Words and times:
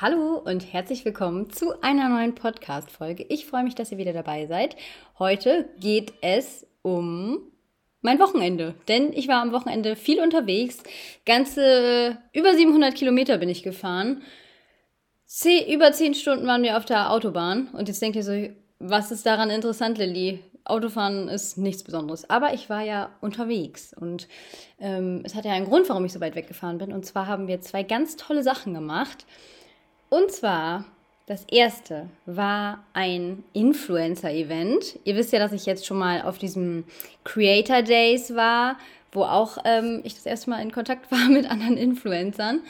Hallo 0.00 0.40
und 0.44 0.72
herzlich 0.72 1.04
willkommen 1.04 1.50
zu 1.50 1.82
einer 1.82 2.08
neuen 2.08 2.36
Podcast-Folge. 2.36 3.26
Ich 3.30 3.46
freue 3.46 3.64
mich, 3.64 3.74
dass 3.74 3.90
ihr 3.90 3.98
wieder 3.98 4.12
dabei 4.12 4.46
seid. 4.46 4.76
Heute 5.18 5.68
geht 5.80 6.12
es 6.20 6.68
um 6.82 7.40
mein 8.00 8.20
Wochenende, 8.20 8.76
denn 8.86 9.12
ich 9.12 9.26
war 9.26 9.42
am 9.42 9.50
Wochenende 9.50 9.96
viel 9.96 10.20
unterwegs. 10.20 10.84
Ganze 11.26 12.16
über 12.32 12.54
700 12.54 12.94
Kilometer 12.94 13.38
bin 13.38 13.48
ich 13.48 13.64
gefahren. 13.64 14.22
Zeh, 15.26 15.74
über 15.74 15.90
10 15.90 16.14
Stunden 16.14 16.46
waren 16.46 16.62
wir 16.62 16.76
auf 16.76 16.84
der 16.84 17.10
Autobahn 17.10 17.66
und 17.72 17.88
jetzt 17.88 18.00
denkt 18.00 18.14
ihr 18.14 18.22
so, 18.22 18.48
was 18.78 19.10
ist 19.10 19.26
daran 19.26 19.50
interessant, 19.50 19.98
Lilly? 19.98 20.38
Autofahren 20.62 21.26
ist 21.26 21.58
nichts 21.58 21.82
Besonderes. 21.82 22.30
Aber 22.30 22.54
ich 22.54 22.70
war 22.70 22.82
ja 22.82 23.10
unterwegs 23.20 23.92
und 23.98 24.28
ähm, 24.78 25.22
es 25.24 25.34
hat 25.34 25.44
ja 25.44 25.54
einen 25.54 25.66
Grund, 25.66 25.88
warum 25.88 26.04
ich 26.04 26.12
so 26.12 26.20
weit 26.20 26.36
weggefahren 26.36 26.78
bin. 26.78 26.92
Und 26.92 27.04
zwar 27.04 27.26
haben 27.26 27.48
wir 27.48 27.60
zwei 27.62 27.82
ganz 27.82 28.14
tolle 28.14 28.44
Sachen 28.44 28.74
gemacht. 28.74 29.26
Und 30.10 30.30
zwar, 30.30 30.84
das 31.26 31.44
erste 31.44 32.08
war 32.24 32.84
ein 32.94 33.44
Influencer-Event. 33.52 34.98
Ihr 35.04 35.16
wisst 35.16 35.32
ja, 35.32 35.38
dass 35.38 35.52
ich 35.52 35.66
jetzt 35.66 35.86
schon 35.86 35.98
mal 35.98 36.22
auf 36.22 36.38
diesem 36.38 36.84
Creator 37.24 37.82
Days 37.82 38.34
war, 38.34 38.76
wo 39.12 39.24
auch 39.24 39.58
ähm, 39.64 40.00
ich 40.04 40.14
das 40.14 40.26
erste 40.26 40.50
Mal 40.50 40.62
in 40.62 40.72
Kontakt 40.72 41.10
war 41.12 41.28
mit 41.28 41.50
anderen 41.50 41.76
Influencern. 41.76 42.60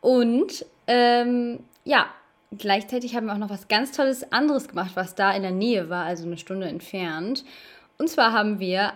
Und 0.00 0.66
ähm, 0.86 1.60
ja, 1.84 2.06
gleichzeitig 2.58 3.16
haben 3.16 3.26
wir 3.26 3.32
auch 3.32 3.38
noch 3.38 3.50
was 3.50 3.68
ganz 3.68 3.92
Tolles 3.92 4.30
anderes 4.32 4.68
gemacht, 4.68 4.92
was 4.94 5.14
da 5.14 5.32
in 5.32 5.42
der 5.42 5.50
Nähe 5.50 5.88
war, 5.88 6.04
also 6.04 6.24
eine 6.24 6.36
Stunde 6.36 6.66
entfernt. 6.66 7.44
Und 7.96 8.08
zwar 8.10 8.32
haben 8.32 8.58
wir 8.60 8.92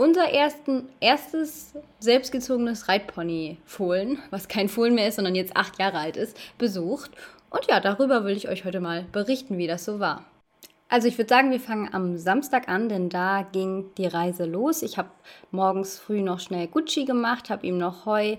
unser 0.00 0.30
ersten, 0.30 0.88
erstes 1.00 1.74
selbstgezogenes 1.98 2.88
Reitpony-Fohlen, 2.88 4.18
was 4.30 4.48
kein 4.48 4.70
Fohlen 4.70 4.94
mehr 4.94 5.08
ist, 5.08 5.16
sondern 5.16 5.34
jetzt 5.34 5.56
acht 5.56 5.78
Jahre 5.78 5.98
alt 5.98 6.16
ist, 6.16 6.38
besucht. 6.56 7.10
Und 7.50 7.66
ja, 7.68 7.80
darüber 7.80 8.24
will 8.24 8.34
ich 8.34 8.48
euch 8.48 8.64
heute 8.64 8.80
mal 8.80 9.04
berichten, 9.12 9.58
wie 9.58 9.66
das 9.66 9.84
so 9.84 10.00
war. 10.00 10.24
Also 10.88 11.06
ich 11.06 11.18
würde 11.18 11.28
sagen, 11.28 11.50
wir 11.50 11.60
fangen 11.60 11.92
am 11.92 12.16
Samstag 12.16 12.68
an, 12.68 12.88
denn 12.88 13.10
da 13.10 13.42
ging 13.52 13.90
die 13.98 14.06
Reise 14.06 14.46
los. 14.46 14.82
Ich 14.82 14.96
habe 14.96 15.10
morgens 15.50 15.98
früh 15.98 16.22
noch 16.22 16.40
schnell 16.40 16.66
Gucci 16.66 17.04
gemacht, 17.04 17.50
habe 17.50 17.66
ihm 17.66 17.76
noch 17.76 18.06
Heu. 18.06 18.36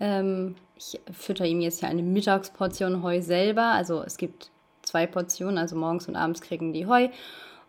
Ähm, 0.00 0.56
ich 0.76 1.00
fütter 1.12 1.46
ihm 1.46 1.60
jetzt 1.60 1.80
ja 1.80 1.88
eine 1.88 2.02
Mittagsportion 2.02 3.04
Heu 3.04 3.22
selber. 3.22 3.66
Also 3.66 4.02
es 4.02 4.16
gibt 4.16 4.50
zwei 4.82 5.06
Portionen, 5.06 5.58
also 5.58 5.76
morgens 5.76 6.08
und 6.08 6.16
abends 6.16 6.40
kriegen 6.40 6.72
die 6.72 6.86
Heu. 6.86 7.08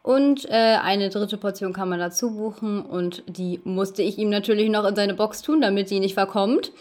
Und 0.06 0.48
äh, 0.52 0.78
eine 0.84 1.10
dritte 1.10 1.36
Portion 1.36 1.74
kann 1.74 1.90
man 1.90 1.98
dazu 1.98 2.36
buchen 2.36 2.86
und 2.86 3.24
die 3.26 3.60
musste 3.64 4.04
ich 4.04 4.20
ihm 4.20 4.30
natürlich 4.30 4.70
noch 4.70 4.86
in 4.86 4.96
seine 4.96 5.16
Box 5.16 5.42
tun, 5.42 5.62
damit 5.62 5.90
die 5.90 6.00
nicht 6.00 6.14
verkommt. 6.14 6.72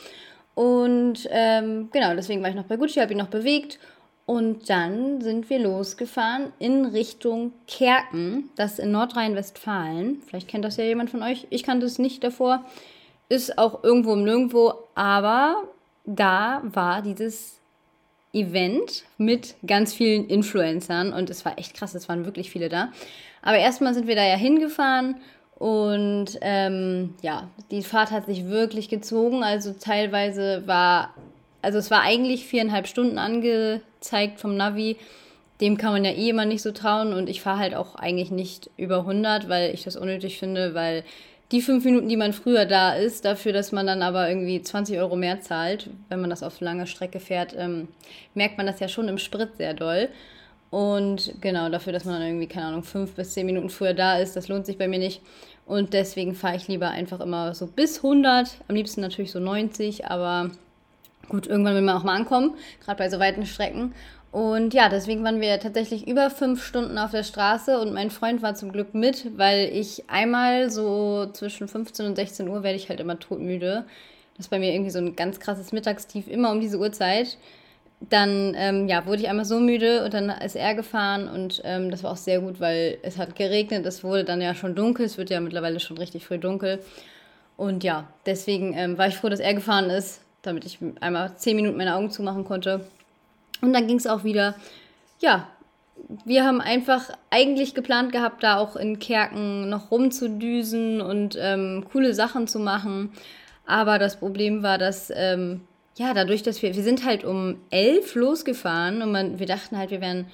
Und 0.54 1.26
ähm, 1.30 1.88
genau, 1.90 2.14
deswegen 2.14 2.42
war 2.42 2.50
ich 2.50 2.54
noch 2.54 2.66
bei 2.66 2.76
Gucci, 2.76 3.00
habe 3.00 3.12
ihn 3.12 3.18
noch 3.18 3.28
bewegt. 3.28 3.78
Und 4.26 4.68
dann 4.68 5.22
sind 5.22 5.48
wir 5.48 5.58
losgefahren 5.58 6.52
in 6.58 6.84
Richtung 6.84 7.54
Kerken, 7.66 8.50
das 8.56 8.78
in 8.78 8.90
Nordrhein-Westfalen. 8.90 10.20
Vielleicht 10.26 10.48
kennt 10.48 10.66
das 10.66 10.76
ja 10.76 10.84
jemand 10.84 11.08
von 11.08 11.22
euch. 11.22 11.46
Ich 11.48 11.62
kannte 11.62 11.86
es 11.86 11.98
nicht 11.98 12.22
davor. 12.22 12.62
Ist 13.30 13.56
auch 13.56 13.82
irgendwo 13.82 14.12
im 14.12 14.24
Nirgendwo. 14.24 14.74
Aber 14.94 15.62
da 16.04 16.60
war 16.62 17.00
dieses 17.00 17.58
Event 18.34 19.04
mit 19.16 19.54
ganz 19.66 19.94
vielen 19.94 20.26
Influencern 20.26 21.12
und 21.12 21.30
es 21.30 21.44
war 21.44 21.58
echt 21.58 21.74
krass, 21.74 21.94
es 21.94 22.08
waren 22.08 22.24
wirklich 22.24 22.50
viele 22.50 22.68
da. 22.68 22.92
Aber 23.42 23.58
erstmal 23.58 23.94
sind 23.94 24.06
wir 24.06 24.16
da 24.16 24.24
ja 24.26 24.36
hingefahren 24.36 25.16
und 25.56 26.38
ähm, 26.40 27.14
ja, 27.22 27.48
die 27.70 27.82
Fahrt 27.82 28.10
hat 28.10 28.26
sich 28.26 28.46
wirklich 28.46 28.88
gezogen. 28.88 29.42
Also 29.44 29.72
teilweise 29.78 30.62
war, 30.66 31.14
also 31.62 31.78
es 31.78 31.90
war 31.90 32.02
eigentlich 32.02 32.46
viereinhalb 32.46 32.86
Stunden 32.86 33.18
angezeigt 33.18 34.40
vom 34.40 34.56
Navi. 34.56 34.96
Dem 35.60 35.78
kann 35.78 35.92
man 35.92 36.04
ja 36.04 36.10
eh 36.10 36.30
immer 36.30 36.46
nicht 36.46 36.62
so 36.62 36.72
trauen 36.72 37.12
und 37.12 37.28
ich 37.28 37.40
fahre 37.40 37.60
halt 37.60 37.74
auch 37.76 37.94
eigentlich 37.94 38.32
nicht 38.32 38.70
über 38.76 38.98
100, 38.98 39.48
weil 39.48 39.72
ich 39.72 39.84
das 39.84 39.96
unnötig 39.96 40.38
finde, 40.38 40.74
weil 40.74 41.04
die 41.54 41.62
fünf 41.62 41.84
Minuten, 41.84 42.08
die 42.08 42.16
man 42.16 42.32
früher 42.32 42.66
da 42.66 42.94
ist, 42.94 43.24
dafür, 43.24 43.52
dass 43.52 43.70
man 43.70 43.86
dann 43.86 44.02
aber 44.02 44.28
irgendwie 44.28 44.60
20 44.60 44.98
Euro 44.98 45.14
mehr 45.14 45.40
zahlt, 45.40 45.88
wenn 46.08 46.20
man 46.20 46.28
das 46.28 46.42
auf 46.42 46.60
lange 46.60 46.88
Strecke 46.88 47.20
fährt, 47.20 47.54
ähm, 47.56 47.86
merkt 48.34 48.58
man 48.58 48.66
das 48.66 48.80
ja 48.80 48.88
schon 48.88 49.06
im 49.06 49.18
Sprit 49.18 49.56
sehr 49.56 49.72
doll. 49.72 50.08
Und 50.70 51.34
genau, 51.40 51.68
dafür, 51.68 51.92
dass 51.92 52.04
man 52.04 52.14
dann 52.14 52.26
irgendwie, 52.26 52.48
keine 52.48 52.66
Ahnung, 52.66 52.82
fünf 52.82 53.12
bis 53.12 53.34
zehn 53.34 53.46
Minuten 53.46 53.70
früher 53.70 53.94
da 53.94 54.18
ist, 54.18 54.34
das 54.34 54.48
lohnt 54.48 54.66
sich 54.66 54.78
bei 54.78 54.88
mir 54.88 54.98
nicht. 54.98 55.22
Und 55.64 55.92
deswegen 55.92 56.34
fahre 56.34 56.56
ich 56.56 56.66
lieber 56.66 56.90
einfach 56.90 57.20
immer 57.20 57.54
so 57.54 57.68
bis 57.68 57.98
100, 57.98 58.48
am 58.66 58.74
liebsten 58.74 59.00
natürlich 59.00 59.30
so 59.30 59.38
90, 59.38 60.06
aber 60.06 60.50
gut, 61.28 61.46
irgendwann 61.46 61.76
will 61.76 61.82
man 61.82 61.96
auch 61.96 62.02
mal 62.02 62.16
ankommen, 62.16 62.56
gerade 62.84 62.98
bei 62.98 63.08
so 63.08 63.20
weiten 63.20 63.46
Strecken. 63.46 63.94
Und 64.34 64.74
ja, 64.74 64.88
deswegen 64.88 65.22
waren 65.22 65.40
wir 65.40 65.60
tatsächlich 65.60 66.08
über 66.08 66.28
fünf 66.28 66.64
Stunden 66.64 66.98
auf 66.98 67.12
der 67.12 67.22
Straße 67.22 67.78
und 67.78 67.92
mein 67.94 68.10
Freund 68.10 68.42
war 68.42 68.56
zum 68.56 68.72
Glück 68.72 68.92
mit, 68.92 69.38
weil 69.38 69.68
ich 69.72 70.10
einmal 70.10 70.70
so 70.70 71.26
zwischen 71.32 71.68
15 71.68 72.04
und 72.04 72.16
16 72.16 72.48
Uhr 72.48 72.64
werde 72.64 72.74
ich 72.76 72.88
halt 72.88 72.98
immer 72.98 73.16
todmüde. 73.16 73.84
Das 74.36 74.46
ist 74.46 74.50
bei 74.50 74.58
mir 74.58 74.72
irgendwie 74.72 74.90
so 74.90 74.98
ein 74.98 75.14
ganz 75.14 75.38
krasses 75.38 75.70
Mittagstief, 75.70 76.26
immer 76.26 76.50
um 76.50 76.60
diese 76.60 76.80
Uhrzeit. 76.80 77.38
Dann 78.00 78.56
ähm, 78.56 78.88
ja, 78.88 79.06
wurde 79.06 79.22
ich 79.22 79.28
einmal 79.28 79.44
so 79.44 79.60
müde 79.60 80.04
und 80.04 80.12
dann 80.14 80.30
ist 80.30 80.56
er 80.56 80.74
gefahren 80.74 81.28
und 81.28 81.62
ähm, 81.64 81.92
das 81.92 82.02
war 82.02 82.10
auch 82.10 82.16
sehr 82.16 82.40
gut, 82.40 82.58
weil 82.58 82.98
es 83.02 83.18
hat 83.18 83.36
geregnet, 83.36 83.86
es 83.86 84.02
wurde 84.02 84.24
dann 84.24 84.40
ja 84.40 84.56
schon 84.56 84.74
dunkel, 84.74 85.06
es 85.06 85.16
wird 85.16 85.30
ja 85.30 85.38
mittlerweile 85.38 85.78
schon 85.78 85.96
richtig 85.96 86.26
früh 86.26 86.38
dunkel. 86.38 86.80
Und 87.56 87.84
ja, 87.84 88.08
deswegen 88.26 88.74
ähm, 88.76 88.98
war 88.98 89.06
ich 89.06 89.14
froh, 89.14 89.28
dass 89.28 89.38
er 89.38 89.54
gefahren 89.54 89.90
ist, 89.90 90.22
damit 90.42 90.64
ich 90.64 90.80
einmal 91.00 91.36
zehn 91.36 91.54
Minuten 91.54 91.76
meine 91.76 91.94
Augen 91.94 92.10
zumachen 92.10 92.44
konnte. 92.44 92.80
Und 93.64 93.72
dann 93.72 93.86
ging 93.86 93.96
es 93.96 94.06
auch 94.06 94.24
wieder, 94.24 94.54
ja, 95.20 95.48
wir 96.24 96.44
haben 96.44 96.60
einfach 96.60 97.10
eigentlich 97.30 97.74
geplant 97.74 98.12
gehabt, 98.12 98.42
da 98.42 98.58
auch 98.58 98.76
in 98.76 98.98
Kerken 98.98 99.68
noch 99.70 99.90
rumzudüsen 99.90 101.00
und 101.00 101.38
ähm, 101.40 101.86
coole 101.90 102.14
Sachen 102.14 102.46
zu 102.46 102.58
machen. 102.58 103.12
Aber 103.64 103.98
das 103.98 104.16
Problem 104.18 104.62
war, 104.62 104.76
dass, 104.76 105.10
ähm, 105.14 105.62
ja, 105.96 106.12
dadurch, 106.12 106.42
dass 106.42 106.60
wir, 106.60 106.74
wir 106.74 106.82
sind 106.82 107.06
halt 107.06 107.24
um 107.24 107.56
elf 107.70 108.14
losgefahren 108.14 109.00
und 109.00 109.12
man, 109.12 109.38
wir 109.38 109.46
dachten 109.46 109.78
halt, 109.78 109.90
wir 109.90 110.02
wären 110.02 110.26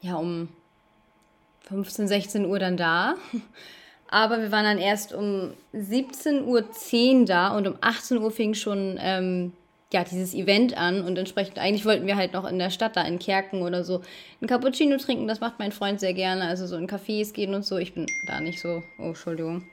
ja 0.00 0.14
um 0.14 0.48
15, 1.68 2.08
16 2.08 2.46
Uhr 2.46 2.58
dann 2.58 2.76
da. 2.78 3.14
Aber 4.08 4.40
wir 4.40 4.50
waren 4.50 4.64
dann 4.64 4.78
erst 4.78 5.12
um 5.12 5.52
17.10 5.74 6.42
Uhr 6.44 7.24
da 7.26 7.56
und 7.56 7.68
um 7.68 7.74
18 7.80 8.18
Uhr 8.18 8.30
fing 8.30 8.54
schon 8.54 8.98
ähm, 9.00 9.52
ja, 9.92 10.04
dieses 10.04 10.34
Event 10.34 10.76
an 10.76 11.02
und 11.02 11.18
entsprechend, 11.18 11.58
eigentlich 11.58 11.84
wollten 11.84 12.06
wir 12.06 12.16
halt 12.16 12.32
noch 12.32 12.48
in 12.48 12.58
der 12.58 12.70
Stadt 12.70 12.96
da 12.96 13.02
in 13.02 13.18
Kerken 13.18 13.62
oder 13.62 13.82
so 13.82 14.02
ein 14.40 14.46
Cappuccino 14.46 14.96
trinken, 14.98 15.26
das 15.26 15.40
macht 15.40 15.58
mein 15.58 15.72
Freund 15.72 15.98
sehr 15.98 16.14
gerne, 16.14 16.44
also 16.44 16.66
so 16.66 16.76
in 16.76 16.86
Cafés 16.86 17.32
gehen 17.32 17.54
und 17.54 17.64
so. 17.64 17.76
Ich 17.76 17.94
bin 17.94 18.06
da 18.26 18.40
nicht 18.40 18.60
so, 18.60 18.82
oh, 18.98 19.08
Entschuldigung. 19.08 19.64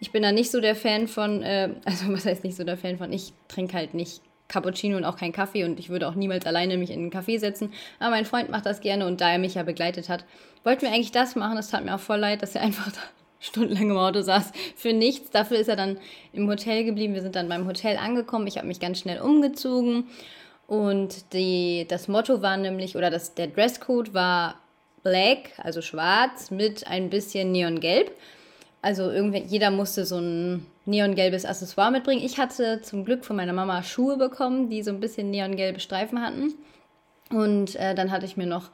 Ich 0.00 0.10
bin 0.10 0.22
da 0.22 0.32
nicht 0.32 0.50
so 0.50 0.60
der 0.60 0.74
Fan 0.74 1.06
von, 1.06 1.42
äh, 1.42 1.70
also 1.84 2.12
was 2.12 2.26
heißt 2.26 2.42
nicht 2.42 2.56
so 2.56 2.64
der 2.64 2.76
Fan 2.76 2.98
von, 2.98 3.12
ich 3.12 3.32
trinke 3.46 3.76
halt 3.76 3.94
nicht 3.94 4.22
Cappuccino 4.48 4.96
und 4.96 5.04
auch 5.04 5.16
keinen 5.16 5.32
Kaffee 5.32 5.64
und 5.64 5.78
ich 5.78 5.88
würde 5.88 6.08
auch 6.08 6.16
niemals 6.16 6.44
alleine 6.44 6.76
mich 6.76 6.90
in 6.90 6.98
einen 6.98 7.12
Café 7.12 7.38
setzen. 7.38 7.72
Aber 8.00 8.10
mein 8.10 8.24
Freund 8.24 8.50
macht 8.50 8.66
das 8.66 8.80
gerne 8.80 9.06
und 9.06 9.20
da 9.20 9.30
er 9.30 9.38
mich 9.38 9.54
ja 9.54 9.62
begleitet 9.62 10.08
hat, 10.08 10.24
wollten 10.64 10.82
wir 10.82 10.88
eigentlich 10.88 11.12
das 11.12 11.36
machen. 11.36 11.56
Es 11.56 11.68
tat 11.68 11.84
mir 11.84 11.94
auch 11.94 12.00
voll 12.00 12.18
leid, 12.18 12.42
dass 12.42 12.56
er 12.56 12.62
einfach 12.62 12.90
da 12.90 13.00
stundenlang 13.40 13.90
im 13.90 13.96
Auto 13.96 14.20
saß 14.22 14.52
für 14.76 14.92
nichts. 14.92 15.30
Dafür 15.30 15.58
ist 15.58 15.68
er 15.68 15.76
dann 15.76 15.98
im 16.32 16.48
Hotel 16.48 16.84
geblieben. 16.84 17.14
Wir 17.14 17.22
sind 17.22 17.36
dann 17.36 17.48
beim 17.48 17.66
Hotel 17.66 17.96
angekommen. 17.96 18.46
Ich 18.46 18.58
habe 18.58 18.68
mich 18.68 18.80
ganz 18.80 19.00
schnell 19.00 19.20
umgezogen. 19.20 20.04
Und 20.66 21.32
die, 21.32 21.86
das 21.88 22.06
Motto 22.06 22.42
war 22.42 22.56
nämlich, 22.56 22.96
oder 22.96 23.10
das, 23.10 23.34
der 23.34 23.48
Dresscode 23.48 24.14
war 24.14 24.54
black, 25.02 25.50
also 25.58 25.82
schwarz, 25.82 26.50
mit 26.50 26.86
ein 26.86 27.10
bisschen 27.10 27.50
neongelb. 27.50 28.12
Also 28.82 29.10
irgendwie, 29.10 29.42
jeder 29.46 29.70
musste 29.70 30.06
so 30.06 30.18
ein 30.18 30.66
neongelbes 30.86 31.44
Accessoire 31.44 31.90
mitbringen. 31.90 32.24
Ich 32.24 32.38
hatte 32.38 32.80
zum 32.82 33.04
Glück 33.04 33.24
von 33.24 33.36
meiner 33.36 33.52
Mama 33.52 33.82
Schuhe 33.82 34.16
bekommen, 34.16 34.70
die 34.70 34.82
so 34.82 34.90
ein 34.90 35.00
bisschen 35.00 35.30
neongelbe 35.30 35.80
Streifen 35.80 36.22
hatten. 36.22 36.54
Und 37.30 37.76
äh, 37.76 37.94
dann 37.94 38.10
hatte 38.10 38.26
ich 38.26 38.36
mir 38.36 38.46
noch 38.46 38.70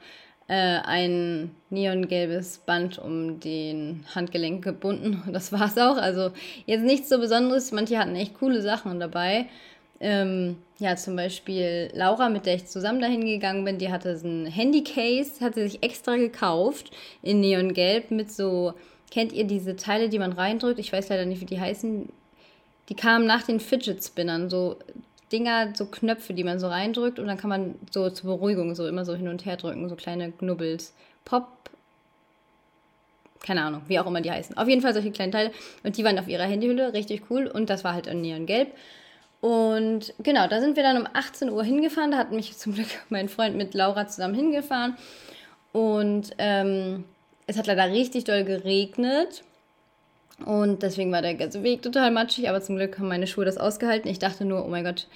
äh, 0.47 0.79
ein 0.79 1.51
neongelbes 1.69 2.59
Band 2.59 2.99
um 2.99 3.39
den 3.39 4.05
Handgelenk 4.15 4.63
gebunden. 4.63 5.23
Das 5.31 5.51
war 5.51 5.65
es 5.65 5.77
auch. 5.77 5.97
Also 5.97 6.31
jetzt 6.65 6.83
nichts 6.83 7.09
so 7.09 7.19
Besonderes. 7.19 7.71
Manche 7.71 7.97
hatten 7.97 8.15
echt 8.15 8.35
coole 8.35 8.61
Sachen 8.61 8.99
dabei. 8.99 9.47
Ähm, 9.99 10.57
ja, 10.79 10.95
zum 10.95 11.15
Beispiel 11.15 11.89
Laura, 11.93 12.29
mit 12.29 12.45
der 12.45 12.55
ich 12.55 12.67
zusammen 12.67 13.01
dahin 13.01 13.25
gegangen 13.25 13.65
bin, 13.65 13.79
die 13.79 13.91
hatte 13.91 14.15
so 14.17 14.27
ein 14.27 14.45
Handycase, 14.45 15.41
hat 15.41 15.55
sie 15.55 15.67
sich 15.67 15.83
extra 15.83 16.17
gekauft 16.17 16.91
in 17.23 17.39
Neongelb 17.39 18.11
mit 18.11 18.31
so, 18.31 18.73
kennt 19.09 19.33
ihr 19.33 19.45
diese 19.45 19.75
Teile, 19.75 20.07
die 20.09 20.19
man 20.19 20.33
reindrückt? 20.33 20.79
Ich 20.79 20.93
weiß 20.93 21.09
leider 21.09 21.25
nicht, 21.25 21.41
wie 21.41 21.45
die 21.45 21.59
heißen. 21.59 22.09
Die 22.89 22.95
kamen 22.95 23.25
nach 23.25 23.43
den 23.43 23.59
Fidget 23.59 24.03
Spinnern, 24.03 24.49
so 24.49 24.77
Dinger, 25.31 25.73
so 25.75 25.85
Knöpfe, 25.85 26.33
die 26.33 26.43
man 26.43 26.59
so 26.59 26.67
reindrückt 26.67 27.19
und 27.19 27.27
dann 27.27 27.37
kann 27.37 27.49
man 27.49 27.75
so 27.91 28.09
zur 28.09 28.29
Beruhigung 28.29 28.75
so 28.75 28.87
immer 28.87 29.05
so 29.05 29.15
hin 29.15 29.27
und 29.27 29.45
her 29.45 29.57
drücken, 29.57 29.89
so 29.89 29.95
kleine 29.95 30.31
Knubbels. 30.31 30.93
Pop, 31.25 31.47
keine 33.41 33.63
Ahnung, 33.63 33.81
wie 33.87 33.99
auch 33.99 34.07
immer 34.07 34.21
die 34.21 34.31
heißen. 34.31 34.57
Auf 34.57 34.67
jeden 34.67 34.81
Fall 34.81 34.93
solche 34.93 35.11
kleinen 35.11 35.31
Teile 35.31 35.51
und 35.83 35.97
die 35.97 36.03
waren 36.03 36.17
auf 36.19 36.27
ihrer 36.27 36.45
Handyhülle, 36.45 36.93
richtig 36.93 37.23
cool 37.29 37.47
und 37.47 37.69
das 37.69 37.83
war 37.83 37.93
halt 37.93 38.07
in 38.07 38.21
Neongelb. 38.21 38.69
Und 39.39 40.13
genau, 40.19 40.47
da 40.47 40.59
sind 40.59 40.75
wir 40.75 40.83
dann 40.83 40.97
um 40.97 41.07
18 41.13 41.49
Uhr 41.49 41.63
hingefahren. 41.63 42.11
Da 42.11 42.17
hat 42.17 42.31
mich 42.31 42.57
zum 42.57 42.73
Glück 42.73 42.87
mein 43.09 43.29
Freund 43.29 43.55
mit 43.55 43.73
Laura 43.73 44.07
zusammen 44.07 44.33
hingefahren. 44.33 44.97
Und 45.73 46.31
ähm, 46.37 47.03
es 47.45 47.57
hat 47.57 47.67
leider 47.67 47.91
richtig 47.91 48.23
doll 48.23 48.43
geregnet. 48.43 49.43
Und 50.45 50.83
deswegen 50.83 51.11
war 51.11 51.21
der 51.21 51.35
ganze 51.35 51.63
Weg 51.63 51.81
total 51.81 52.11
matschig. 52.11 52.49
Aber 52.49 52.61
zum 52.61 52.75
Glück 52.75 52.97
haben 52.97 53.07
meine 53.07 53.27
Schuhe 53.27 53.45
das 53.45 53.57
ausgehalten. 53.57 54.09
Ich 54.09 54.19
dachte 54.19 54.45
nur, 54.45 54.65
oh 54.65 54.69
mein 54.69 54.83
Gott, 54.83 55.07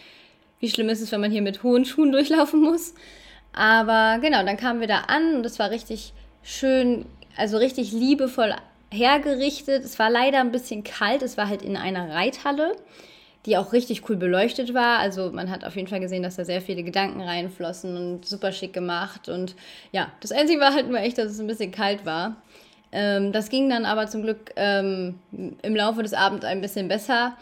wie 0.59 0.69
schlimm 0.69 0.89
ist 0.89 1.01
es, 1.01 1.11
wenn 1.11 1.21
man 1.21 1.31
hier 1.31 1.41
mit 1.41 1.63
hohen 1.63 1.85
Schuhen 1.85 2.11
durchlaufen 2.11 2.61
muss. 2.61 2.93
Aber 3.53 4.19
genau, 4.21 4.43
dann 4.43 4.57
kamen 4.57 4.79
wir 4.79 4.87
da 4.87 5.01
an 5.07 5.35
und 5.35 5.45
es 5.45 5.59
war 5.59 5.71
richtig 5.71 6.13
schön, 6.41 7.05
also 7.37 7.57
richtig 7.57 7.91
liebevoll 7.91 8.55
hergerichtet. 8.91 9.83
Es 9.83 9.99
war 9.99 10.09
leider 10.09 10.39
ein 10.39 10.51
bisschen 10.51 10.83
kalt. 10.83 11.21
Es 11.21 11.37
war 11.37 11.47
halt 11.47 11.61
in 11.61 11.77
einer 11.77 12.09
Reithalle 12.09 12.75
die 13.45 13.57
auch 13.57 13.73
richtig 13.73 14.07
cool 14.09 14.17
beleuchtet 14.17 14.73
war. 14.73 14.99
Also 14.99 15.31
man 15.31 15.49
hat 15.49 15.65
auf 15.65 15.75
jeden 15.75 15.87
Fall 15.87 15.99
gesehen, 15.99 16.23
dass 16.23 16.35
da 16.35 16.45
sehr 16.45 16.61
viele 16.61 16.83
Gedanken 16.83 17.21
reinflossen 17.21 17.97
und 17.97 18.25
super 18.25 18.51
schick 18.51 18.73
gemacht. 18.73 19.29
Und 19.29 19.55
ja, 19.91 20.11
das 20.19 20.31
Einzige 20.31 20.59
war 20.59 20.73
halt 20.73 20.87
nur 20.87 20.99
echt, 20.99 21.17
dass 21.17 21.31
es 21.31 21.39
ein 21.39 21.47
bisschen 21.47 21.71
kalt 21.71 22.05
war. 22.05 22.35
Ähm, 22.91 23.31
das 23.31 23.49
ging 23.49 23.69
dann 23.69 23.85
aber 23.85 24.07
zum 24.07 24.23
Glück 24.23 24.51
ähm, 24.55 25.19
im 25.31 25.75
Laufe 25.75 26.03
des 26.03 26.13
Abends 26.13 26.45
ein 26.45 26.61
bisschen 26.61 26.87
besser. 26.87 27.37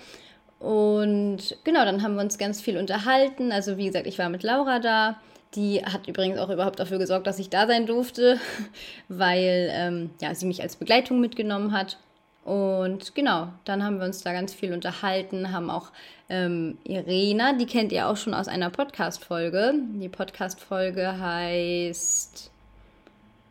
Und 0.60 1.58
genau, 1.64 1.86
dann 1.86 2.04
haben 2.04 2.16
wir 2.16 2.22
uns 2.22 2.38
ganz 2.38 2.62
viel 2.62 2.78
unterhalten. 2.78 3.52
Also 3.52 3.78
wie 3.78 3.88
gesagt, 3.88 4.08
ich 4.08 4.20
war 4.20 4.30
mit 4.30 4.44
Laura 4.44 4.80
da. 4.80 5.18
Die 5.56 5.84
hat 5.84 6.08
übrigens 6.08 6.38
auch 6.38 6.50
überhaupt 6.50 6.80
dafür 6.80 7.00
gesorgt, 7.00 7.26
dass 7.26 7.40
ich 7.40 7.50
da 7.50 7.66
sein 7.66 7.88
durfte, 7.88 8.40
weil 9.08 9.70
ähm, 9.72 10.12
ja, 10.22 10.36
sie 10.36 10.46
mich 10.46 10.62
als 10.62 10.76
Begleitung 10.76 11.20
mitgenommen 11.20 11.72
hat. 11.72 11.98
Und 12.46 13.16
genau, 13.16 13.50
dann 13.66 13.84
haben 13.84 14.00
wir 14.00 14.06
uns 14.06 14.22
da 14.22 14.34
ganz 14.34 14.54
viel 14.54 14.74
unterhalten, 14.74 15.52
haben 15.52 15.70
auch 15.70 15.92
ähm, 16.30 16.78
Irena, 16.84 17.54
die 17.54 17.66
kennt 17.66 17.92
ihr 17.92 18.08
auch 18.08 18.18
schon 18.18 18.34
aus 18.34 18.48
einer 18.48 18.70
Podcast-Folge. 18.70 19.74
Die 20.00 20.10
Podcast-Folge 20.10 21.20
heißt 21.20 22.52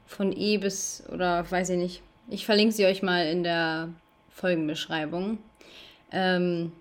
von 0.09 0.37
E 0.37 0.59
bis, 0.59 1.05
oder 1.13 1.49
weiß 1.49 1.71
ich 1.71 1.79
nicht, 1.79 2.03
ich 2.31 2.45
verlinke 2.47 2.75
sie 2.75 2.87
euch 2.87 3.03
mal 3.03 3.27
in 3.27 3.45
der 3.45 3.91
Folgenbeschreibung. 4.31 5.39
Ähm, 6.11 6.73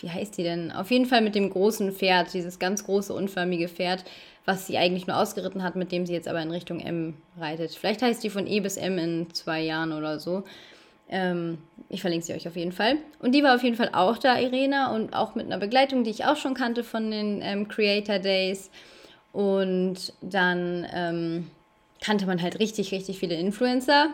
wie 0.00 0.10
heißt 0.10 0.36
die 0.36 0.42
denn? 0.42 0.72
Auf 0.72 0.90
jeden 0.90 1.06
Fall 1.06 1.20
mit 1.20 1.34
dem 1.34 1.50
großen 1.50 1.92
Pferd, 1.92 2.32
dieses 2.34 2.58
ganz 2.58 2.84
große, 2.84 3.12
unförmige 3.14 3.68
Pferd, 3.68 4.04
was 4.44 4.66
sie 4.66 4.78
eigentlich 4.78 5.06
nur 5.06 5.16
ausgeritten 5.16 5.62
hat, 5.62 5.76
mit 5.76 5.92
dem 5.92 6.06
sie 6.06 6.14
jetzt 6.14 6.26
aber 6.26 6.42
in 6.42 6.50
Richtung 6.50 6.80
M 6.80 7.14
reitet. 7.38 7.72
Vielleicht 7.72 8.02
heißt 8.02 8.24
die 8.24 8.30
von 8.30 8.46
E 8.46 8.60
bis 8.60 8.76
M 8.76 8.98
in 8.98 9.32
zwei 9.32 9.60
Jahren 9.60 9.92
oder 9.92 10.18
so. 10.18 10.44
Ähm, 11.08 11.58
ich 11.88 12.00
verlinke 12.00 12.24
sie 12.24 12.32
euch 12.32 12.48
auf 12.48 12.56
jeden 12.56 12.72
Fall. 12.72 12.96
Und 13.18 13.34
die 13.34 13.42
war 13.42 13.54
auf 13.54 13.62
jeden 13.62 13.76
Fall 13.76 13.90
auch 13.92 14.16
da, 14.18 14.38
Irena, 14.38 14.94
und 14.94 15.14
auch 15.14 15.34
mit 15.34 15.46
einer 15.46 15.58
Begleitung, 15.58 16.04
die 16.04 16.10
ich 16.10 16.24
auch 16.24 16.36
schon 16.36 16.54
kannte 16.54 16.82
von 16.82 17.10
den 17.10 17.40
ähm, 17.42 17.68
Creator 17.68 18.18
Days. 18.18 18.70
Und 19.32 20.12
dann 20.20 20.86
ähm, 20.92 21.50
kannte 22.00 22.26
man 22.26 22.42
halt 22.42 22.58
richtig, 22.58 22.92
richtig 22.92 23.18
viele 23.18 23.34
Influencer. 23.34 24.08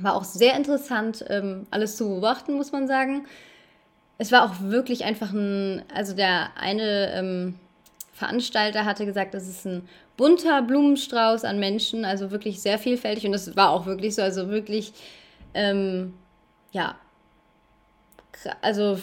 War 0.00 0.14
auch 0.16 0.24
sehr 0.24 0.56
interessant, 0.56 1.24
ähm, 1.28 1.66
alles 1.70 1.96
zu 1.96 2.08
beobachten, 2.08 2.54
muss 2.54 2.72
man 2.72 2.88
sagen. 2.88 3.26
Es 4.18 4.32
war 4.32 4.44
auch 4.44 4.60
wirklich 4.60 5.04
einfach 5.04 5.32
ein, 5.32 5.82
also 5.92 6.14
der 6.14 6.50
eine 6.56 7.12
ähm, 7.12 7.54
Veranstalter 8.12 8.84
hatte 8.84 9.06
gesagt, 9.06 9.34
das 9.34 9.48
ist 9.48 9.66
ein 9.66 9.88
bunter 10.16 10.62
Blumenstrauß 10.62 11.44
an 11.44 11.58
Menschen, 11.58 12.04
also 12.04 12.30
wirklich 12.30 12.62
sehr 12.62 12.78
vielfältig 12.78 13.26
und 13.26 13.32
das 13.32 13.56
war 13.56 13.70
auch 13.70 13.86
wirklich 13.86 14.14
so, 14.14 14.22
also 14.22 14.48
wirklich 14.48 14.92
ähm, 15.52 16.14
ja, 16.72 16.96
also 18.60 18.98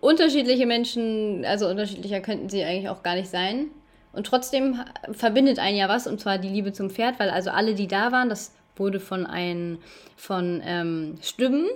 unterschiedliche 0.00 0.66
Menschen, 0.66 1.44
also 1.44 1.68
unterschiedlicher 1.68 2.20
könnten 2.20 2.48
sie 2.48 2.64
eigentlich 2.64 2.88
auch 2.88 3.02
gar 3.02 3.14
nicht 3.14 3.30
sein. 3.30 3.70
Und 4.12 4.26
trotzdem 4.26 4.80
verbindet 5.10 5.58
einen 5.58 5.76
ja 5.76 5.88
was, 5.88 6.06
und 6.06 6.20
zwar 6.20 6.38
die 6.38 6.48
Liebe 6.48 6.72
zum 6.72 6.90
Pferd, 6.90 7.18
weil 7.18 7.30
also 7.30 7.50
alle, 7.50 7.74
die 7.74 7.86
da 7.86 8.12
waren, 8.12 8.28
das 8.28 8.52
wurde 8.76 9.00
von 9.00 9.26
ein, 9.26 9.78
von 10.16 10.62
ähm, 10.64 11.16
Stimmen, 11.22 11.66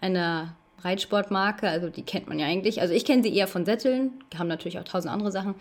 einer 0.00 0.54
Reitsportmarke, 0.82 1.68
also 1.68 1.90
die 1.90 2.02
kennt 2.02 2.28
man 2.28 2.38
ja 2.38 2.46
eigentlich. 2.46 2.80
Also 2.80 2.94
ich 2.94 3.04
kenne 3.04 3.22
sie 3.22 3.34
eher 3.34 3.46
von 3.46 3.64
Sätteln, 3.64 4.12
haben 4.38 4.48
natürlich 4.48 4.78
auch 4.78 4.84
tausend 4.84 5.12
andere 5.12 5.30
Sachen, 5.30 5.54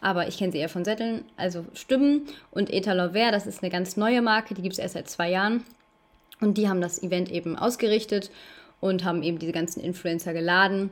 aber 0.00 0.28
ich 0.28 0.38
kenne 0.38 0.52
sie 0.52 0.58
eher 0.58 0.68
von 0.68 0.84
Sätteln, 0.84 1.24
also 1.36 1.64
Stimmen 1.74 2.22
und 2.50 2.72
Eta 2.72 2.92
Lovert, 2.92 3.34
das 3.34 3.46
ist 3.46 3.62
eine 3.62 3.70
ganz 3.70 3.96
neue 3.96 4.22
Marke, 4.22 4.54
die 4.54 4.62
gibt 4.62 4.74
es 4.74 4.78
erst 4.78 4.94
seit 4.94 5.08
zwei 5.08 5.30
Jahren. 5.30 5.64
Und 6.40 6.58
die 6.58 6.68
haben 6.68 6.80
das 6.80 7.02
Event 7.02 7.30
eben 7.30 7.56
ausgerichtet 7.56 8.30
und 8.80 9.04
haben 9.04 9.22
eben 9.22 9.38
diese 9.38 9.52
ganzen 9.52 9.80
Influencer 9.80 10.32
geladen. 10.32 10.90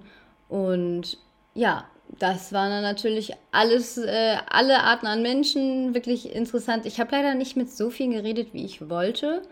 Und 0.48 1.18
ja, 1.54 1.86
das 2.18 2.52
waren 2.52 2.70
dann 2.70 2.82
natürlich 2.82 3.32
alles, 3.52 3.98
äh, 3.98 4.36
alle 4.48 4.80
Arten 4.80 5.06
an 5.06 5.22
Menschen, 5.22 5.94
wirklich 5.94 6.34
interessant. 6.34 6.86
Ich 6.86 7.00
habe 7.00 7.12
leider 7.12 7.34
nicht 7.34 7.56
mit 7.56 7.70
so 7.70 7.90
vielen 7.90 8.10
geredet, 8.10 8.48
wie 8.52 8.64
ich 8.64 8.88
wollte, 8.90 9.42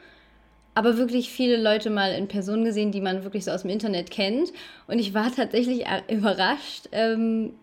aber 0.74 0.96
wirklich 0.96 1.30
viele 1.30 1.56
Leute 1.56 1.90
mal 1.90 2.12
in 2.12 2.28
Person 2.28 2.64
gesehen, 2.64 2.92
die 2.92 3.00
man 3.00 3.24
wirklich 3.24 3.44
so 3.44 3.50
aus 3.52 3.62
dem 3.62 3.70
Internet 3.70 4.10
kennt. 4.10 4.52
Und 4.86 4.98
ich 4.98 5.14
war 5.14 5.32
tatsächlich 5.34 5.86
äh, 5.86 6.02
überrascht, 6.08 6.88
ähm, 6.92 7.54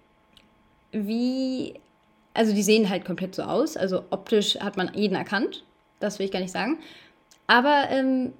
wie, 0.91 1.75
also 2.33 2.53
die 2.53 2.63
sehen 2.63 2.89
halt 2.89 3.05
komplett 3.05 3.35
so 3.35 3.43
aus. 3.43 3.77
Also 3.77 4.03
optisch 4.09 4.57
hat 4.59 4.77
man 4.77 4.93
jeden 4.93 5.15
erkannt, 5.15 5.63
das 5.99 6.19
will 6.19 6.25
ich 6.25 6.31
gar 6.31 6.39
nicht 6.39 6.53
sagen. 6.53 6.79
Aber 7.47 7.85
ähm, 7.89 8.33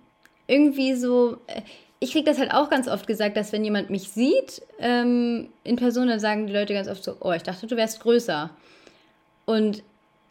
irgendwie 0.48 0.96
so, 0.96 1.38
äh, 1.48 1.62
ich 2.06 2.12
kriege 2.12 2.24
das 2.24 2.38
halt 2.38 2.54
auch 2.54 2.70
ganz 2.70 2.88
oft 2.88 3.08
gesagt, 3.08 3.36
dass 3.36 3.52
wenn 3.52 3.66
jemand 3.66 3.90
mich 3.90 4.10
sieht 4.10 4.62
ähm, 4.78 5.50
in 5.64 5.76
Person, 5.76 6.08
dann 6.08 6.20
sagen 6.20 6.46
die 6.46 6.54
Leute 6.54 6.76
ganz 6.76 6.88
oft 6.88 7.04
so, 7.04 7.18
oh, 7.20 7.32
ich 7.32 7.42
dachte, 7.42 7.66
du 7.66 7.76
wärst 7.76 8.00
größer. 8.00 8.52
Und 9.46 9.82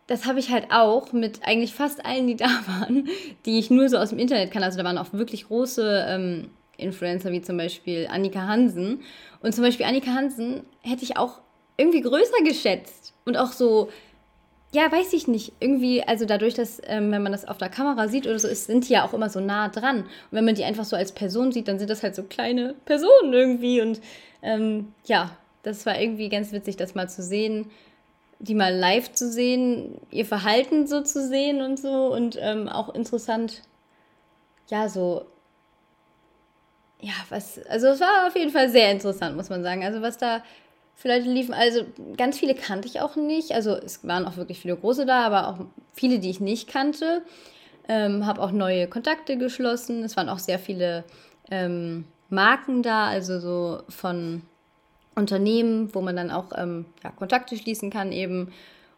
das 0.07 0.25
habe 0.25 0.39
ich 0.39 0.51
halt 0.51 0.67
auch 0.71 1.13
mit 1.13 1.41
eigentlich 1.43 1.75
fast 1.75 2.07
allen, 2.07 2.29
die 2.29 2.37
da 2.37 2.47
waren, 2.67 3.09
die 3.45 3.59
ich 3.59 3.71
nur 3.71 3.89
so 3.89 3.99
aus 3.99 4.11
dem 4.11 4.21
Internet 4.21 4.53
kann. 4.53 4.63
Also 4.63 4.79
da 4.79 4.85
waren 4.85 4.99
auch 4.99 5.13
wirklich 5.13 5.49
große 5.49 6.07
ähm, 6.09 6.51
Influencer, 6.77 7.33
wie 7.33 7.43
zum 7.43 7.57
Beispiel 7.57 8.07
Annika 8.09 8.47
Hansen. 8.47 9.03
Und 9.41 9.53
zum 9.53 9.65
Beispiel 9.65 9.87
Annika 9.87 10.13
Hansen 10.13 10.63
hätte 10.81 11.03
ich 11.03 11.17
auch 11.17 11.41
irgendwie 11.77 12.03
größer 12.03 12.45
geschätzt. 12.45 13.15
Und 13.25 13.37
auch 13.37 13.51
so 13.51 13.89
ja, 14.75 14.91
weiß 14.91 15.13
ich 15.13 15.29
nicht. 15.29 15.53
Irgendwie, 15.61 16.03
also 16.03 16.25
dadurch, 16.27 16.55
dass, 16.55 16.81
ähm, 16.85 17.13
wenn 17.13 17.23
man 17.23 17.31
das 17.31 17.47
auf 17.47 17.59
der 17.59 17.69
Kamera 17.69 18.09
sieht 18.09 18.27
oder 18.27 18.41
so, 18.41 18.49
ist, 18.49 18.67
sind 18.67 18.89
die 18.89 18.95
ja 18.95 19.05
auch 19.05 19.15
immer 19.15 19.31
so 19.31 19.39
nah 19.39 19.69
dran. 19.69 19.99
Und 20.01 20.09
wenn 20.33 20.45
man 20.45 20.57
die 20.57 20.65
einfach 20.65 20.85
so 20.85 20.97
als 20.97 21.13
Person 21.13 21.53
sieht, 21.53 21.69
dann 21.69 21.79
sind 21.79 21.91
das 21.91 22.03
halt 22.03 22.17
so 22.17 22.25
kleine 22.25 22.75
Personen 22.85 23.33
irgendwie. 23.33 23.81
Und 23.81 24.01
ähm, 24.43 24.93
ja, 25.05 25.31
das 25.63 25.87
war 25.87 26.01
irgendwie 26.01 26.29
ganz 26.29 26.51
witzig, 26.51 26.77
das 26.77 26.97
mal 26.97 27.09
zu 27.09 27.23
sehen, 27.23 27.71
die 28.41 28.55
mal 28.57 28.75
live 28.75 29.13
zu 29.13 29.31
sehen, 29.31 30.01
ihr 30.11 30.27
Verhalten 30.27 30.89
so 30.89 31.03
zu 31.03 31.25
sehen 31.25 31.63
und 31.63 31.79
so. 31.79 32.13
Und 32.13 32.37
ähm, 32.41 32.69
auch 32.69 32.93
interessant, 32.97 33.63
ja, 34.69 34.89
so. 34.89 35.25
Ja, 37.01 37.13
was, 37.29 37.65
also 37.67 37.89
es 37.89 38.01
war 38.01 38.27
auf 38.27 38.35
jeden 38.35 38.51
Fall 38.51 38.71
sehr 38.71 38.91
interessant, 38.91 39.37
muss 39.37 39.51
man 39.51 39.63
sagen. 39.63 39.85
Also 39.85 40.03
was 40.03 40.19
da 40.19 40.43
Vielleicht 40.95 41.27
liefen, 41.27 41.55
also 41.55 41.85
ganz 42.17 42.39
viele 42.39 42.55
kannte 42.55 42.89
ich 42.89 43.01
auch 43.01 43.17
nicht. 43.17 43.53
Also 43.53 43.77
es 43.77 44.07
waren 44.07 44.27
auch 44.27 44.37
wirklich 44.37 44.61
viele 44.61 44.77
große 44.77 45.07
da, 45.07 45.27
aber 45.27 45.49
auch 45.49 45.67
viele, 45.93 46.19
die 46.19 46.31
ich 46.31 46.41
nicht 46.41 46.69
kannte. 46.69 47.23
Ähm, 47.89 48.25
habe 48.27 48.41
auch 48.41 48.53
neue 48.53 48.87
Kontakte 48.87 49.37
geschlossen. 49.37 50.03
Es 50.05 50.17
waren 50.17 50.29
auch 50.29 50.39
sehr 50.39 50.59
viele 50.59 51.05
ähm, 51.51 52.05
Marken 52.31 52.83
da, 52.83 53.07
also 53.07 53.39
so 53.39 53.83
von 53.89 54.43
Unternehmen, 55.15 55.95
wo 55.95 56.01
man 56.01 56.17
dann 56.17 56.31
auch 56.31 56.47
ähm, 56.57 56.87
ja, 57.03 57.11
Kontakte 57.11 57.57
schließen 57.57 57.91
kann 57.91 58.13
eben. 58.13 58.53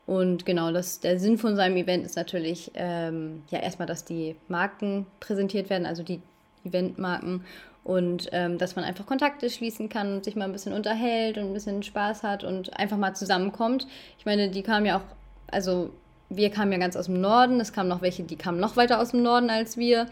Und 0.07 0.47
genau, 0.47 0.71
das, 0.71 1.01
der 1.01 1.19
Sinn 1.19 1.37
von 1.37 1.57
seinem 1.57 1.77
Event 1.77 2.07
ist 2.07 2.17
natürlich 2.17 2.71
ähm, 2.75 3.43
ja 3.51 3.59
erstmal, 3.59 3.89
dass 3.89 4.05
die 4.05 4.37
Marken 4.49 5.07
präsentiert 5.19 5.69
werden, 5.69 5.87
also 5.87 6.03
die 6.05 6.21
Eventmarken 6.65 7.45
und 7.87 8.31
ähm, 8.33 8.59
dass 8.59 8.75
man 8.75 8.85
einfach 8.85 9.07
Kontakte 9.07 9.49
schließen 9.49 9.89
kann 9.89 10.17
und 10.17 10.25
sich 10.25 10.35
mal 10.35 10.47
ein 10.47 10.53
bisschen 10.53 10.73
unterhält 10.73 11.39
und 11.39 11.45
ein 11.45 11.53
bisschen 11.53 11.85
Spaß 11.85 12.25
hat 12.25 12.43
und 12.43 12.77
einfach 12.77 12.97
mal 12.97 13.15
zusammenkommt. 13.15 13.87
Ich 14.19 14.27
meine, 14.27 14.51
die 14.51 14.65
kamen 14.65 14.87
ja 14.87 14.97
auch, 14.97 15.05
also 15.53 15.91
wir 16.29 16.51
kamen 16.51 16.73
ja 16.73 16.79
ganz 16.79 16.97
aus 16.97 17.07
dem 17.07 17.21
Norden, 17.21 17.61
es 17.61 17.73
kamen 17.73 17.89
noch 17.89 18.03
welche, 18.03 18.25
die 18.25 18.35
kamen 18.35 18.59
noch 18.59 18.77
weiter 18.77 19.01
aus 19.01 19.13
dem 19.13 19.23
Norden 19.23 19.51
als 19.51 19.77
wir. 19.77 20.09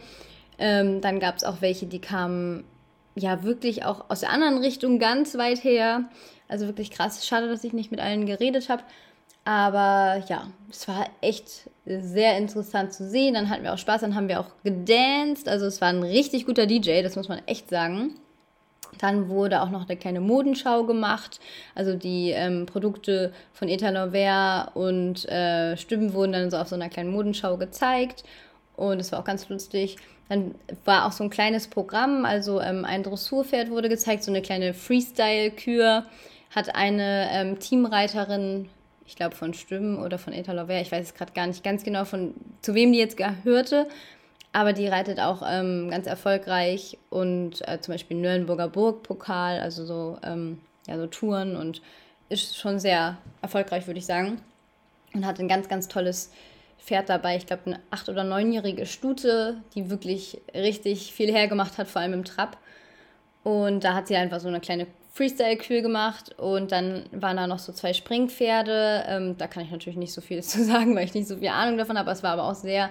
Ähm, 0.57 1.01
dann 1.01 1.19
gab 1.19 1.37
es 1.37 1.43
auch 1.43 1.63
welche, 1.63 1.87
die 1.87 1.99
kamen 1.99 2.63
ja 3.17 3.43
wirklich 3.43 3.85
auch 3.85 4.05
aus 4.09 4.21
der 4.21 4.31
anderen 4.31 4.59
Richtung 4.59 5.01
ganz 5.01 5.37
weit 5.37 5.65
her. 5.65 6.05
Also 6.47 6.67
wirklich 6.67 6.93
krass. 6.93 7.27
Schade, 7.27 7.49
dass 7.49 7.65
ich 7.65 7.73
nicht 7.73 7.91
mit 7.91 7.99
allen 7.99 8.25
geredet 8.25 8.69
habe. 8.69 8.85
Aber 9.45 10.23
ja, 10.29 10.47
es 10.71 10.89
war 10.89 11.07
echt 11.21 11.69
sehr 11.85 12.39
interessant 12.39 12.93
zu 12.95 13.09
sehen. 13.09 13.35
Dann 13.35 13.51
hatten 13.51 13.63
wir 13.63 13.75
auch 13.75 13.79
Spaß, 13.79 14.01
dann 14.01 14.15
haben 14.15 14.29
wir 14.29 14.41
auch 14.41 14.51
gedanced. 14.65 15.49
Also 15.49 15.67
es 15.67 15.81
war 15.81 15.89
ein 15.89 16.03
richtig 16.03 16.47
guter 16.47 16.67
DJ, 16.67 17.03
das 17.03 17.17
muss 17.17 17.29
man 17.29 17.43
echt 17.47 17.69
sagen. 17.69 18.15
Dann 18.99 19.29
wurde 19.29 19.61
auch 19.61 19.71
noch 19.71 19.89
eine 19.89 19.97
kleine 19.97 20.21
Modenschau 20.21 20.85
gemacht. 20.85 21.41
Also 21.75 21.95
die 21.95 22.31
ähm, 22.31 22.65
Produkte 22.67 23.33
von 23.53 23.69
Eta 23.69 23.91
Nover 23.91 24.71
und 24.75 25.29
äh, 25.29 25.77
Stimmen 25.77 26.15
wurden 26.15 26.33
dann 26.33 26.51
so 26.51 26.57
auf 26.57 26.69
so 26.69 26.77
einer 26.77 26.89
kleinen 26.89 27.11
Modenschau 27.11 27.57
gezeigt. 27.57 28.25
Und 28.77 29.01
es 29.01 29.13
war 29.13 29.21
auch 29.21 29.25
ganz 29.25 29.49
lustig. 29.49 29.97
Dann 30.29 30.55
war 30.85 31.07
auch 31.07 31.13
so 31.13 31.23
ein 31.23 31.31
kleines 31.31 31.69
Programm, 31.69 32.25
also 32.25 32.61
ähm, 32.61 32.85
ein 32.87 33.03
Dressurpferd 33.03 33.71
wurde 33.71 33.91
gezeigt, 33.91 34.25
so 34.25 34.31
eine 34.31 34.41
kleine 34.41 34.73
Freestyle-Kür. 34.73 36.07
Hat 36.51 36.75
eine 36.75 37.29
ähm, 37.31 37.59
Teamreiterin, 37.59 38.71
ich 39.07 39.17
glaube 39.17 39.35
von 39.35 39.55
Stimmen 39.55 39.99
oder 39.99 40.19
von 40.19 40.33
Etalover, 40.33 40.81
ich 40.81 40.91
weiß 40.91 41.07
es 41.07 41.15
gerade 41.15 41.33
gar 41.33 41.47
nicht 41.47 41.63
ganz 41.63 41.85
genau, 41.85 42.05
von 42.05 42.35
zu 42.63 42.75
wem 42.75 42.93
die 42.93 42.99
jetzt 42.99 43.17
gehörte. 43.17 43.87
Aber 44.53 44.73
die 44.73 44.87
reitet 44.87 45.19
auch 45.19 45.43
ähm, 45.45 45.91
ganz 45.91 46.07
erfolgreich 46.07 46.97
und 47.11 47.67
äh, 47.67 47.81
zum 47.81 47.93
Beispiel 47.93 48.17
Nürnberger 48.17 48.69
Burgpokal, 48.69 49.59
also 49.59 49.85
so, 49.85 50.17
ähm, 50.23 50.61
ja, 50.87 50.97
so 50.97 51.09
Touren 51.09 51.57
und 51.57 51.83
ist 52.29 52.57
schon 52.57 52.79
sehr 52.79 53.19
erfolgreich, 53.43 53.89
würde 53.89 53.99
ich 53.99 54.07
sagen. 54.07 54.41
Und 55.13 55.27
hat 55.27 55.41
ein 55.41 55.49
ganz, 55.49 55.69
ganz 55.69 55.89
tolles 55.89 56.31
Pferd 56.79 57.09
dabei. 57.09 57.37
Ich 57.37 57.47
glaube, 57.47 57.63
eine 57.67 57.81
acht- 57.91 58.09
oder 58.09 58.23
neunjährige 58.23 58.87
Stute, 58.87 59.57
die 59.75 59.91
wirklich 59.91 60.41
richtig 60.55 61.13
viel 61.13 61.33
hergemacht 61.33 61.77
hat, 61.77 61.89
vor 61.89 62.03
allem 62.03 62.13
im 62.13 62.25
Trab. 62.25 62.57
Und 63.43 63.83
da 63.83 63.95
hat 63.95 64.07
sie 64.07 64.17
einfach 64.17 64.39
so 64.39 64.49
eine 64.49 64.61
kleine 64.61 64.87
Freestyle-Kühl 65.15 65.81
gemacht 65.81 66.37
und 66.39 66.73
dann 66.73 67.05
waren 67.13 67.37
da 67.37 67.47
noch 67.47 67.61
so 67.61 67.73
zwei 67.73 67.93
Springpferde. 67.93 69.05
Ähm, 69.07 69.39
da 69.39 69.47
kann 69.47 69.63
ich 69.63 69.71
natürlich 69.71 69.99
nicht 69.99 70.13
so 70.13 70.21
viel 70.21 70.43
zu 70.43 70.65
sagen, 70.65 70.95
weil 70.97 71.05
ich 71.05 71.15
nicht 71.15 71.29
so 71.29 71.37
viel 71.37 71.49
Ahnung 71.49 71.79
davon 71.79 71.99
habe. 71.99 72.11
Es 72.11 72.23
war 72.23 72.33
aber 72.33 72.45
auch 72.45 72.55
sehr 72.55 72.91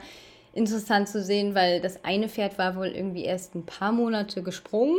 interessant 0.53 1.09
zu 1.09 1.21
sehen, 1.21 1.55
weil 1.55 1.81
das 1.81 2.05
eine 2.05 2.29
Pferd 2.29 2.57
war 2.57 2.75
wohl 2.75 2.87
irgendwie 2.87 3.25
erst 3.25 3.55
ein 3.55 3.65
paar 3.65 3.91
Monate 3.91 4.43
gesprungen 4.43 4.95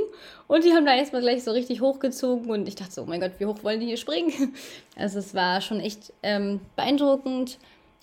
und 0.49 0.65
die 0.65 0.73
haben 0.73 0.85
da 0.85 0.95
erstmal 0.95 1.23
gleich 1.23 1.45
so 1.45 1.53
richtig 1.53 1.81
hochgezogen 1.81 2.51
und 2.51 2.67
ich 2.67 2.75
dachte 2.75 2.91
so, 2.91 3.03
oh 3.03 3.07
mein 3.07 3.21
Gott, 3.21 3.33
wie 3.39 3.47
hoch 3.47 3.63
wollen 3.63 3.81
die 3.81 3.87
hier 3.87 3.97
springen? 3.97 4.33
Also 4.97 5.19
es 5.19 5.35
war 5.35 5.61
schon 5.61 5.81
echt 5.81 6.13
ähm, 6.23 6.61
beeindruckend 6.77 7.59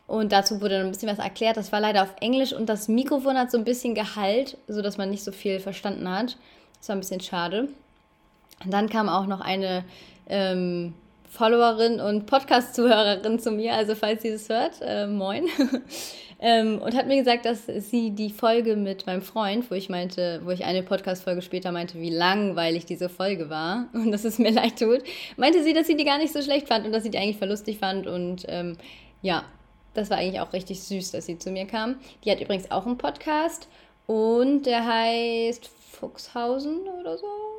und 0.07 0.31
dazu 0.31 0.61
wurde 0.61 0.77
dann 0.77 0.87
ein 0.87 0.91
bisschen 0.91 1.09
was 1.09 1.19
erklärt. 1.19 1.57
Das 1.57 1.71
war 1.71 1.79
leider 1.79 2.03
auf 2.03 2.15
Englisch 2.21 2.53
und 2.53 2.67
das 2.67 2.87
Mikrofon 2.87 3.37
hat 3.37 3.51
so 3.51 3.57
ein 3.57 3.65
bisschen 3.65 3.95
Gehalt, 3.95 4.57
sodass 4.67 4.97
man 4.97 5.09
nicht 5.09 5.23
so 5.23 5.31
viel 5.31 5.59
verstanden 5.59 6.09
hat. 6.09 6.37
Das 6.79 6.89
war 6.89 6.95
ein 6.95 6.99
bisschen 6.99 7.21
schade. 7.21 7.69
Dann 8.65 8.89
kam 8.89 9.09
auch 9.09 9.27
noch 9.27 9.41
eine 9.41 9.83
ähm, 10.27 10.93
Followerin 11.31 12.01
und 12.01 12.25
Podcast-Zuhörerin 12.25 13.39
zu 13.39 13.51
mir, 13.51 13.73
also 13.73 13.95
falls 13.95 14.21
sie 14.21 14.31
das 14.31 14.49
hört, 14.49 14.81
äh, 14.81 15.07
moin. 15.07 15.45
ähm, 16.41 16.81
und 16.81 16.93
hat 16.93 17.07
mir 17.07 17.15
gesagt, 17.15 17.45
dass 17.45 17.67
sie 17.67 18.11
die 18.11 18.31
Folge 18.31 18.75
mit 18.75 19.05
meinem 19.05 19.21
Freund, 19.21 19.71
wo 19.71 19.75
ich 19.75 19.87
meinte, 19.87 20.41
wo 20.43 20.51
ich 20.51 20.65
eine 20.65 20.83
Podcast-Folge 20.83 21.41
später 21.41 21.71
meinte, 21.71 22.01
wie 22.01 22.09
langweilig 22.09 22.85
diese 22.85 23.07
Folge 23.07 23.49
war 23.49 23.87
und 23.93 24.11
dass 24.11 24.25
es 24.25 24.39
mir 24.39 24.51
leid 24.51 24.77
tut, 24.79 25.03
meinte 25.37 25.63
sie, 25.63 25.71
dass 25.71 25.87
sie 25.87 25.95
die 25.95 26.03
gar 26.03 26.17
nicht 26.17 26.33
so 26.33 26.41
schlecht 26.41 26.67
fand 26.67 26.85
und 26.85 26.91
dass 26.91 27.03
sie 27.03 27.11
die 27.11 27.17
eigentlich 27.17 27.37
verlustig 27.37 27.77
fand 27.77 28.07
und 28.07 28.45
ähm, 28.49 28.75
ja, 29.21 29.45
das 29.93 30.09
war 30.09 30.17
eigentlich 30.17 30.41
auch 30.41 30.51
richtig 30.51 30.81
süß, 30.83 31.11
dass 31.11 31.25
sie 31.25 31.37
zu 31.37 31.51
mir 31.51 31.65
kam. 31.65 31.95
Die 32.23 32.31
hat 32.31 32.41
übrigens 32.41 32.71
auch 32.71 32.85
einen 32.85 32.97
Podcast 32.97 33.69
und 34.05 34.63
der 34.63 34.85
heißt 34.85 35.69
Fuchshausen 35.91 36.79
oder 36.99 37.17
so. 37.17 37.50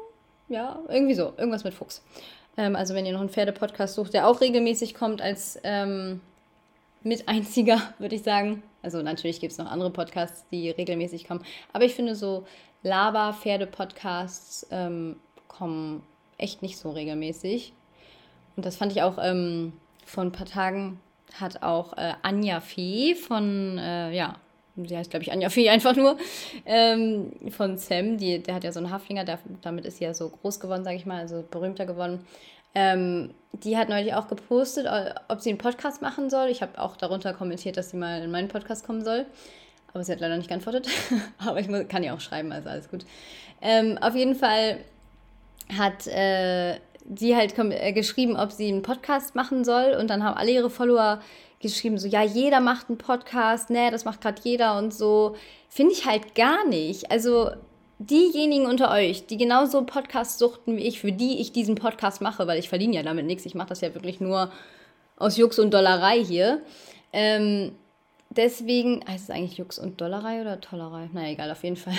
Ja, 0.48 0.80
irgendwie 0.88 1.14
so, 1.14 1.32
irgendwas 1.36 1.64
mit 1.64 1.74
Fuchs. 1.74 2.02
Ähm, 2.56 2.76
also 2.76 2.94
wenn 2.94 3.06
ihr 3.06 3.12
noch 3.12 3.20
einen 3.20 3.30
Pferdepodcast 3.30 3.94
sucht, 3.94 4.14
der 4.14 4.26
auch 4.26 4.40
regelmäßig 4.40 4.94
kommt 4.94 5.22
als 5.22 5.58
ähm, 5.64 6.20
mit 7.02 7.28
einziger, 7.28 7.80
würde 7.98 8.14
ich 8.14 8.22
sagen. 8.22 8.62
Also 8.82 9.00
natürlich 9.02 9.40
gibt 9.40 9.52
es 9.52 9.58
noch 9.58 9.70
andere 9.70 9.90
Podcasts, 9.90 10.44
die 10.50 10.70
regelmäßig 10.70 11.26
kommen. 11.26 11.44
Aber 11.72 11.84
ich 11.84 11.94
finde 11.94 12.14
so 12.16 12.46
Laber-Pferde-Podcasts 12.82 14.66
ähm, 14.70 15.16
kommen 15.46 16.02
echt 16.36 16.62
nicht 16.62 16.78
so 16.78 16.90
regelmäßig. 16.90 17.72
Und 18.56 18.66
das 18.66 18.76
fand 18.76 18.92
ich 18.92 19.02
auch 19.02 19.18
ähm, 19.22 19.72
vor 20.04 20.24
ein 20.24 20.32
paar 20.32 20.46
Tagen 20.46 21.00
hat 21.40 21.62
auch 21.62 21.96
äh, 21.96 22.12
Anja 22.22 22.60
Fee 22.60 23.14
von, 23.14 23.78
äh, 23.78 24.12
ja, 24.12 24.36
sie 24.76 24.96
heißt, 24.96 25.10
glaube 25.10 25.24
ich, 25.24 25.32
Anja 25.32 25.48
Fee 25.48 25.68
einfach 25.70 25.96
nur, 25.96 26.16
ähm, 26.66 27.32
von 27.50 27.78
Sam, 27.78 28.18
die, 28.18 28.42
der 28.42 28.54
hat 28.54 28.64
ja 28.64 28.72
so 28.72 28.80
einen 28.80 28.90
Haflinger, 28.90 29.24
der, 29.24 29.38
damit 29.62 29.84
ist 29.84 29.98
sie 29.98 30.04
ja 30.04 30.14
so 30.14 30.28
groß 30.28 30.60
geworden, 30.60 30.84
sage 30.84 30.96
ich 30.96 31.06
mal, 31.06 31.20
also 31.20 31.44
berühmter 31.50 31.86
geworden. 31.86 32.24
Ähm, 32.74 33.34
die 33.52 33.76
hat 33.76 33.88
neulich 33.88 34.14
auch 34.14 34.28
gepostet, 34.28 34.88
ob 35.28 35.40
sie 35.40 35.50
einen 35.50 35.58
Podcast 35.58 36.00
machen 36.00 36.30
soll. 36.30 36.48
Ich 36.48 36.62
habe 36.62 36.78
auch 36.80 36.96
darunter 36.96 37.34
kommentiert, 37.34 37.76
dass 37.76 37.90
sie 37.90 37.98
mal 37.98 38.22
in 38.22 38.30
meinen 38.30 38.48
Podcast 38.48 38.86
kommen 38.86 39.04
soll. 39.04 39.26
Aber 39.92 40.02
sie 40.04 40.12
hat 40.12 40.20
leider 40.20 40.36
nicht 40.38 40.48
geantwortet. 40.48 40.88
Aber 41.38 41.60
ich 41.60 41.68
muss, 41.68 41.86
kann 41.88 42.02
ja 42.02 42.14
auch 42.14 42.20
schreiben, 42.20 42.50
also 42.50 42.70
alles 42.70 42.88
gut. 42.88 43.04
Ähm, 43.60 43.98
auf 43.98 44.14
jeden 44.14 44.34
Fall 44.34 44.78
hat 45.76 46.06
äh, 46.06 46.78
sie 47.14 47.36
halt 47.36 47.58
äh, 47.58 47.92
geschrieben, 47.92 48.36
ob 48.36 48.52
sie 48.52 48.68
einen 48.68 48.82
Podcast 48.82 49.34
machen 49.34 49.64
soll. 49.64 49.94
Und 49.98 50.08
dann 50.08 50.24
haben 50.24 50.36
alle 50.36 50.50
ihre 50.50 50.70
Follower 50.70 51.20
geschrieben, 51.62 51.98
so, 51.98 52.08
ja, 52.08 52.22
jeder 52.22 52.60
macht 52.60 52.88
einen 52.88 52.98
Podcast, 52.98 53.70
ne, 53.70 53.90
das 53.90 54.04
macht 54.04 54.20
gerade 54.20 54.40
jeder 54.44 54.78
und 54.78 54.92
so. 54.92 55.36
Finde 55.68 55.92
ich 55.92 56.06
halt 56.06 56.34
gar 56.34 56.66
nicht. 56.66 57.10
Also 57.10 57.50
diejenigen 57.98 58.66
unter 58.66 58.90
euch, 58.90 59.26
die 59.26 59.36
genauso 59.36 59.84
Podcasts 59.84 60.38
suchten 60.38 60.76
wie 60.76 60.82
ich, 60.82 61.00
für 61.00 61.12
die 61.12 61.40
ich 61.40 61.52
diesen 61.52 61.76
Podcast 61.76 62.20
mache, 62.20 62.46
weil 62.46 62.58
ich 62.58 62.68
verdiene 62.68 62.96
ja 62.96 63.02
damit 63.02 63.26
nichts, 63.26 63.46
ich 63.46 63.54
mache 63.54 63.68
das 63.68 63.80
ja 63.80 63.94
wirklich 63.94 64.20
nur 64.20 64.50
aus 65.16 65.36
Jux 65.36 65.58
und 65.58 65.72
Dollerei 65.72 66.22
hier. 66.22 66.60
Ähm, 67.12 67.72
deswegen, 68.30 69.04
heißt 69.06 69.24
es 69.24 69.30
eigentlich 69.30 69.58
Jux 69.58 69.78
und 69.78 70.00
Dollerei 70.00 70.40
oder 70.40 70.60
Tollerei? 70.60 71.08
Na 71.12 71.30
egal, 71.30 71.50
auf 71.50 71.62
jeden 71.62 71.76
Fall. 71.76 71.94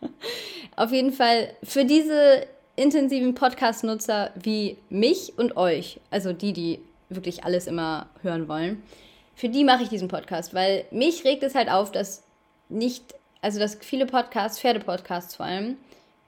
auf 0.76 0.92
jeden 0.92 1.12
Fall 1.12 1.54
für 1.62 1.84
diese 1.84 2.46
intensiven 2.76 3.34
Podcast-Nutzer 3.34 4.30
wie 4.40 4.78
mich 4.88 5.34
und 5.36 5.56
euch, 5.56 6.00
also 6.10 6.32
die, 6.32 6.52
die 6.52 6.80
wirklich 7.08 7.44
alles 7.44 7.66
immer 7.66 8.08
hören 8.22 8.48
wollen, 8.48 8.82
für 9.36 9.48
die 9.48 9.64
mache 9.64 9.82
ich 9.82 9.88
diesen 9.88 10.08
Podcast, 10.08 10.54
weil 10.54 10.84
mich 10.90 11.24
regt 11.24 11.42
es 11.42 11.54
halt 11.54 11.68
auf, 11.68 11.90
dass 11.90 12.22
nicht 12.68 13.14
also 13.44 13.58
dass 13.58 13.76
viele 13.82 14.06
Podcasts, 14.06 14.58
Pferdepodcasts 14.58 15.36
vor 15.36 15.44
allem, 15.44 15.76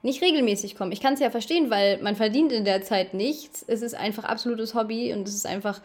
nicht 0.03 0.23
regelmäßig 0.23 0.77
kommen. 0.77 0.93
Ich 0.93 1.01
kann 1.01 1.15
es 1.15 1.21
ja 1.21 1.31
verstehen, 1.31 1.71
weil 1.71 2.01
man 2.03 2.15
verdient 2.15 2.53
in 2.53 2.67
der 2.67 2.83
Zeit 2.83 3.15
nichts. 3.15 3.65
Es 3.67 3.81
ist 3.81 3.95
einfach 3.95 4.25
absolutes 4.25 4.75
Hobby 4.75 5.15
und 5.15 5.27
es 5.27 5.35
ist 5.35 5.47
einfach, 5.47 5.81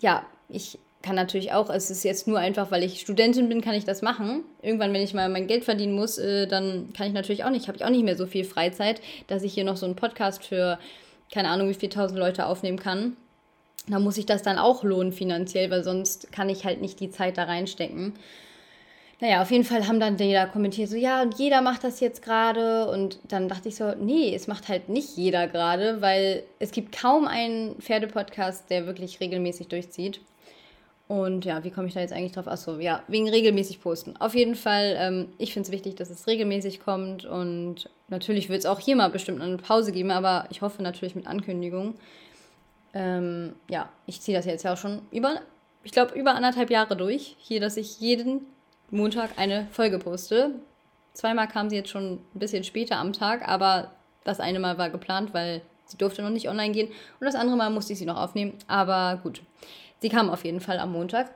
ja, 0.00 0.24
ich 0.48 0.78
kann 1.02 1.14
natürlich 1.14 1.52
auch, 1.52 1.68
es 1.68 1.90
ist 1.90 2.04
jetzt 2.04 2.26
nur 2.26 2.38
einfach, 2.38 2.70
weil 2.70 2.82
ich 2.82 3.02
Studentin 3.02 3.50
bin, 3.50 3.60
kann 3.60 3.74
ich 3.74 3.84
das 3.84 4.00
machen. 4.00 4.44
Irgendwann, 4.62 4.94
wenn 4.94 5.02
ich 5.02 5.12
mal 5.12 5.28
mein 5.28 5.46
Geld 5.46 5.64
verdienen 5.64 5.94
muss, 5.94 6.16
äh, 6.16 6.46
dann 6.46 6.94
kann 6.96 7.06
ich 7.06 7.12
natürlich 7.12 7.44
auch 7.44 7.50
nicht, 7.50 7.68
habe 7.68 7.76
ich 7.76 7.84
auch 7.84 7.90
nicht 7.90 8.04
mehr 8.04 8.16
so 8.16 8.26
viel 8.26 8.44
Freizeit, 8.44 9.02
dass 9.26 9.42
ich 9.42 9.52
hier 9.52 9.64
noch 9.64 9.76
so 9.76 9.84
einen 9.84 9.94
Podcast 9.94 10.42
für 10.42 10.78
keine 11.30 11.50
Ahnung, 11.50 11.68
wie 11.68 11.74
viele 11.74 11.90
tausend 11.90 12.18
Leute 12.18 12.46
aufnehmen 12.46 12.78
kann. 12.78 13.16
Da 13.88 13.98
muss 13.98 14.18
ich 14.18 14.26
das 14.26 14.42
dann 14.42 14.58
auch 14.58 14.82
lohnen 14.82 15.12
finanziell, 15.12 15.70
weil 15.70 15.84
sonst 15.84 16.32
kann 16.32 16.48
ich 16.48 16.64
halt 16.64 16.80
nicht 16.80 16.98
die 17.00 17.10
Zeit 17.10 17.38
da 17.38 17.44
reinstecken. 17.44 18.14
Naja, 19.20 19.40
auf 19.40 19.50
jeden 19.50 19.64
Fall 19.64 19.86
haben 19.88 19.98
dann 19.98 20.18
jeder 20.18 20.46
kommentiert, 20.46 20.90
so 20.90 20.96
ja, 20.96 21.22
und 21.22 21.38
jeder 21.38 21.62
macht 21.62 21.84
das 21.84 22.00
jetzt 22.00 22.20
gerade. 22.20 22.88
Und 22.90 23.18
dann 23.28 23.48
dachte 23.48 23.68
ich 23.68 23.76
so, 23.76 23.94
nee, 23.98 24.34
es 24.34 24.46
macht 24.46 24.68
halt 24.68 24.90
nicht 24.90 25.16
jeder 25.16 25.46
gerade, 25.46 26.02
weil 26.02 26.42
es 26.58 26.70
gibt 26.70 26.94
kaum 27.00 27.26
einen 27.26 27.76
Pferdepodcast, 27.80 28.68
der 28.68 28.86
wirklich 28.86 29.20
regelmäßig 29.20 29.68
durchzieht. 29.68 30.20
Und 31.08 31.44
ja, 31.44 31.62
wie 31.62 31.70
komme 31.70 31.86
ich 31.86 31.94
da 31.94 32.00
jetzt 32.00 32.12
eigentlich 32.12 32.32
drauf? 32.32 32.48
Achso, 32.48 32.78
ja, 32.78 33.02
wegen 33.06 33.28
regelmäßig 33.28 33.80
posten. 33.80 34.16
Auf 34.18 34.34
jeden 34.34 34.56
Fall, 34.56 34.96
ähm, 34.98 35.28
ich 35.38 35.52
finde 35.52 35.68
es 35.68 35.72
wichtig, 35.72 35.94
dass 35.94 36.10
es 36.10 36.26
regelmäßig 36.26 36.80
kommt. 36.80 37.24
Und 37.24 37.88
natürlich 38.08 38.48
wird 38.48 38.58
es 38.58 38.66
auch 38.66 38.80
hier 38.80 38.96
mal 38.96 39.08
bestimmt 39.08 39.40
eine 39.40 39.56
Pause 39.56 39.92
geben, 39.92 40.10
aber 40.10 40.46
ich 40.50 40.62
hoffe 40.62 40.82
natürlich 40.82 41.14
mit 41.14 41.26
Ankündigung. 41.26 41.94
Ähm, 42.96 43.54
ja, 43.68 43.90
ich 44.06 44.22
ziehe 44.22 44.34
das 44.34 44.46
jetzt 44.46 44.62
ja 44.62 44.72
auch 44.72 44.78
schon 44.78 45.02
über, 45.10 45.42
ich 45.84 45.92
glaube, 45.92 46.18
über 46.18 46.34
anderthalb 46.34 46.70
Jahre 46.70 46.96
durch. 46.96 47.36
Hier, 47.38 47.60
dass 47.60 47.76
ich 47.76 48.00
jeden 48.00 48.46
Montag 48.90 49.32
eine 49.36 49.68
Folge 49.70 49.98
poste. 49.98 50.54
Zweimal 51.12 51.46
kam 51.46 51.68
sie 51.68 51.76
jetzt 51.76 51.90
schon 51.90 52.14
ein 52.14 52.38
bisschen 52.38 52.64
später 52.64 52.96
am 52.96 53.12
Tag, 53.12 53.46
aber 53.46 53.92
das 54.24 54.40
eine 54.40 54.60
Mal 54.60 54.78
war 54.78 54.88
geplant, 54.88 55.34
weil 55.34 55.60
sie 55.84 55.98
durfte 55.98 56.22
noch 56.22 56.30
nicht 56.30 56.48
online 56.48 56.72
gehen. 56.72 56.88
Und 56.88 57.26
das 57.26 57.34
andere 57.34 57.58
Mal 57.58 57.68
musste 57.68 57.92
ich 57.92 57.98
sie 57.98 58.06
noch 58.06 58.16
aufnehmen. 58.16 58.54
Aber 58.66 59.20
gut, 59.22 59.42
sie 60.00 60.08
kam 60.08 60.30
auf 60.30 60.46
jeden 60.46 60.60
Fall 60.60 60.78
am 60.78 60.92
Montag. 60.92 61.30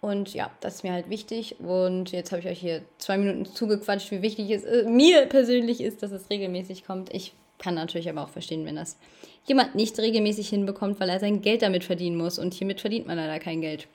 Und 0.00 0.34
ja, 0.34 0.50
das 0.60 0.76
ist 0.76 0.82
mir 0.82 0.92
halt 0.92 1.10
wichtig. 1.10 1.60
Und 1.60 2.10
jetzt 2.10 2.32
habe 2.32 2.40
ich 2.40 2.48
euch 2.48 2.58
hier 2.58 2.82
zwei 2.98 3.18
Minuten 3.18 3.46
zugequatscht, 3.46 4.10
wie 4.10 4.22
wichtig 4.22 4.50
es 4.50 4.64
äh, 4.64 4.82
mir 4.88 5.26
persönlich 5.26 5.80
ist, 5.80 6.02
dass 6.02 6.10
es 6.10 6.28
regelmäßig 6.28 6.84
kommt. 6.84 7.14
Ich 7.14 7.34
kann 7.64 7.74
natürlich 7.74 8.10
aber 8.10 8.22
auch 8.22 8.28
verstehen, 8.28 8.66
wenn 8.66 8.76
das 8.76 8.98
jemand 9.46 9.74
nicht 9.74 9.98
regelmäßig 9.98 10.50
hinbekommt, 10.50 11.00
weil 11.00 11.08
er 11.08 11.18
sein 11.18 11.40
Geld 11.40 11.62
damit 11.62 11.82
verdienen 11.82 12.18
muss. 12.18 12.38
Und 12.38 12.52
hiermit 12.52 12.82
verdient 12.82 13.06
man 13.06 13.16
leider 13.16 13.38
kein 13.38 13.62
Geld. 13.62 13.88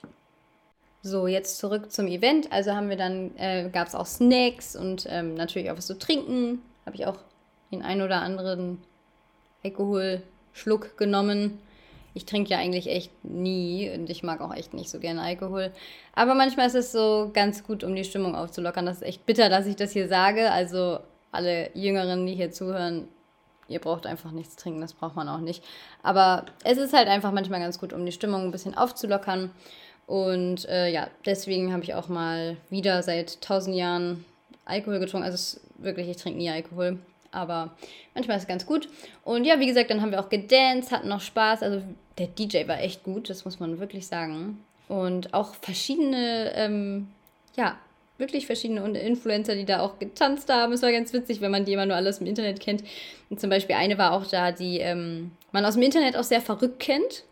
So, 1.03 1.27
jetzt 1.27 1.59
zurück 1.59 1.91
zum 1.91 2.07
Event. 2.07 2.51
Also 2.51 2.73
haben 2.73 2.89
wir 2.89 2.97
dann, 2.97 3.37
äh, 3.37 3.69
gab 3.71 3.87
es 3.87 3.93
auch 3.93 4.07
Snacks 4.07 4.75
und 4.75 5.05
ähm, 5.07 5.35
natürlich 5.35 5.69
auch 5.69 5.77
was 5.77 5.85
zu 5.85 5.99
trinken. 5.99 6.63
Habe 6.87 6.95
ich 6.95 7.05
auch 7.05 7.17
den 7.71 7.83
ein 7.83 8.01
oder 8.01 8.23
anderen 8.23 8.79
Alkoholschluck 9.63 10.97
genommen. 10.97 11.59
Ich 12.15 12.25
trinke 12.25 12.49
ja 12.49 12.57
eigentlich 12.57 12.87
echt 12.87 13.11
nie 13.23 13.87
und 13.91 14.09
ich 14.09 14.23
mag 14.23 14.41
auch 14.41 14.53
echt 14.53 14.73
nicht 14.73 14.89
so 14.89 14.99
gerne 14.99 15.21
Alkohol. 15.21 15.71
Aber 16.15 16.33
manchmal 16.33 16.65
ist 16.65 16.75
es 16.75 16.91
so 16.91 17.29
ganz 17.33 17.63
gut, 17.63 17.83
um 17.83 17.95
die 17.95 18.03
Stimmung 18.03 18.33
aufzulockern. 18.33 18.87
Das 18.87 18.97
ist 18.97 19.07
echt 19.07 19.27
bitter, 19.27 19.47
dass 19.47 19.67
ich 19.67 19.75
das 19.75 19.91
hier 19.91 20.07
sage. 20.07 20.51
Also 20.51 20.99
alle 21.31 21.69
Jüngeren, 21.75 22.25
die 22.25 22.33
hier 22.33 22.49
zuhören, 22.49 23.07
ihr 23.69 23.79
braucht 23.79 24.05
einfach 24.05 24.31
nichts 24.31 24.55
trinken, 24.55 24.81
das 24.81 24.93
braucht 24.93 25.15
man 25.15 25.29
auch 25.29 25.39
nicht. 25.39 25.63
Aber 26.03 26.45
es 26.63 26.77
ist 26.77 26.93
halt 26.93 27.07
einfach 27.07 27.31
manchmal 27.31 27.59
ganz 27.59 27.79
gut, 27.79 27.93
um 27.93 28.05
die 28.05 28.11
Stimmung 28.11 28.43
ein 28.43 28.51
bisschen 28.51 28.75
aufzulockern. 28.75 29.51
Und 30.07 30.67
äh, 30.67 30.89
ja, 30.89 31.07
deswegen 31.25 31.71
habe 31.71 31.83
ich 31.83 31.93
auch 31.93 32.09
mal 32.09 32.57
wieder 32.69 33.03
seit 33.03 33.41
tausend 33.41 33.75
Jahren 33.75 34.25
Alkohol 34.65 34.99
getrunken. 34.99 35.25
Also 35.25 35.59
wirklich, 35.77 36.09
ich 36.09 36.17
trinke 36.17 36.39
nie 36.39 36.49
Alkohol. 36.49 36.97
Aber 37.31 37.75
manchmal 38.15 38.37
ist 38.37 38.43
es 38.43 38.47
ganz 38.47 38.65
gut. 38.65 38.89
Und 39.23 39.45
ja, 39.45 39.59
wie 39.59 39.67
gesagt, 39.67 39.91
dann 39.91 40.01
haben 40.01 40.11
wir 40.11 40.19
auch 40.19 40.29
gedanced, 40.29 40.91
hatten 40.91 41.09
noch 41.09 41.21
Spaß. 41.21 41.61
Also 41.61 41.83
der 42.17 42.27
DJ 42.27 42.67
war 42.67 42.79
echt 42.79 43.03
gut, 43.03 43.29
das 43.29 43.45
muss 43.45 43.59
man 43.59 43.79
wirklich 43.79 44.07
sagen. 44.07 44.63
Und 44.87 45.33
auch 45.35 45.53
verschiedene, 45.53 46.53
ähm, 46.55 47.09
ja, 47.55 47.77
wirklich 48.19 48.45
verschiedene 48.45 48.81
Influencer, 48.99 49.55
die 49.55 49.65
da 49.65 49.79
auch 49.79 49.97
getanzt 49.97 50.51
haben. 50.51 50.73
Es 50.73 50.81
war 50.81 50.91
ganz 50.91 51.13
witzig, 51.13 51.41
wenn 51.41 51.51
man 51.51 51.65
die 51.65 51.73
immer 51.73 51.85
nur 51.85 51.95
alles 51.95 52.19
im 52.19 52.27
Internet 52.27 52.59
kennt. 52.59 52.83
Und 53.29 53.39
zum 53.39 53.49
Beispiel 53.49 53.75
eine 53.75 53.97
war 53.97 54.11
auch 54.11 54.27
da, 54.27 54.51
die 54.51 54.79
ähm, 54.79 55.31
man 55.51 55.65
aus 55.65 55.75
dem 55.75 55.83
Internet 55.83 56.17
auch 56.17 56.23
sehr 56.23 56.41
verrückt 56.41 56.79
kennt. 56.79 57.23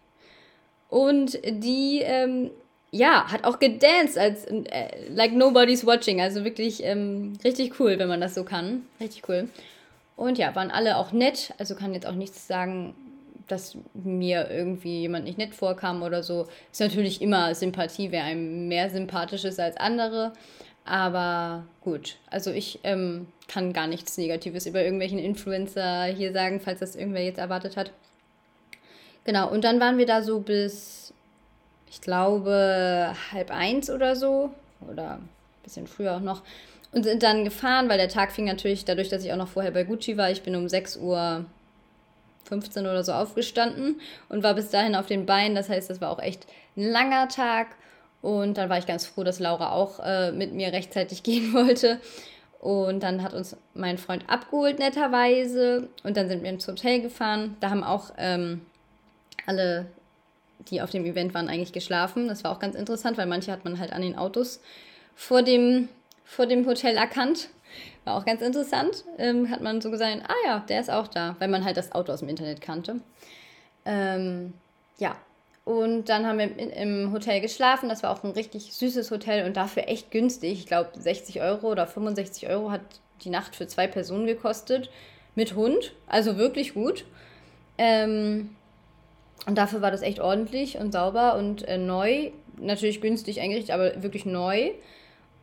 Und 0.89 1.39
die, 1.45 1.99
ähm, 2.03 2.51
ja, 2.91 3.31
hat 3.31 3.43
auch 3.43 3.59
gedanced 3.59 4.17
als 4.17 4.45
äh, 4.45 4.63
like 5.09 5.33
nobody's 5.33 5.85
watching. 5.85 6.21
Also 6.21 6.45
wirklich 6.45 6.83
ähm, 6.83 7.33
richtig 7.43 7.79
cool, 7.79 7.99
wenn 7.99 8.07
man 8.07 8.21
das 8.21 8.35
so 8.35 8.43
kann. 8.43 8.83
Richtig 8.99 9.27
cool. 9.27 9.49
Und 10.15 10.37
ja, 10.37 10.55
waren 10.55 10.71
alle 10.71 10.97
auch 10.97 11.11
nett. 11.11 11.53
Also 11.57 11.75
kann 11.75 11.93
jetzt 11.93 12.07
auch 12.07 12.15
nichts 12.15 12.47
sagen, 12.47 12.95
dass 13.47 13.77
mir 13.93 14.49
irgendwie 14.49 15.01
jemand 15.01 15.25
nicht 15.25 15.37
nett 15.37 15.55
vorkam 15.55 16.01
oder 16.03 16.23
so. 16.23 16.47
Ist 16.71 16.81
natürlich 16.81 17.21
immer 17.21 17.53
Sympathie, 17.55 18.11
wer 18.11 18.23
einem 18.23 18.67
mehr 18.67 18.89
sympathisch 18.89 19.45
ist 19.45 19.59
als 19.59 19.77
andere. 19.77 20.33
Aber 20.87 21.65
gut, 21.81 22.15
also 22.29 22.49
ich 22.51 22.79
ähm, 22.83 23.27
kann 23.49 23.73
gar 23.73 23.87
nichts 23.87 24.17
Negatives 24.17 24.65
über 24.65 24.81
irgendwelchen 24.81 25.19
Influencer 25.19 26.05
hier 26.05 26.31
sagen, 26.31 26.61
falls 26.61 26.79
das 26.79 26.95
irgendwer 26.95 27.23
jetzt 27.23 27.39
erwartet 27.39 27.75
hat. 27.75 27.91
Genau, 29.25 29.49
und 29.49 29.65
dann 29.65 29.81
waren 29.81 29.97
wir 29.97 30.05
da 30.05 30.21
so 30.21 30.39
bis, 30.39 31.13
ich 31.89 31.99
glaube, 31.99 33.13
halb 33.33 33.51
eins 33.51 33.89
oder 33.89 34.15
so. 34.15 34.51
Oder 34.89 35.15
ein 35.15 35.29
bisschen 35.63 35.87
früher 35.87 36.15
auch 36.15 36.21
noch. 36.21 36.41
Und 36.93 37.03
sind 37.03 37.21
dann 37.21 37.43
gefahren, 37.43 37.89
weil 37.89 37.97
der 37.97 38.07
Tag 38.07 38.31
fing 38.31 38.45
natürlich 38.45 38.85
dadurch, 38.85 39.09
dass 39.09 39.25
ich 39.25 39.33
auch 39.33 39.37
noch 39.37 39.49
vorher 39.49 39.71
bei 39.71 39.83
Gucci 39.83 40.15
war. 40.15 40.31
Ich 40.31 40.43
bin 40.43 40.55
um 40.55 40.69
6 40.69 40.95
Uhr 40.97 41.45
15 42.45 42.85
oder 42.85 43.03
so 43.03 43.11
aufgestanden 43.11 43.99
und 44.29 44.43
war 44.43 44.53
bis 44.53 44.69
dahin 44.69 44.95
auf 44.95 45.07
den 45.07 45.25
Beinen. 45.25 45.55
Das 45.55 45.67
heißt, 45.67 45.89
das 45.89 45.99
war 45.99 46.11
auch 46.11 46.19
echt 46.19 46.47
ein 46.77 46.89
langer 46.89 47.27
Tag. 47.27 47.67
Und 48.21 48.57
dann 48.57 48.69
war 48.69 48.77
ich 48.77 48.87
ganz 48.87 49.05
froh, 49.05 49.23
dass 49.23 49.39
Laura 49.39 49.71
auch 49.71 49.99
äh, 50.03 50.31
mit 50.31 50.53
mir 50.53 50.71
rechtzeitig 50.73 51.23
gehen 51.23 51.53
wollte. 51.53 51.99
Und 52.59 53.01
dann 53.03 53.21
hat 53.21 53.33
uns 53.33 53.55
mein 53.73 53.97
Freund 53.97 54.27
abgeholt, 54.27 54.79
netterweise. 54.79 55.89
Und 56.03 56.17
dann 56.17 56.27
sind 56.27 56.43
wir 56.43 56.49
ins 56.49 56.67
Hotel 56.67 57.01
gefahren. 57.01 57.55
Da 57.59 57.69
haben 57.69 57.83
auch 57.83 58.11
ähm, 58.17 58.65
alle, 59.45 59.85
die 60.69 60.81
auf 60.81 60.89
dem 60.89 61.05
Event 61.05 61.33
waren, 61.33 61.49
eigentlich 61.49 61.71
geschlafen. 61.71 62.27
Das 62.27 62.43
war 62.43 62.51
auch 62.51 62.59
ganz 62.59 62.75
interessant, 62.75 63.17
weil 63.17 63.27
manche 63.27 63.51
hat 63.51 63.63
man 63.63 63.79
halt 63.79 63.93
an 63.93 64.01
den 64.01 64.17
Autos 64.17 64.59
vor 65.15 65.43
dem, 65.43 65.87
vor 66.25 66.47
dem 66.47 66.65
Hotel 66.65 66.97
erkannt. 66.97 67.49
War 68.05 68.15
auch 68.15 68.25
ganz 68.25 68.41
interessant. 68.41 69.03
Ähm, 69.17 69.51
hat 69.51 69.61
man 69.61 69.79
so 69.79 69.91
gesagt, 69.91 70.23
ah 70.27 70.35
ja, 70.45 70.59
der 70.67 70.81
ist 70.81 70.89
auch 70.89 71.07
da, 71.07 71.35
weil 71.39 71.49
man 71.49 71.63
halt 71.63 71.77
das 71.77 71.91
Auto 71.91 72.11
aus 72.11 72.21
dem 72.21 72.29
Internet 72.29 72.61
kannte. 72.61 73.01
Ähm, 73.85 74.53
ja, 74.97 75.15
und 75.67 76.05
dann 76.05 76.25
haben 76.25 76.39
wir 76.39 76.77
im 76.77 77.11
Hotel 77.11 77.41
geschlafen. 77.41 77.89
Das 77.89 78.01
war 78.01 78.11
auch 78.11 78.23
ein 78.23 78.31
richtig 78.31 78.73
süßes 78.73 79.11
Hotel 79.11 79.45
und 79.45 79.57
dafür 79.57 79.89
echt 79.89 80.11
günstig. 80.11 80.53
Ich 80.53 80.65
glaube, 80.65 80.91
60 80.97 81.41
Euro 81.41 81.69
oder 81.69 81.85
65 81.85 82.47
Euro 82.47 82.71
hat 82.71 82.79
die 83.25 83.29
Nacht 83.29 83.53
für 83.53 83.67
zwei 83.67 83.85
Personen 83.85 84.27
gekostet. 84.27 84.89
Mit 85.35 85.55
Hund. 85.55 85.91
Also 86.07 86.37
wirklich 86.37 86.73
gut. 86.73 87.03
Ähm, 87.77 88.51
und 89.45 89.57
dafür 89.57 89.81
war 89.81 89.91
das 89.91 90.03
echt 90.03 90.21
ordentlich 90.21 90.77
und 90.77 90.93
sauber 90.93 91.35
und 91.35 91.67
äh, 91.67 91.77
neu. 91.77 92.31
Natürlich 92.57 93.01
günstig 93.01 93.41
eingerichtet, 93.41 93.71
aber 93.71 94.01
wirklich 94.01 94.25
neu. 94.25 94.71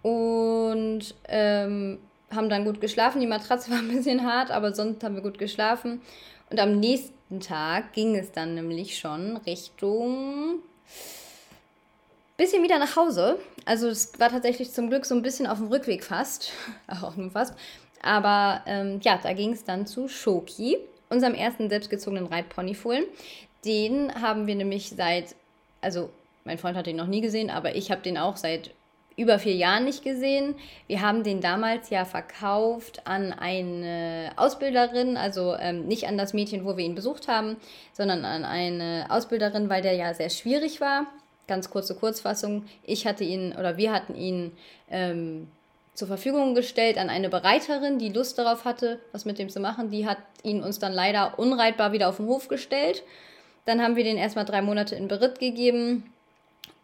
Und 0.01 1.15
ähm, 1.29 1.99
haben 2.35 2.49
dann 2.49 2.65
gut 2.65 2.81
geschlafen. 2.81 3.21
Die 3.21 3.27
Matratze 3.27 3.71
war 3.71 3.79
ein 3.79 3.89
bisschen 3.89 4.25
hart, 4.25 4.51
aber 4.51 4.73
sonst 4.73 5.05
haben 5.05 5.17
wir 5.17 5.23
gut 5.23 5.37
geschlafen. 5.37 6.01
Und 6.49 6.59
am 6.61 6.81
nächsten 6.81 7.13
Tag 7.41 7.93
ging 7.93 8.17
es 8.17 8.33
dann 8.33 8.55
nämlich 8.55 8.99
schon 8.99 9.37
Richtung 9.39 10.61
bisschen 12.37 12.63
wieder 12.63 12.79
nach 12.79 12.97
Hause. 12.97 13.39
Also 13.65 13.89
es 13.89 14.19
war 14.19 14.31
tatsächlich 14.31 14.73
zum 14.73 14.89
Glück 14.89 15.05
so 15.07 15.15
ein 15.15 15.23
bisschen 15.23 15.47
auf 15.47 15.59
dem 15.59 15.69
Rückweg 15.69 16.05
fast, 16.05 16.53
auch 16.89 17.17
nur 17.17 17.31
fast. 17.31 17.55
Aber 18.03 18.63
ähm, 18.67 19.01
ja, 19.03 19.19
da 19.23 19.33
ging 19.33 19.53
es 19.53 19.65
dann 19.65 19.87
zu 19.87 20.09
Shoki, 20.09 20.77
unserem 21.09 21.35
ersten 21.35 21.71
selbstgezogenen 21.71 22.27
Reitponyfohlen. 22.27 23.05
Den 23.65 24.15
haben 24.21 24.47
wir 24.47 24.55
nämlich 24.55 24.91
seit, 24.91 25.35
also 25.81 26.11
mein 26.45 26.59
Freund 26.59 26.77
hat 26.77 26.87
den 26.87 26.97
noch 26.97 27.07
nie 27.07 27.23
gesehen, 27.23 27.49
aber 27.49 27.77
ich 27.77 27.91
habe 27.91 28.03
den 28.03 28.19
auch 28.19 28.37
seit 28.37 28.71
über 29.17 29.39
vier 29.39 29.55
Jahren 29.55 29.85
nicht 29.85 30.03
gesehen. 30.03 30.57
Wir 30.87 31.01
haben 31.01 31.23
den 31.23 31.41
damals 31.41 31.91
ja 31.91 32.05
verkauft 32.05 33.07
an 33.07 33.33
eine 33.33 34.33
Ausbilderin, 34.37 35.17
also 35.17 35.55
ähm, 35.55 35.87
nicht 35.87 36.07
an 36.09 36.19
das 36.19 36.33
Mädchen, 36.33 36.65
wo 36.65 36.77
wir 36.77 36.85
ihn 36.85 36.95
besucht 36.95 37.29
haben, 37.29 37.57
sondern 37.93 38.25
an 38.25 38.45
eine 38.45 39.07
Ausbilderin, 39.11 39.69
weil 39.69 39.83
der 39.83 39.95
ja 39.95 40.13
sehr 40.15 40.31
schwierig 40.31 40.81
war. 40.81 41.07
Ganz 41.47 41.71
kurze 41.71 41.95
Kurzfassung. 41.95 42.65
Ich 42.83 43.07
hatte 43.07 43.23
ihn 43.23 43.55
oder 43.59 43.77
wir 43.77 43.93
hatten 43.93 44.15
ihn 44.15 44.53
ähm, 44.91 45.49
zur 45.93 46.09
Verfügung 46.09 46.55
gestellt 46.55 46.99
an 46.99 47.09
eine 47.09 47.29
Bereiterin, 47.29 47.99
die 47.99 48.09
Lust 48.09 48.39
darauf 48.39 48.65
hatte, 48.65 48.99
was 49.13 49.25
mit 49.25 49.39
dem 49.39 49.49
zu 49.49 49.61
machen. 49.61 49.91
Die 49.91 50.09
hat 50.09 50.19
ihn 50.43 50.63
uns 50.63 50.79
dann 50.81 50.93
leider 50.93 51.39
unreitbar 51.39 51.93
wieder 51.93 52.09
auf 52.09 52.17
den 52.17 52.27
Hof 52.27 52.49
gestellt. 52.49 53.05
Dann 53.65 53.81
haben 53.81 53.95
wir 53.95 54.05
den 54.05 54.17
erstmal 54.17 54.45
drei 54.45 54.61
Monate 54.61 54.97
in 54.97 55.07
Beritt 55.07 55.39
gegeben 55.39 56.14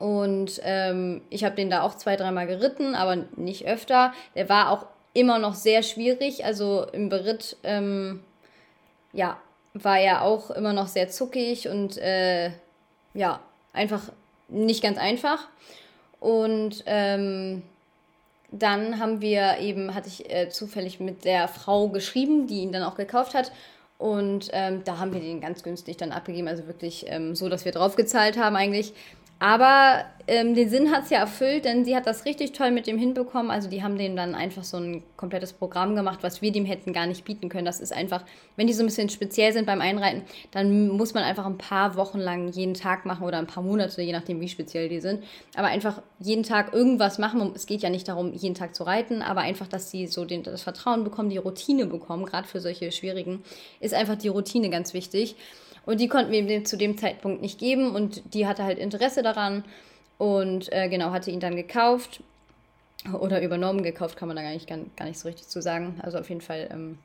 und 0.01 0.63
ähm, 0.65 1.21
ich 1.29 1.45
habe 1.45 1.55
den 1.57 1.69
da 1.69 1.83
auch 1.83 1.95
zwei, 1.95 2.17
dreimal 2.17 2.47
geritten, 2.47 2.95
aber 2.95 3.17
nicht 3.37 3.67
öfter. 3.67 4.15
Der 4.35 4.49
war 4.49 4.71
auch 4.71 4.87
immer 5.13 5.39
noch 5.39 5.55
sehr 5.55 5.83
schwierig. 5.83 6.43
Also 6.47 6.87
im 6.91 7.11
Beritt, 7.11 7.59
ähm, 7.65 8.25
ja, 9.13 9.39
war 9.75 9.99
er 9.99 10.23
auch 10.23 10.51
immer 10.53 10.73
noch 10.73 10.89
sehr 10.89 11.11
zuckig 11.11 11.69
und 11.69 11.99
äh, 11.99 12.51
ja, 13.13 13.41
einfach 13.75 14.05
nicht 14.49 14.83
ganz 14.83 14.97
einfach. 14.97 15.49
Und 16.19 16.83
ähm, 16.87 17.63
dann 18.51 19.01
haben 19.01 19.21
wir 19.21 19.59
eben, 19.59 19.95
hatte 19.95 20.09
ich 20.09 20.31
äh, 20.31 20.49
zufällig 20.49 20.99
mit 20.99 21.27
der 21.27 21.47
Frau 21.47 21.89
geschrieben, 21.89 22.47
die 22.47 22.63
ihn 22.63 22.73
dann 22.73 22.85
auch 22.85 22.95
gekauft 22.95 23.35
hat. 23.35 23.53
Und 23.99 24.49
ähm, 24.55 24.83
da 24.83 24.97
haben 24.97 25.13
wir 25.13 25.21
den 25.21 25.43
ganz 25.43 25.63
günstig 25.63 25.99
dann 25.99 26.11
abgegeben. 26.11 26.49
Also 26.49 26.67
wirklich 26.67 27.05
ähm, 27.09 27.35
so, 27.37 27.51
dass 27.51 27.67
wir 27.67 27.73
draufgezahlt 27.73 28.39
haben 28.39 28.57
eigentlich. 28.57 28.95
Aber 29.41 30.05
ähm, 30.29 30.55
den 30.55 30.69
Sinn 30.69 30.93
hat 30.93 31.05
es 31.05 31.11
ja 31.11 31.19
erfüllt, 31.19 31.65
denn 31.65 31.87
sie 31.87 31.97
hat 31.97 32.07
das 32.07 32.27
richtig 32.27 32.53
toll 32.53 32.71
mit 32.71 32.87
dem 32.87 32.99
hinbekommen. 32.99 33.51
Also 33.51 33.71
die 33.71 33.83
haben 33.83 33.97
dem 33.97 34.15
dann 34.15 34.35
einfach 34.35 34.63
so 34.65 34.77
ein 34.77 35.03
komplettes 35.17 35.55
Programm 35.55 35.97
gemacht, 35.97 36.19
was 36.21 36.43
wir 36.43 36.53
dem 36.53 36.67
hätten 36.67 36.93
gar 36.93 37.07
nicht 37.07 37.25
bieten 37.25 37.49
können. 37.49 37.65
Das 37.65 37.81
ist 37.81 37.93
einfach, 37.93 38.23
wenn 38.57 38.67
die 38.67 38.75
so 38.75 38.83
ein 38.83 38.87
bisschen 38.87 39.09
speziell 39.09 39.55
sind 39.55 39.65
beim 39.65 39.81
Einreiten, 39.81 40.23
dann 40.51 40.89
muss 40.89 41.15
man 41.15 41.25
einfach 41.25 41.47
ein 41.47 41.57
paar 41.57 41.97
Wochen 41.97 42.19
lang 42.19 42.49
jeden 42.49 42.75
Tag 42.75 43.07
machen 43.07 43.27
oder 43.27 43.39
ein 43.39 43.47
paar 43.47 43.63
Monate, 43.63 44.03
je 44.03 44.13
nachdem 44.13 44.43
wie 44.43 44.49
speziell 44.49 44.91
die 44.91 45.01
sind. 45.01 45.25
Aber 45.57 45.69
einfach 45.69 46.03
jeden 46.19 46.43
Tag 46.43 46.75
irgendwas 46.75 47.19
machen. 47.19 47.53
Es 47.55 47.65
geht 47.65 47.81
ja 47.81 47.89
nicht 47.89 48.07
darum, 48.07 48.35
jeden 48.35 48.55
Tag 48.55 48.75
zu 48.75 48.83
reiten, 48.83 49.23
aber 49.23 49.41
einfach, 49.41 49.69
dass 49.69 49.91
sie 49.91 50.07
so 50.07 50.27
den, 50.27 50.43
das 50.43 50.63
Vertrauen 50.63 51.03
bekommen, 51.03 51.31
die 51.31 51.39
Routine 51.39 51.87
bekommen, 51.87 52.27
gerade 52.27 52.47
für 52.47 52.61
solche 52.61 52.93
schwierigen, 52.93 53.43
ist 53.81 53.95
einfach 53.95 54.17
die 54.17 54.29
Routine 54.29 54.69
ganz 54.69 54.93
wichtig. 54.93 55.35
Und 55.87 56.01
die 56.01 56.09
konnten 56.09 56.33
wir 56.33 56.41
ihm 56.41 56.65
zu 56.65 56.77
dem 56.77 56.99
Zeitpunkt 56.99 57.43
nicht 57.43 57.59
geben 57.59 57.95
und 57.95 58.35
die 58.35 58.47
hatte 58.47 58.65
halt 58.65 58.79
Interesse 58.79 59.23
daran 59.23 59.65
und 60.19 60.73
äh, 60.73 60.89
genau, 60.89 61.11
hatte 61.13 61.31
ihn 61.31 61.41
dann 61.41 61.57
gekauft 61.57 62.23
oder 63.19 63.43
übernommen. 63.43 63.83
Gekauft 63.83 64.17
kann 64.17 64.29
man 64.29 64.37
da 64.37 64.43
gar 64.43 64.53
nicht, 64.53 64.69
gar, 64.69 65.07
nicht 65.07 65.19
so 65.19 65.29
richtig 65.29 65.49
zu 65.49 65.63
sagen. 65.63 65.99
Also 66.03 66.19
auf 66.19 66.29
jeden 66.29 66.43
Fall, 66.43 66.69
ähm, 66.71 66.99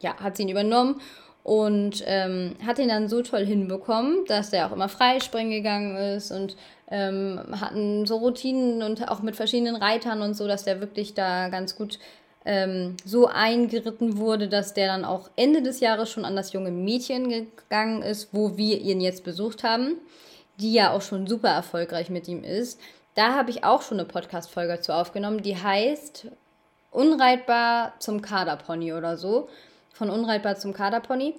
ja, 0.00 0.16
hat 0.16 0.36
sie 0.36 0.42
ihn 0.42 0.48
übernommen 0.50 1.00
und 1.42 2.02
ähm, 2.06 2.56
hat 2.64 2.78
ihn 2.78 2.88
dann 2.88 3.08
so 3.08 3.22
toll 3.22 3.46
hinbekommen, 3.46 4.24
dass 4.26 4.52
er 4.52 4.66
auch 4.66 4.72
immer 4.72 4.88
freispringen 4.88 5.52
gegangen 5.52 5.96
ist 5.96 6.30
und 6.30 6.56
ähm, 6.90 7.40
hatten 7.58 8.04
so 8.04 8.16
Routinen 8.16 8.82
und 8.82 9.08
auch 9.08 9.22
mit 9.22 9.36
verschiedenen 9.36 9.76
Reitern 9.76 10.22
und 10.22 10.34
so, 10.34 10.46
dass 10.46 10.64
der 10.64 10.80
wirklich 10.80 11.14
da 11.14 11.48
ganz 11.48 11.76
gut 11.76 11.98
ähm, 12.44 12.96
so 13.04 13.26
eingeritten 13.26 14.16
wurde, 14.16 14.48
dass 14.48 14.74
der 14.74 14.88
dann 14.88 15.04
auch 15.04 15.30
Ende 15.36 15.62
des 15.62 15.80
Jahres 15.80 16.10
schon 16.10 16.24
an 16.24 16.36
das 16.36 16.52
junge 16.52 16.70
Mädchen 16.70 17.28
gegangen 17.28 18.02
ist, 18.02 18.30
wo 18.32 18.56
wir 18.56 18.80
ihn 18.80 19.00
jetzt 19.00 19.24
besucht 19.24 19.62
haben, 19.62 19.96
die 20.58 20.72
ja 20.72 20.92
auch 20.92 21.02
schon 21.02 21.26
super 21.26 21.50
erfolgreich 21.50 22.10
mit 22.10 22.28
ihm 22.28 22.44
ist. 22.44 22.80
Da 23.14 23.34
habe 23.34 23.50
ich 23.50 23.64
auch 23.64 23.82
schon 23.82 23.98
eine 23.98 24.08
Podcast-Folge 24.08 24.80
zu 24.80 24.94
aufgenommen, 24.94 25.42
die 25.42 25.56
heißt 25.56 26.28
Unreitbar 26.90 27.94
zum 27.98 28.20
Kaderpony 28.20 28.92
oder 28.92 29.16
so. 29.16 29.48
Von 29.92 30.10
Unreitbar 30.10 30.56
zum 30.56 30.72
Kaderpony. 30.72 31.34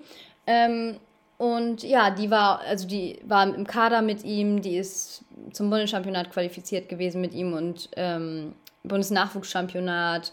Ähm, 0.48 0.98
und 1.38 1.82
ja, 1.84 2.12
die 2.12 2.30
war, 2.30 2.60
also 2.60 2.88
die 2.88 3.20
war 3.24 3.54
im 3.54 3.66
Kader 3.66 4.02
mit 4.02 4.24
ihm, 4.24 4.62
die 4.62 4.78
ist 4.78 5.24
zum 5.52 5.70
Bundeschampionat 5.70 6.30
qualifiziert 6.30 6.88
gewesen 6.88 7.20
mit 7.20 7.34
ihm 7.34 7.54
und 7.54 7.90
ähm, 7.96 8.54
Bundesnachwuchschampionat, 8.84 10.32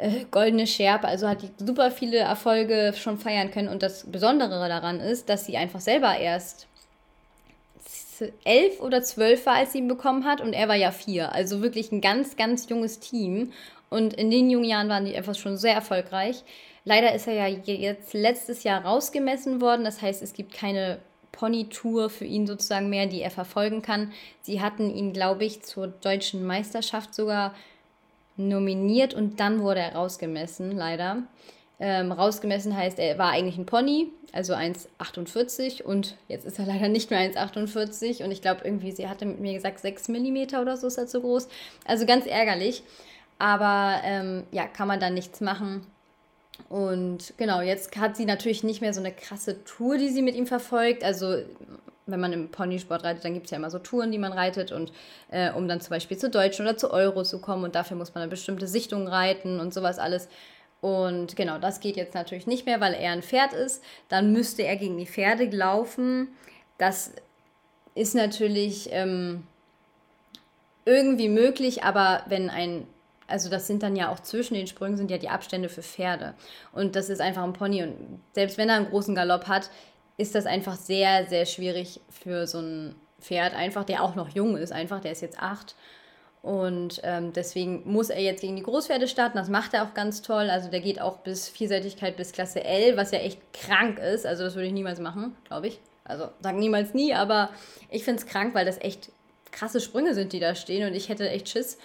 äh, 0.00 0.24
goldene 0.30 0.66
Scherbe, 0.66 1.08
also 1.08 1.28
hat 1.28 1.42
die 1.42 1.50
super 1.58 1.90
viele 1.90 2.18
Erfolge 2.18 2.92
schon 2.96 3.18
feiern 3.18 3.50
können. 3.50 3.68
Und 3.68 3.82
das 3.82 4.10
Besondere 4.10 4.68
daran 4.68 5.00
ist, 5.00 5.28
dass 5.28 5.44
sie 5.44 5.56
einfach 5.56 5.80
selber 5.80 6.16
erst 6.16 6.66
elf 8.44 8.80
oder 8.80 9.02
zwölf 9.02 9.46
war, 9.46 9.54
als 9.54 9.72
sie 9.72 9.78
ihn 9.78 9.88
bekommen 9.88 10.24
hat 10.24 10.40
und 10.40 10.52
er 10.52 10.68
war 10.68 10.74
ja 10.76 10.90
vier. 10.90 11.32
Also 11.32 11.62
wirklich 11.62 11.90
ein 11.92 12.00
ganz, 12.00 12.36
ganz 12.36 12.68
junges 12.68 12.98
Team. 13.00 13.52
Und 13.88 14.14
in 14.14 14.30
den 14.30 14.50
jungen 14.50 14.66
Jahren 14.68 14.88
waren 14.88 15.04
die 15.04 15.16
einfach 15.16 15.34
schon 15.34 15.56
sehr 15.56 15.74
erfolgreich. 15.74 16.44
Leider 16.84 17.14
ist 17.14 17.26
er 17.26 17.34
ja 17.34 17.46
jetzt 17.46 18.14
letztes 18.14 18.62
Jahr 18.62 18.84
rausgemessen 18.84 19.60
worden. 19.60 19.84
Das 19.84 20.00
heißt, 20.00 20.22
es 20.22 20.32
gibt 20.32 20.54
keine 20.54 20.98
Pony-Tour 21.32 22.10
für 22.10 22.24
ihn 22.24 22.46
sozusagen 22.46 22.88
mehr, 22.88 23.06
die 23.06 23.20
er 23.20 23.30
verfolgen 23.30 23.82
kann. 23.82 24.12
Sie 24.42 24.60
hatten 24.60 24.94
ihn, 24.94 25.12
glaube 25.12 25.44
ich, 25.44 25.62
zur 25.62 25.88
deutschen 25.88 26.46
Meisterschaft 26.46 27.14
sogar 27.14 27.54
nominiert 28.48 29.14
und 29.14 29.40
dann 29.40 29.60
wurde 29.60 29.80
er 29.80 29.94
rausgemessen, 29.94 30.76
leider. 30.76 31.22
Ähm, 31.82 32.12
rausgemessen 32.12 32.76
heißt, 32.76 32.98
er 32.98 33.16
war 33.16 33.30
eigentlich 33.30 33.56
ein 33.56 33.64
Pony, 33.64 34.08
also 34.32 34.52
1,48 34.52 35.82
und 35.82 36.16
jetzt 36.28 36.44
ist 36.44 36.58
er 36.58 36.66
leider 36.66 36.88
nicht 36.88 37.10
mehr 37.10 37.20
1,48 37.20 38.22
und 38.22 38.30
ich 38.30 38.42
glaube 38.42 38.62
irgendwie, 38.64 38.92
sie 38.92 39.08
hatte 39.08 39.24
mit 39.24 39.40
mir 39.40 39.54
gesagt, 39.54 39.80
6 39.80 40.08
mm 40.08 40.56
oder 40.60 40.76
so 40.76 40.86
ist 40.88 40.98
er 40.98 41.06
zu 41.06 41.22
groß. 41.22 41.48
Also 41.86 42.04
ganz 42.04 42.26
ärgerlich, 42.26 42.82
aber 43.38 44.02
ähm, 44.04 44.44
ja, 44.52 44.66
kann 44.66 44.88
man 44.88 45.00
dann 45.00 45.14
nichts 45.14 45.40
machen. 45.40 45.86
Und 46.68 47.32
genau, 47.38 47.62
jetzt 47.62 47.96
hat 47.96 48.16
sie 48.16 48.26
natürlich 48.26 48.62
nicht 48.62 48.82
mehr 48.82 48.92
so 48.92 49.00
eine 49.00 49.12
krasse 49.12 49.64
Tour, 49.64 49.96
die 49.96 50.10
sie 50.10 50.20
mit 50.22 50.34
ihm 50.34 50.46
verfolgt. 50.46 51.02
Also 51.02 51.38
wenn 52.06 52.20
man 52.20 52.32
im 52.32 52.48
Ponysport 52.50 53.04
reitet, 53.04 53.24
dann 53.24 53.34
gibt 53.34 53.46
es 53.46 53.50
ja 53.50 53.58
immer 53.58 53.70
so 53.70 53.78
Touren, 53.78 54.10
die 54.10 54.18
man 54.18 54.32
reitet 54.32 54.72
und 54.72 54.92
äh, 55.30 55.52
um 55.52 55.68
dann 55.68 55.80
zum 55.80 55.90
Beispiel 55.90 56.16
zu 56.16 56.30
Deutschen 56.30 56.66
oder 56.66 56.76
zu 56.76 56.90
Euro 56.92 57.22
zu 57.22 57.40
kommen 57.40 57.64
und 57.64 57.74
dafür 57.74 57.96
muss 57.96 58.14
man 58.14 58.22
eine 58.22 58.30
bestimmte 58.30 58.66
Sichtung 58.66 59.06
reiten 59.08 59.60
und 59.60 59.72
sowas 59.72 59.98
alles. 59.98 60.28
Und 60.80 61.36
genau, 61.36 61.58
das 61.58 61.80
geht 61.80 61.96
jetzt 61.96 62.14
natürlich 62.14 62.46
nicht 62.46 62.66
mehr, 62.66 62.80
weil 62.80 62.94
er 62.94 63.12
ein 63.12 63.22
Pferd 63.22 63.52
ist. 63.52 63.82
Dann 64.08 64.32
müsste 64.32 64.62
er 64.62 64.76
gegen 64.76 64.96
die 64.96 65.06
Pferde 65.06 65.44
laufen. 65.44 66.28
Das 66.78 67.12
ist 67.94 68.14
natürlich 68.14 68.88
ähm, 68.90 69.46
irgendwie 70.86 71.28
möglich, 71.28 71.84
aber 71.84 72.22
wenn 72.26 72.48
ein 72.48 72.86
also 73.30 73.48
das 73.48 73.66
sind 73.66 73.82
dann 73.82 73.96
ja 73.96 74.10
auch 74.10 74.20
zwischen 74.20 74.54
den 74.54 74.66
Sprüngen 74.66 74.96
sind 74.96 75.10
ja 75.10 75.18
die 75.18 75.28
Abstände 75.28 75.68
für 75.68 75.82
Pferde. 75.82 76.34
Und 76.72 76.96
das 76.96 77.08
ist 77.08 77.20
einfach 77.20 77.44
ein 77.44 77.52
Pony. 77.52 77.84
Und 77.84 78.20
selbst 78.32 78.58
wenn 78.58 78.68
er 78.68 78.76
einen 78.76 78.90
großen 78.90 79.14
Galopp 79.14 79.46
hat, 79.46 79.70
ist 80.20 80.34
das 80.34 80.46
einfach 80.46 80.76
sehr, 80.76 81.26
sehr 81.26 81.46
schwierig 81.46 82.00
für 82.10 82.46
so 82.46 82.60
ein 82.60 82.94
Pferd, 83.20 83.54
einfach, 83.54 83.84
der 83.84 84.02
auch 84.02 84.14
noch 84.14 84.28
jung 84.28 84.56
ist, 84.56 84.72
einfach, 84.72 85.00
der 85.00 85.12
ist 85.12 85.22
jetzt 85.22 85.40
acht. 85.40 85.74
Und 86.42 87.00
ähm, 87.04 87.32
deswegen 87.34 87.82
muss 87.84 88.08
er 88.08 88.22
jetzt 88.22 88.40
gegen 88.40 88.56
die 88.56 88.62
Großpferde 88.62 89.08
starten. 89.08 89.36
Das 89.36 89.48
macht 89.48 89.74
er 89.74 89.84
auch 89.84 89.92
ganz 89.92 90.22
toll. 90.22 90.48
Also 90.48 90.70
der 90.70 90.80
geht 90.80 91.00
auch 91.00 91.18
bis 91.18 91.48
Vielseitigkeit 91.48 92.16
bis 92.16 92.32
Klasse 92.32 92.64
L, 92.64 92.96
was 92.96 93.10
ja 93.10 93.18
echt 93.18 93.40
krank 93.52 93.98
ist. 93.98 94.24
Also 94.24 94.44
das 94.44 94.54
würde 94.54 94.66
ich 94.66 94.72
niemals 94.72 95.00
machen, 95.00 95.36
glaube 95.44 95.68
ich. 95.68 95.80
Also 96.04 96.28
sag 96.40 96.56
niemals 96.56 96.94
nie, 96.94 97.12
aber 97.14 97.50
ich 97.90 98.04
finde 98.04 98.20
es 98.20 98.26
krank, 98.26 98.54
weil 98.54 98.64
das 98.64 98.80
echt 98.80 99.12
krasse 99.52 99.80
Sprünge 99.80 100.14
sind, 100.14 100.32
die 100.32 100.40
da 100.40 100.54
stehen. 100.54 100.88
Und 100.88 100.94
ich 100.94 101.10
hätte 101.10 101.28
echt 101.28 101.50
Schiss, 101.50 101.76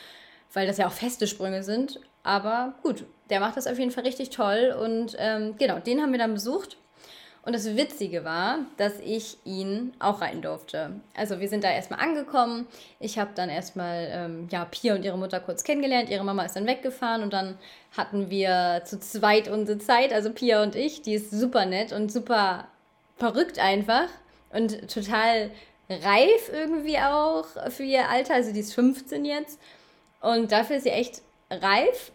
weil 0.53 0.67
das 0.67 0.77
ja 0.77 0.87
auch 0.87 0.93
feste 0.93 1.27
Sprünge 1.27 1.63
sind. 1.63 1.99
Aber 2.23 2.75
gut, 2.81 3.03
der 3.29 3.41
macht 3.41 3.57
das 3.57 3.67
auf 3.67 3.77
jeden 3.77 3.91
Fall 3.91 4.05
richtig 4.05 4.29
toll. 4.29 4.73
Und 4.81 5.17
ähm, 5.19 5.55
genau, 5.57 5.79
den 5.79 6.01
haben 6.01 6.13
wir 6.13 6.19
dann 6.19 6.33
besucht. 6.33 6.77
Und 7.45 7.53
das 7.53 7.77
Witzige 7.77 8.23
war, 8.23 8.57
dass 8.77 8.99
ich 8.99 9.37
ihn 9.45 9.93
auch 9.99 10.21
rein 10.21 10.41
durfte. 10.41 10.99
Also 11.15 11.39
wir 11.39 11.47
sind 11.47 11.63
da 11.63 11.69
erstmal 11.71 11.99
angekommen. 11.99 12.65
Ich 12.99 13.19
habe 13.19 13.31
dann 13.35 13.49
erstmal 13.49 14.09
ähm, 14.11 14.47
ja, 14.51 14.65
Pia 14.65 14.95
und 14.95 15.05
ihre 15.05 15.17
Mutter 15.17 15.39
kurz 15.39 15.63
kennengelernt. 15.63 16.09
Ihre 16.09 16.23
Mama 16.23 16.43
ist 16.43 16.55
dann 16.55 16.65
weggefahren 16.65 17.21
und 17.21 17.33
dann 17.33 17.59
hatten 17.95 18.31
wir 18.31 18.81
zu 18.85 18.99
zweit 18.99 19.47
unsere 19.47 19.77
Zeit, 19.77 20.11
also 20.11 20.31
Pia 20.31 20.63
und 20.63 20.75
ich. 20.75 21.03
Die 21.03 21.13
ist 21.13 21.29
super 21.29 21.67
nett 21.67 21.93
und 21.93 22.11
super 22.11 22.67
verrückt 23.17 23.59
einfach 23.59 24.07
und 24.51 24.91
total 24.91 25.51
reif 25.87 26.49
irgendwie 26.51 26.97
auch 26.97 27.45
für 27.69 27.83
ihr 27.83 28.09
Alter. 28.09 28.33
Also 28.33 28.53
die 28.53 28.61
ist 28.61 28.73
15 28.73 29.23
jetzt 29.23 29.59
und 30.19 30.51
dafür 30.51 30.77
ist 30.77 30.83
sie 30.83 30.89
echt 30.89 31.21
reif. 31.51 32.11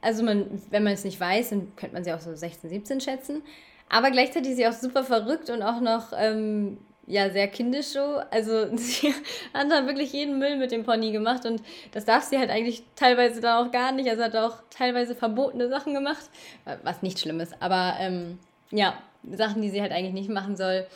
Also 0.00 0.22
man, 0.22 0.62
wenn 0.70 0.82
man 0.82 0.94
es 0.94 1.04
nicht 1.04 1.20
weiß, 1.20 1.50
dann 1.50 1.76
könnte 1.76 1.94
man 1.94 2.04
sie 2.04 2.12
auch 2.14 2.20
so 2.20 2.34
16, 2.34 2.70
17 2.70 3.00
schätzen. 3.02 3.42
Aber 3.88 4.10
gleichzeitig 4.10 4.52
ist 4.52 4.56
sie 4.56 4.66
auch 4.66 4.72
super 4.72 5.04
verrückt 5.04 5.50
und 5.50 5.62
auch 5.62 5.80
noch 5.80 6.12
ähm, 6.16 6.78
ja, 7.06 7.30
sehr 7.30 7.48
kindisch 7.48 7.86
so. 7.86 8.20
Also 8.30 8.66
sie 8.76 9.14
hat 9.54 9.70
dann 9.70 9.86
wirklich 9.86 10.12
jeden 10.12 10.38
Müll 10.38 10.56
mit 10.56 10.72
dem 10.72 10.84
Pony 10.84 11.12
gemacht 11.12 11.46
und 11.46 11.62
das 11.92 12.04
darf 12.04 12.24
sie 12.24 12.38
halt 12.38 12.50
eigentlich 12.50 12.82
teilweise 12.96 13.40
dann 13.40 13.66
auch 13.66 13.72
gar 13.72 13.92
nicht. 13.92 14.08
Also 14.08 14.24
hat 14.24 14.36
auch 14.36 14.58
teilweise 14.70 15.14
verbotene 15.14 15.68
Sachen 15.68 15.94
gemacht, 15.94 16.28
was 16.82 17.02
nicht 17.02 17.20
schlimm 17.20 17.40
ist. 17.40 17.54
Aber 17.60 17.94
ähm, 18.00 18.38
ja, 18.70 18.94
Sachen, 19.30 19.62
die 19.62 19.70
sie 19.70 19.80
halt 19.80 19.92
eigentlich 19.92 20.14
nicht 20.14 20.30
machen 20.30 20.56
soll 20.56 20.86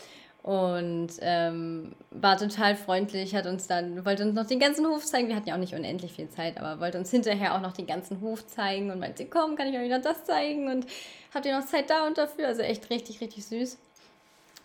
und 0.43 1.09
ähm, 1.21 1.93
war 2.11 2.39
total 2.39 2.75
freundlich, 2.75 3.35
hat 3.35 3.47
uns 3.47 3.67
dann, 3.67 4.07
wollte 4.07 4.25
uns 4.25 4.35
noch 4.35 4.47
den 4.47 4.59
ganzen 4.59 4.87
Hof 4.87 5.05
zeigen. 5.05 5.29
Wir 5.29 5.37
hatten 5.37 5.49
ja 5.49 5.55
auch 5.55 5.59
nicht 5.59 5.75
unendlich 5.75 6.13
viel 6.13 6.31
Zeit, 6.31 6.59
aber 6.59 6.81
wollte 6.81 6.99
uns 6.99 7.11
hinterher 7.11 7.55
auch 7.55 7.61
noch 7.61 7.73
den 7.73 7.87
ganzen 7.87 8.23
Hof 8.23 8.47
zeigen 8.47 8.91
und 8.91 9.01
meinte, 9.01 9.27
komm, 9.27 9.55
kann 9.57 9.69
ich 9.69 9.79
euch 9.79 9.91
noch 9.91 10.01
das 10.01 10.25
zeigen 10.25 10.69
und 10.69 10.87
habt 11.35 11.47
ihr 11.47 11.59
noch 11.59 11.67
Zeit 11.67 11.91
da 11.91 12.07
und 12.07 12.19
dafür? 12.19 12.49
Also 12.49 12.63
echt 12.63 12.91
richtig, 12.91 13.21
richtig 13.21 13.45
süß. 13.47 13.79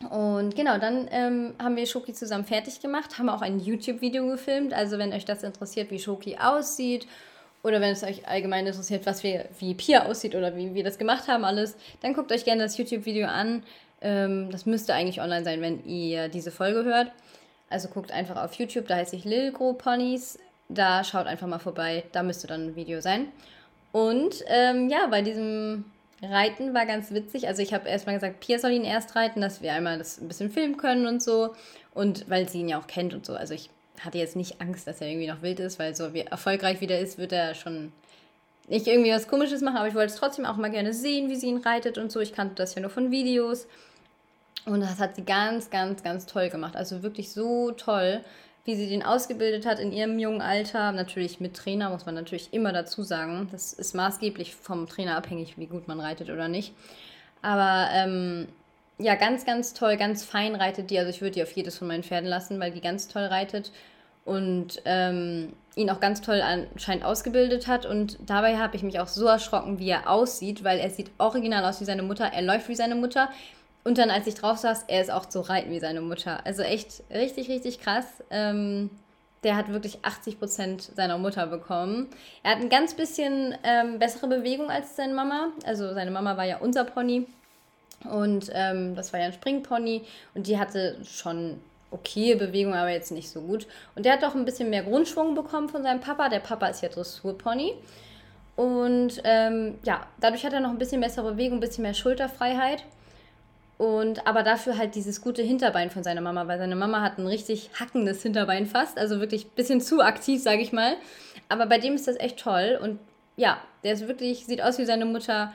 Und 0.09 0.55
genau, 0.55 0.77
dann 0.77 1.07
ähm, 1.11 1.53
haben 1.57 1.77
wir 1.77 1.85
Schoki 1.85 2.13
zusammen 2.13 2.45
fertig 2.45 2.81
gemacht, 2.81 3.17
haben 3.17 3.29
auch 3.29 3.41
ein 3.41 3.59
YouTube-Video 3.59 4.27
gefilmt. 4.27 4.73
Also 4.73 4.97
wenn 4.97 5.13
euch 5.13 5.25
das 5.25 5.43
interessiert, 5.43 5.89
wie 5.89 5.99
Schoki 5.99 6.37
aussieht 6.37 7.07
oder 7.63 7.81
wenn 7.81 7.91
es 7.91 8.03
euch 8.03 8.27
allgemein 8.27 8.67
interessiert, 8.67 9.05
was 9.05 9.23
wir, 9.23 9.45
wie 9.59 9.73
Pia 9.73 10.05
aussieht 10.05 10.35
oder 10.35 10.55
wie 10.55 10.73
wir 10.73 10.83
das 10.83 10.97
gemacht 10.97 11.27
haben 11.27 11.45
alles, 11.45 11.75
dann 12.01 12.13
guckt 12.13 12.31
euch 12.31 12.43
gerne 12.43 12.63
das 12.63 12.77
YouTube-Video 12.77 13.27
an. 13.27 13.63
Ähm, 14.01 14.51
das 14.51 14.65
müsste 14.65 14.93
eigentlich 14.93 15.21
online 15.21 15.45
sein, 15.45 15.61
wenn 15.61 15.83
ihr 15.85 16.27
diese 16.27 16.51
Folge 16.51 16.83
hört. 16.83 17.11
Also 17.69 17.87
guckt 17.87 18.11
einfach 18.11 18.43
auf 18.43 18.53
YouTube, 18.53 18.87
da 18.87 18.97
heißt 18.97 19.13
ich 19.13 19.23
Lil 19.23 19.51
Gro 19.51 19.73
Ponys. 19.73 20.37
Da 20.67 21.03
schaut 21.03 21.25
einfach 21.25 21.47
mal 21.47 21.59
vorbei, 21.59 22.03
da 22.11 22.21
müsste 22.21 22.47
dann 22.47 22.67
ein 22.67 22.75
Video 22.75 22.99
sein. 22.99 23.29
Und 23.91 24.43
ähm, 24.47 24.89
ja, 24.89 25.07
bei 25.07 25.21
diesem 25.21 25.85
Reiten 26.29 26.73
war 26.73 26.85
ganz 26.85 27.11
witzig. 27.11 27.47
Also 27.47 27.61
ich 27.61 27.73
habe 27.73 27.87
erstmal 27.87 28.15
gesagt, 28.15 28.39
Pia 28.39 28.59
soll 28.59 28.71
ihn 28.71 28.83
erst 28.83 29.15
reiten, 29.15 29.41
dass 29.41 29.61
wir 29.61 29.73
einmal 29.73 29.97
das 29.97 30.19
ein 30.19 30.27
bisschen 30.27 30.49
filmen 30.49 30.77
können 30.77 31.07
und 31.07 31.21
so. 31.21 31.53
Und 31.93 32.29
weil 32.29 32.47
sie 32.49 32.59
ihn 32.59 32.69
ja 32.69 32.79
auch 32.79 32.87
kennt 32.87 33.13
und 33.13 33.25
so. 33.25 33.35
Also 33.35 33.53
ich 33.53 33.69
hatte 34.01 34.17
jetzt 34.17 34.35
nicht 34.35 34.61
Angst, 34.61 34.87
dass 34.87 35.01
er 35.01 35.07
irgendwie 35.07 35.27
noch 35.27 35.41
wild 35.41 35.59
ist, 35.59 35.79
weil 35.79 35.95
so 35.95 36.13
wie 36.13 36.21
erfolgreich 36.21 36.81
wieder 36.81 36.99
ist, 36.99 37.17
wird 37.17 37.31
er 37.31 37.55
schon 37.55 37.91
nicht 38.67 38.87
irgendwie 38.87 39.11
was 39.11 39.27
Komisches 39.27 39.61
machen, 39.61 39.77
aber 39.77 39.87
ich 39.87 39.93
wollte 39.93 40.13
es 40.13 40.19
trotzdem 40.19 40.45
auch 40.45 40.57
mal 40.57 40.71
gerne 40.71 40.93
sehen, 40.93 41.29
wie 41.29 41.35
sie 41.35 41.47
ihn 41.47 41.57
reitet 41.57 41.97
und 41.97 42.11
so. 42.11 42.19
Ich 42.19 42.33
kannte 42.33 42.55
das 42.55 42.75
ja 42.75 42.81
nur 42.81 42.89
von 42.89 43.11
Videos. 43.11 43.67
Und 44.65 44.81
das 44.81 44.99
hat 44.99 45.15
sie 45.15 45.23
ganz, 45.23 45.69
ganz, 45.69 46.01
ganz 46.01 46.25
toll 46.25 46.49
gemacht. 46.49 46.75
Also 46.75 47.03
wirklich 47.03 47.31
so 47.31 47.71
toll, 47.71 48.21
wie 48.65 48.75
sie 48.75 48.89
den 48.89 49.03
ausgebildet 49.03 49.65
hat 49.65 49.79
in 49.79 49.91
ihrem 49.91 50.17
jungen 50.19 50.41
Alter. 50.41 50.91
Natürlich 50.91 51.39
mit 51.39 51.55
Trainer, 51.55 51.89
muss 51.91 52.05
man 52.05 52.15
natürlich 52.15 52.51
immer 52.51 52.73
dazu 52.73 53.03
sagen. 53.03 53.47
Das 53.51 53.73
ist 53.73 53.93
maßgeblich 53.93 54.55
vom 54.55 54.87
Trainer 54.87 55.15
abhängig, 55.15 55.57
wie 55.57 55.67
gut 55.67 55.87
man 55.87 55.99
reitet 55.99 56.29
oder 56.31 56.47
nicht. 56.47 56.73
Aber 57.43 57.89
ähm, 57.93 58.47
ja, 58.97 59.15
ganz, 59.15 59.45
ganz 59.45 59.73
toll, 59.73 59.97
ganz 59.97 60.23
fein 60.23 60.55
reitet 60.55 60.89
die. 60.89 60.97
Also 60.97 61.11
ich 61.11 61.21
würde 61.21 61.35
die 61.35 61.43
auf 61.43 61.51
jedes 61.51 61.77
von 61.77 61.87
meinen 61.87 62.03
Pferden 62.03 62.27
lassen, 62.27 62.59
weil 62.59 62.71
die 62.71 62.81
ganz 62.81 63.07
toll 63.07 63.25
reitet 63.25 63.71
und 64.25 64.81
ähm, 64.85 65.53
ihn 65.75 65.91
auch 65.91 65.99
ganz 65.99 66.21
toll 66.21 66.41
anscheinend 66.41 67.05
ausgebildet 67.05 67.67
hat. 67.67 67.85
Und 67.85 68.17
dabei 68.25 68.57
habe 68.57 68.75
ich 68.75 68.81
mich 68.81 68.99
auch 68.99 69.07
so 69.07 69.27
erschrocken, 69.27 69.77
wie 69.77 69.89
er 69.89 70.09
aussieht, 70.09 70.63
weil 70.63 70.79
er 70.79 70.89
sieht 70.89 71.11
original 71.19 71.63
aus 71.65 71.81
wie 71.81 71.85
seine 71.85 72.01
Mutter. 72.01 72.25
Er 72.25 72.41
läuft 72.41 72.67
wie 72.67 72.75
seine 72.75 72.95
Mutter. 72.95 73.29
Und 73.85 73.99
dann, 73.99 74.09
als 74.09 74.25
ich 74.25 74.33
drauf 74.33 74.57
saß, 74.57 74.85
er 74.87 74.99
ist 74.99 75.11
auch 75.11 75.29
so 75.29 75.41
reiten 75.41 75.69
wie 75.69 75.79
seine 75.79 76.01
Mutter. 76.01 76.43
Also 76.43 76.63
echt 76.63 77.03
richtig, 77.11 77.49
richtig 77.49 77.79
krass. 77.79 78.05
Ähm, 78.31 78.89
der 79.43 79.55
hat 79.55 79.71
wirklich 79.71 79.99
80 80.01 80.39
Prozent 80.39 80.81
seiner 80.81 81.19
Mutter 81.19 81.45
bekommen. 81.45 82.07
Er 82.41 82.53
hat 82.53 82.61
ein 82.61 82.69
ganz 82.69 82.95
bisschen 82.95 83.55
ähm, 83.63 83.99
bessere 83.99 84.27
Bewegung 84.27 84.71
als 84.71 84.95
seine 84.95 85.13
Mama. 85.13 85.49
Also 85.65 85.93
seine 85.93 86.09
Mama 86.09 86.35
war 86.35 86.45
ja 86.45 86.57
unser 86.57 86.83
Pony. 86.83 87.27
Und 88.09 88.49
ähm, 88.53 88.95
das 88.95 89.13
war 89.13 89.19
ja 89.19 89.27
ein 89.27 89.33
Springpony. 89.33 90.01
Und 90.33 90.47
die 90.47 90.57
hatte 90.57 90.97
schon 91.05 91.61
okay 91.91 92.33
Bewegung, 92.33 92.73
aber 92.73 92.89
jetzt 92.89 93.11
nicht 93.11 93.29
so 93.29 93.41
gut. 93.41 93.67
Und 93.95 94.03
der 94.03 94.13
hat 94.13 94.23
auch 94.23 94.33
ein 94.33 94.45
bisschen 94.45 94.71
mehr 94.71 94.81
Grundschwung 94.81 95.35
bekommen 95.35 95.69
von 95.69 95.83
seinem 95.83 95.99
Papa. 95.99 96.29
Der 96.29 96.39
Papa 96.39 96.65
ist 96.65 96.81
ja 96.81 96.89
Dressurpony. 96.89 97.75
Und 98.55 99.21
ähm, 99.25 99.75
ja, 99.83 100.07
dadurch 100.19 100.43
hat 100.43 100.53
er 100.53 100.59
noch 100.59 100.71
ein 100.71 100.79
bisschen 100.79 101.01
bessere 101.01 101.33
Bewegung, 101.33 101.57
ein 101.57 101.61
bisschen 101.61 101.83
mehr 101.83 101.93
Schulterfreiheit. 101.93 102.83
Und 103.77 104.25
aber 104.25 104.43
dafür 104.43 104.77
halt 104.77 104.95
dieses 104.95 105.21
gute 105.21 105.41
Hinterbein 105.41 105.89
von 105.89 106.03
seiner 106.03 106.21
Mama, 106.21 106.47
weil 106.47 106.57
seine 106.57 106.77
Mama 106.77 107.01
hat 107.01 107.17
ein 107.17 107.27
richtig 107.27 107.71
hackendes 107.77 108.21
Hinterbein 108.21 108.65
fast, 108.65 108.97
also 108.97 109.19
wirklich 109.19 109.47
ein 109.47 109.55
bisschen 109.55 109.81
zu 109.81 110.01
aktiv, 110.01 110.41
sage 110.41 110.61
ich 110.61 110.71
mal. 110.71 110.95
Aber 111.49 111.65
bei 111.65 111.77
dem 111.77 111.93
ist 111.95 112.07
das 112.07 112.17
echt 112.17 112.39
toll 112.39 112.79
und 112.81 112.99
ja, 113.35 113.57
der 113.83 113.93
ist 113.93 114.07
wirklich, 114.07 114.45
sieht 114.45 114.61
aus 114.61 114.77
wie 114.77 114.85
seine 114.85 115.05
Mutter 115.05 115.51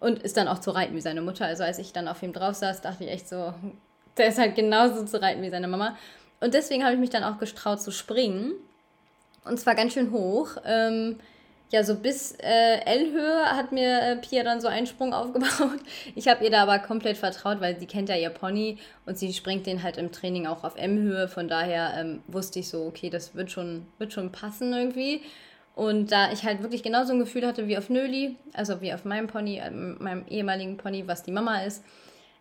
und 0.00 0.22
ist 0.22 0.36
dann 0.36 0.48
auch 0.48 0.60
zu 0.60 0.70
reiten 0.70 0.94
wie 0.94 1.00
seine 1.00 1.20
Mutter. 1.20 1.44
Also 1.44 1.62
als 1.62 1.78
ich 1.78 1.92
dann 1.92 2.08
auf 2.08 2.22
ihm 2.22 2.32
drauf 2.32 2.54
saß, 2.54 2.80
dachte 2.80 3.04
ich 3.04 3.10
echt 3.10 3.28
so, 3.28 3.52
der 4.16 4.28
ist 4.28 4.38
halt 4.38 4.54
genauso 4.54 5.04
zu 5.04 5.20
reiten 5.20 5.42
wie 5.42 5.50
seine 5.50 5.68
Mama. 5.68 5.96
Und 6.40 6.54
deswegen 6.54 6.84
habe 6.84 6.94
ich 6.94 7.00
mich 7.00 7.10
dann 7.10 7.24
auch 7.24 7.38
gestraut 7.38 7.82
zu 7.82 7.90
springen. 7.90 8.52
Und 9.44 9.58
zwar 9.58 9.74
ganz 9.74 9.92
schön 9.92 10.12
hoch. 10.12 10.56
Ähm, 10.64 11.18
ja, 11.70 11.84
so 11.84 11.96
bis 11.96 12.32
äh, 12.40 12.80
L-Höhe 12.84 13.44
hat 13.44 13.72
mir 13.72 14.00
äh, 14.00 14.16
Pia 14.16 14.42
dann 14.42 14.60
so 14.60 14.68
einen 14.68 14.86
Sprung 14.86 15.12
aufgebaut. 15.14 15.80
Ich 16.14 16.28
habe 16.28 16.44
ihr 16.44 16.50
da 16.50 16.62
aber 16.62 16.78
komplett 16.78 17.18
vertraut, 17.18 17.60
weil 17.60 17.78
sie 17.78 17.86
kennt 17.86 18.08
ja 18.08 18.16
ihr 18.16 18.30
Pony 18.30 18.78
und 19.06 19.18
sie 19.18 19.32
springt 19.32 19.66
den 19.66 19.82
halt 19.82 19.98
im 19.98 20.10
Training 20.10 20.46
auch 20.46 20.64
auf 20.64 20.76
M-Höhe. 20.76 21.28
Von 21.28 21.48
daher 21.48 21.92
ähm, 21.96 22.22
wusste 22.26 22.60
ich 22.60 22.68
so, 22.68 22.86
okay, 22.86 23.10
das 23.10 23.34
wird 23.34 23.50
schon, 23.50 23.86
wird 23.98 24.12
schon 24.12 24.32
passen 24.32 24.72
irgendwie. 24.72 25.20
Und 25.74 26.10
da 26.10 26.32
ich 26.32 26.42
halt 26.42 26.62
wirklich 26.62 26.82
genauso 26.82 27.12
ein 27.12 27.20
Gefühl 27.20 27.46
hatte 27.46 27.68
wie 27.68 27.78
auf 27.78 27.88
Nöli, 27.88 28.36
also 28.52 28.80
wie 28.80 28.92
auf 28.92 29.04
meinem 29.04 29.28
Pony, 29.28 29.58
äh, 29.58 29.70
meinem 29.70 30.24
ehemaligen 30.28 30.76
Pony, 30.76 31.06
was 31.06 31.22
die 31.22 31.32
Mama 31.32 31.60
ist, 31.62 31.84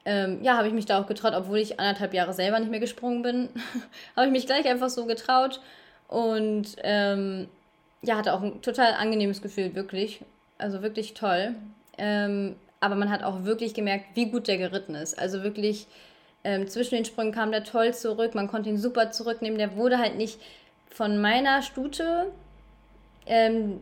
ähm, 0.05 0.39
ja, 0.41 0.55
habe 0.55 0.69
ich 0.69 0.73
mich 0.73 0.85
da 0.85 1.01
auch 1.01 1.05
getraut, 1.05 1.33
obwohl 1.35 1.57
ich 1.57 1.81
anderthalb 1.81 2.13
Jahre 2.13 2.33
selber 2.33 2.59
nicht 2.59 2.71
mehr 2.71 2.79
gesprungen 2.79 3.23
bin, 3.23 3.49
habe 4.15 4.27
ich 4.27 4.31
mich 4.31 4.45
gleich 4.45 4.65
einfach 4.65 4.89
so 4.89 5.05
getraut 5.05 5.59
und 6.07 6.77
ähm, 6.81 7.49
ja, 8.01 8.17
hatte 8.17 8.33
auch 8.33 8.41
ein 8.41 8.61
total 8.61 8.93
angenehmes 8.93 9.41
Gefühl, 9.41 9.75
wirklich. 9.75 10.21
Also 10.57 10.81
wirklich 10.81 11.13
toll. 11.13 11.55
Ähm, 11.97 12.55
aber 12.79 12.95
man 12.95 13.09
hat 13.09 13.23
auch 13.23 13.43
wirklich 13.43 13.73
gemerkt, 13.73 14.05
wie 14.15 14.29
gut 14.29 14.47
der 14.47 14.57
geritten 14.57 14.95
ist. 14.95 15.17
Also 15.17 15.43
wirklich 15.43 15.87
ähm, 16.43 16.67
zwischen 16.67 16.95
den 16.95 17.05
Sprüngen 17.05 17.33
kam 17.33 17.51
der 17.51 17.63
toll 17.63 17.93
zurück, 17.93 18.35
man 18.35 18.47
konnte 18.47 18.69
ihn 18.69 18.77
super 18.77 19.11
zurücknehmen. 19.11 19.57
Der 19.57 19.75
wurde 19.75 19.97
halt 19.97 20.15
nicht 20.15 20.39
von 20.89 21.19
meiner 21.19 21.61
Stute, 21.61 22.31
ähm, 23.25 23.81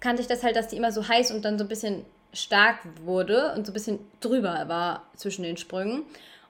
kannte 0.00 0.22
ich 0.22 0.28
das 0.28 0.42
halt, 0.42 0.56
dass 0.56 0.68
die 0.68 0.76
immer 0.76 0.92
so 0.92 1.08
heiß 1.08 1.30
und 1.32 1.44
dann 1.44 1.58
so 1.58 1.64
ein 1.64 1.68
bisschen 1.68 2.04
stark 2.32 2.78
wurde 3.04 3.52
und 3.54 3.66
so 3.66 3.72
ein 3.72 3.74
bisschen 3.74 3.98
drüber 4.20 4.68
war 4.68 5.04
zwischen 5.16 5.42
den 5.42 5.56
Sprüngen. 5.56 6.02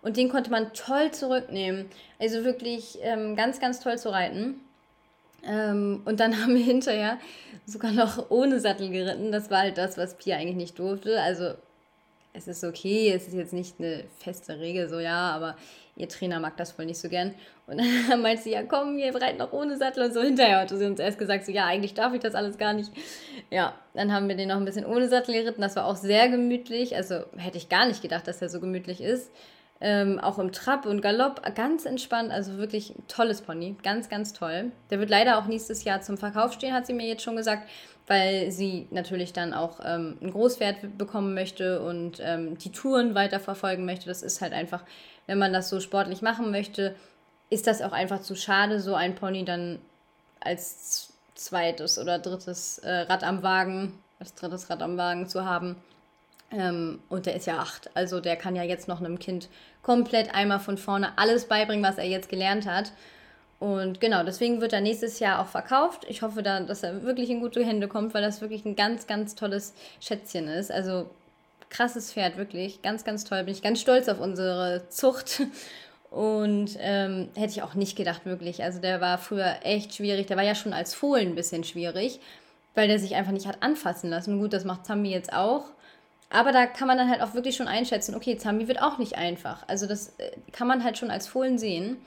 Und 0.02 0.16
den 0.16 0.28
konnte 0.28 0.50
man 0.50 0.72
toll 0.74 1.12
zurücknehmen. 1.12 1.86
Also 2.18 2.44
wirklich 2.44 2.98
ähm, 3.02 3.36
ganz, 3.36 3.60
ganz 3.60 3.80
toll 3.80 3.98
zu 3.98 4.10
reiten. 4.10 4.60
Ähm, 5.46 6.02
und 6.04 6.20
dann 6.20 6.40
haben 6.42 6.54
wir 6.54 6.64
hinterher 6.64 7.18
sogar 7.66 7.92
noch 7.92 8.30
ohne 8.30 8.60
Sattel 8.60 8.90
geritten. 8.90 9.32
Das 9.32 9.50
war 9.50 9.60
halt 9.60 9.78
das, 9.78 9.96
was 9.96 10.16
Pia 10.16 10.36
eigentlich 10.36 10.56
nicht 10.56 10.78
durfte. 10.78 11.20
Also 11.20 11.54
es 12.32 12.48
ist 12.48 12.64
okay, 12.64 13.12
es 13.12 13.28
ist 13.28 13.34
jetzt 13.34 13.52
nicht 13.52 13.76
eine 13.78 14.04
feste 14.18 14.58
Regel, 14.58 14.88
so 14.88 14.98
ja, 14.98 15.30
aber 15.30 15.56
ihr 15.96 16.08
Trainer 16.08 16.40
mag 16.40 16.56
das 16.56 16.76
wohl 16.76 16.84
nicht 16.84 16.98
so 16.98 17.08
gern. 17.08 17.32
Und 17.66 17.80
dann 18.08 18.20
meinte 18.22 18.42
sie, 18.42 18.50
ja 18.50 18.62
komm, 18.64 18.96
wir 18.96 19.14
reiten 19.14 19.38
noch 19.38 19.52
ohne 19.52 19.76
Sattel 19.76 20.04
und 20.04 20.12
so. 20.12 20.20
Hinterher 20.20 20.60
hatte 20.60 20.76
sie 20.76 20.86
uns 20.86 20.98
erst 20.98 21.18
gesagt, 21.18 21.46
so 21.46 21.52
ja, 21.52 21.66
eigentlich 21.66 21.94
darf 21.94 22.12
ich 22.12 22.20
das 22.20 22.34
alles 22.34 22.58
gar 22.58 22.72
nicht. 22.72 22.90
Ja, 23.50 23.74
dann 23.94 24.12
haben 24.12 24.28
wir 24.28 24.36
den 24.36 24.48
noch 24.48 24.56
ein 24.56 24.64
bisschen 24.64 24.84
ohne 24.84 25.08
Sattel 25.08 25.34
geritten. 25.34 25.62
Das 25.62 25.76
war 25.76 25.86
auch 25.86 25.96
sehr 25.96 26.28
gemütlich. 26.28 26.96
Also 26.96 27.20
hätte 27.36 27.58
ich 27.58 27.68
gar 27.68 27.86
nicht 27.86 28.02
gedacht, 28.02 28.26
dass 28.26 28.42
er 28.42 28.48
so 28.48 28.60
gemütlich 28.60 29.00
ist. 29.00 29.30
Ähm, 29.86 30.18
auch 30.18 30.38
im 30.38 30.50
Trab 30.50 30.86
und 30.86 31.02
Galopp 31.02 31.42
ganz 31.54 31.84
entspannt, 31.84 32.32
also 32.32 32.56
wirklich 32.56 32.96
ein 32.96 33.06
tolles 33.06 33.42
Pony, 33.42 33.76
ganz, 33.82 34.08
ganz 34.08 34.32
toll. 34.32 34.72
Der 34.88 34.98
wird 34.98 35.10
leider 35.10 35.36
auch 35.36 35.44
nächstes 35.44 35.84
Jahr 35.84 36.00
zum 36.00 36.16
Verkauf 36.16 36.54
stehen, 36.54 36.72
hat 36.72 36.86
sie 36.86 36.94
mir 36.94 37.06
jetzt 37.06 37.22
schon 37.22 37.36
gesagt, 37.36 37.68
weil 38.06 38.50
sie 38.50 38.88
natürlich 38.90 39.34
dann 39.34 39.52
auch 39.52 39.80
ähm, 39.84 40.16
ein 40.22 40.30
Großpferd 40.30 40.96
bekommen 40.96 41.34
möchte 41.34 41.82
und 41.82 42.18
ähm, 42.22 42.56
die 42.56 42.72
Touren 42.72 43.14
weiterverfolgen 43.14 43.84
möchte. 43.84 44.06
Das 44.06 44.22
ist 44.22 44.40
halt 44.40 44.54
einfach, 44.54 44.84
wenn 45.26 45.36
man 45.36 45.52
das 45.52 45.68
so 45.68 45.80
sportlich 45.80 46.22
machen 46.22 46.50
möchte, 46.50 46.94
ist 47.50 47.66
das 47.66 47.82
auch 47.82 47.92
einfach 47.92 48.22
zu 48.22 48.36
schade, 48.36 48.80
so 48.80 48.94
ein 48.94 49.14
Pony 49.14 49.44
dann 49.44 49.80
als 50.40 51.12
zweites 51.34 51.98
oder 51.98 52.18
drittes 52.18 52.78
äh, 52.78 52.90
Rad 52.90 53.22
am 53.22 53.42
Wagen, 53.42 53.98
als 54.18 54.34
drittes 54.34 54.70
Rad 54.70 54.82
am 54.82 54.96
Wagen 54.96 55.28
zu 55.28 55.44
haben. 55.44 55.76
Ähm, 56.50 57.00
und 57.08 57.26
der 57.26 57.36
ist 57.36 57.46
ja 57.46 57.58
acht. 57.58 57.90
Also 57.94 58.20
der 58.20 58.36
kann 58.36 58.56
ja 58.56 58.62
jetzt 58.62 58.88
noch 58.88 59.00
einem 59.00 59.18
Kind 59.18 59.48
komplett 59.82 60.34
einmal 60.34 60.60
von 60.60 60.78
vorne 60.78 61.18
alles 61.18 61.46
beibringen, 61.46 61.84
was 61.84 61.98
er 61.98 62.06
jetzt 62.06 62.28
gelernt 62.28 62.66
hat. 62.66 62.92
Und 63.60 64.00
genau, 64.00 64.24
deswegen 64.24 64.60
wird 64.60 64.72
er 64.72 64.80
nächstes 64.80 65.20
Jahr 65.20 65.40
auch 65.40 65.46
verkauft. 65.46 66.04
Ich 66.08 66.22
hoffe 66.22 66.42
dann, 66.42 66.66
dass 66.66 66.82
er 66.82 67.02
wirklich 67.02 67.30
in 67.30 67.40
gute 67.40 67.64
Hände 67.64 67.88
kommt, 67.88 68.12
weil 68.12 68.22
das 68.22 68.40
wirklich 68.40 68.64
ein 68.64 68.76
ganz, 68.76 69.06
ganz 69.06 69.34
tolles 69.34 69.74
Schätzchen 70.00 70.48
ist. 70.48 70.70
Also 70.70 71.08
krasses 71.70 72.12
Pferd, 72.12 72.36
wirklich. 72.36 72.82
Ganz, 72.82 73.04
ganz 73.04 73.24
toll. 73.24 73.44
Bin 73.44 73.54
ich 73.54 73.62
ganz 73.62 73.80
stolz 73.80 74.08
auf 74.08 74.20
unsere 74.20 74.88
Zucht. 74.88 75.42
Und 76.10 76.76
ähm, 76.78 77.28
hätte 77.34 77.50
ich 77.50 77.62
auch 77.62 77.74
nicht 77.74 77.96
gedacht, 77.96 78.24
wirklich. 78.24 78.62
Also 78.62 78.80
der 78.80 79.00
war 79.00 79.18
früher 79.18 79.56
echt 79.62 79.96
schwierig. 79.96 80.26
Der 80.26 80.36
war 80.36 80.44
ja 80.44 80.54
schon 80.54 80.72
als 80.72 80.94
Fohlen 80.94 81.30
ein 81.30 81.34
bisschen 81.34 81.64
schwierig, 81.64 82.20
weil 82.76 82.86
der 82.86 83.00
sich 83.00 83.16
einfach 83.16 83.32
nicht 83.32 83.48
hat 83.48 83.62
anfassen 83.62 84.10
lassen. 84.10 84.38
Gut, 84.38 84.52
das 84.52 84.64
macht 84.64 84.86
Zambi 84.86 85.10
jetzt 85.10 85.32
auch. 85.32 85.64
Aber 86.34 86.50
da 86.50 86.66
kann 86.66 86.88
man 86.88 86.98
dann 86.98 87.08
halt 87.08 87.22
auch 87.22 87.34
wirklich 87.34 87.54
schon 87.54 87.68
einschätzen, 87.68 88.16
okay, 88.16 88.36
Zambi 88.36 88.66
wird 88.66 88.82
auch 88.82 88.98
nicht 88.98 89.16
einfach. 89.16 89.62
Also 89.68 89.86
das 89.86 90.18
äh, 90.18 90.32
kann 90.50 90.66
man 90.66 90.82
halt 90.82 90.98
schon 90.98 91.12
als 91.12 91.28
Fohlen 91.28 91.58
sehen. 91.58 91.98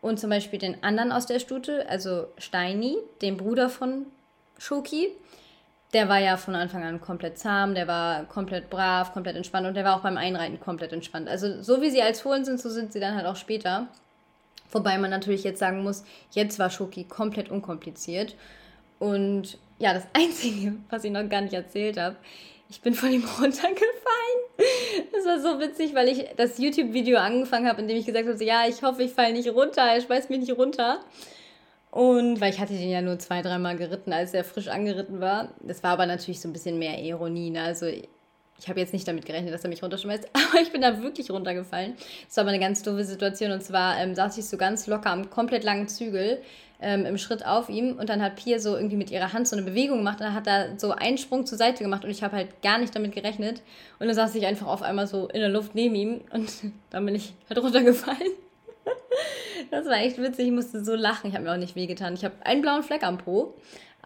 Und 0.00 0.18
zum 0.18 0.30
Beispiel 0.30 0.58
den 0.58 0.82
anderen 0.82 1.12
aus 1.12 1.26
der 1.26 1.40
Stute, 1.40 1.86
also 1.86 2.28
Steini, 2.38 2.96
den 3.20 3.36
Bruder 3.36 3.68
von 3.68 4.06
Shoki, 4.56 5.10
der 5.92 6.08
war 6.08 6.18
ja 6.18 6.38
von 6.38 6.54
Anfang 6.54 6.84
an 6.84 7.02
komplett 7.02 7.38
zahm, 7.38 7.74
der 7.74 7.86
war 7.86 8.24
komplett 8.24 8.70
brav, 8.70 9.12
komplett 9.12 9.36
entspannt 9.36 9.66
und 9.66 9.74
der 9.74 9.84
war 9.84 9.96
auch 9.96 10.02
beim 10.02 10.16
Einreiten 10.16 10.58
komplett 10.58 10.94
entspannt. 10.94 11.28
Also 11.28 11.62
so 11.62 11.82
wie 11.82 11.90
sie 11.90 12.00
als 12.00 12.22
Fohlen 12.22 12.46
sind, 12.46 12.58
so 12.58 12.70
sind 12.70 12.94
sie 12.94 13.00
dann 13.00 13.14
halt 13.14 13.26
auch 13.26 13.36
später. 13.36 13.88
Wobei 14.70 14.96
man 14.96 15.10
natürlich 15.10 15.44
jetzt 15.44 15.58
sagen 15.58 15.82
muss, 15.82 16.02
jetzt 16.30 16.58
war 16.58 16.70
Shoki 16.70 17.04
komplett 17.04 17.50
unkompliziert. 17.50 18.36
Und 18.98 19.58
ja, 19.78 19.92
das 19.92 20.06
Einzige, 20.14 20.76
was 20.88 21.04
ich 21.04 21.12
noch 21.12 21.28
gar 21.28 21.42
nicht 21.42 21.54
erzählt 21.54 21.98
habe, 21.98 22.16
ich 22.68 22.80
bin 22.80 22.94
von 22.94 23.10
ihm 23.12 23.24
runtergefallen. 23.40 23.86
Das 25.12 25.24
war 25.24 25.40
so 25.40 25.60
witzig, 25.60 25.94
weil 25.94 26.08
ich 26.08 26.26
das 26.36 26.58
YouTube-Video 26.58 27.18
angefangen 27.18 27.68
habe, 27.68 27.80
in 27.82 27.88
dem 27.88 27.96
ich 27.96 28.06
gesagt 28.06 28.26
habe, 28.26 28.36
so, 28.36 28.44
ja, 28.44 28.66
ich 28.68 28.82
hoffe, 28.82 29.02
ich 29.02 29.12
falle 29.12 29.32
nicht 29.32 29.48
runter, 29.48 29.82
er 29.82 30.00
schmeißt 30.00 30.30
mich 30.30 30.40
nicht 30.40 30.56
runter. 30.56 31.00
Und 31.90 32.40
weil 32.40 32.52
ich 32.52 32.60
hatte 32.60 32.74
den 32.74 32.90
ja 32.90 33.00
nur 33.00 33.18
zwei, 33.18 33.40
dreimal 33.40 33.76
geritten, 33.76 34.12
als 34.12 34.34
er 34.34 34.44
frisch 34.44 34.68
angeritten 34.68 35.20
war. 35.20 35.48
Das 35.60 35.82
war 35.82 35.92
aber 35.92 36.06
natürlich 36.06 36.40
so 36.40 36.48
ein 36.48 36.52
bisschen 36.52 36.78
mehr 36.78 36.98
Ironie. 37.02 37.50
Ne? 37.50 37.62
Also 37.62 37.86
ich 38.58 38.68
habe 38.68 38.80
jetzt 38.80 38.92
nicht 38.92 39.06
damit 39.06 39.26
gerechnet, 39.26 39.52
dass 39.52 39.64
er 39.64 39.70
mich 39.70 39.82
runterschmeißt, 39.82 40.28
aber 40.32 40.60
ich 40.60 40.72
bin 40.72 40.80
da 40.80 41.02
wirklich 41.02 41.30
runtergefallen. 41.30 41.94
Das 42.26 42.36
war 42.36 42.42
aber 42.42 42.50
eine 42.50 42.60
ganz 42.60 42.82
doofe 42.82 43.04
Situation. 43.04 43.52
Und 43.52 43.62
zwar 43.62 43.98
ähm, 43.98 44.14
saß 44.14 44.38
ich 44.38 44.46
so 44.46 44.56
ganz 44.56 44.86
locker 44.86 45.10
am 45.10 45.30
komplett 45.30 45.64
langen 45.64 45.88
Zügel 45.88 46.42
ähm, 46.80 47.06
im 47.06 47.18
Schritt 47.18 47.44
auf 47.44 47.68
ihm. 47.68 47.98
Und 47.98 48.08
dann 48.08 48.22
hat 48.22 48.36
Pia 48.36 48.58
so 48.58 48.76
irgendwie 48.76 48.96
mit 48.96 49.10
ihrer 49.10 49.32
Hand 49.32 49.48
so 49.48 49.56
eine 49.56 49.64
Bewegung 49.64 49.98
gemacht. 49.98 50.20
Und 50.20 50.26
dann 50.26 50.34
hat 50.34 50.46
er 50.46 50.78
so 50.78 50.92
einen 50.92 51.18
Sprung 51.18 51.46
zur 51.46 51.58
Seite 51.58 51.82
gemacht. 51.82 52.04
Und 52.04 52.10
ich 52.10 52.22
habe 52.22 52.36
halt 52.36 52.62
gar 52.62 52.78
nicht 52.78 52.94
damit 52.94 53.12
gerechnet. 53.12 53.62
Und 53.98 54.06
dann 54.06 54.14
saß 54.14 54.34
ich 54.34 54.46
einfach 54.46 54.66
auf 54.66 54.82
einmal 54.82 55.06
so 55.06 55.28
in 55.28 55.40
der 55.40 55.50
Luft 55.50 55.74
neben 55.74 55.94
ihm. 55.94 56.20
Und 56.32 56.50
dann 56.90 57.04
bin 57.04 57.14
ich 57.14 57.34
halt 57.48 57.62
runtergefallen. 57.62 58.32
das 59.70 59.86
war 59.86 59.98
echt 59.98 60.18
witzig, 60.18 60.46
ich 60.46 60.52
musste 60.52 60.84
so 60.84 60.94
lachen, 60.94 61.28
ich 61.28 61.34
habe 61.34 61.44
mir 61.44 61.52
auch 61.52 61.58
nicht 61.58 61.76
wehgetan. 61.76 62.14
Ich 62.14 62.24
habe 62.24 62.34
einen 62.44 62.62
blauen 62.62 62.82
Fleck 62.82 63.02
am 63.02 63.18
Po, 63.18 63.54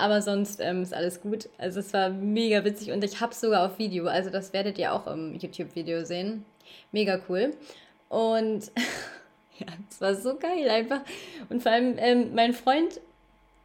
aber 0.00 0.22
sonst 0.22 0.60
ähm, 0.60 0.82
ist 0.82 0.94
alles 0.94 1.20
gut. 1.20 1.48
Also 1.58 1.80
es 1.80 1.92
war 1.92 2.10
mega 2.10 2.64
witzig 2.64 2.92
und 2.92 3.04
ich 3.04 3.20
habe 3.20 3.32
es 3.32 3.40
sogar 3.40 3.66
auf 3.66 3.78
Video, 3.78 4.06
also 4.06 4.30
das 4.30 4.52
werdet 4.52 4.78
ihr 4.78 4.92
auch 4.92 5.06
im 5.06 5.34
YouTube-Video 5.38 6.04
sehen. 6.04 6.44
Mega 6.92 7.20
cool. 7.28 7.54
Und 8.08 8.70
Ja, 9.60 9.66
es 9.90 10.00
war 10.00 10.14
so 10.14 10.36
geil 10.36 10.68
einfach. 10.70 11.00
Und 11.50 11.62
vor 11.62 11.72
allem, 11.72 11.96
ähm, 11.98 12.34
mein 12.34 12.54
Freund 12.54 13.00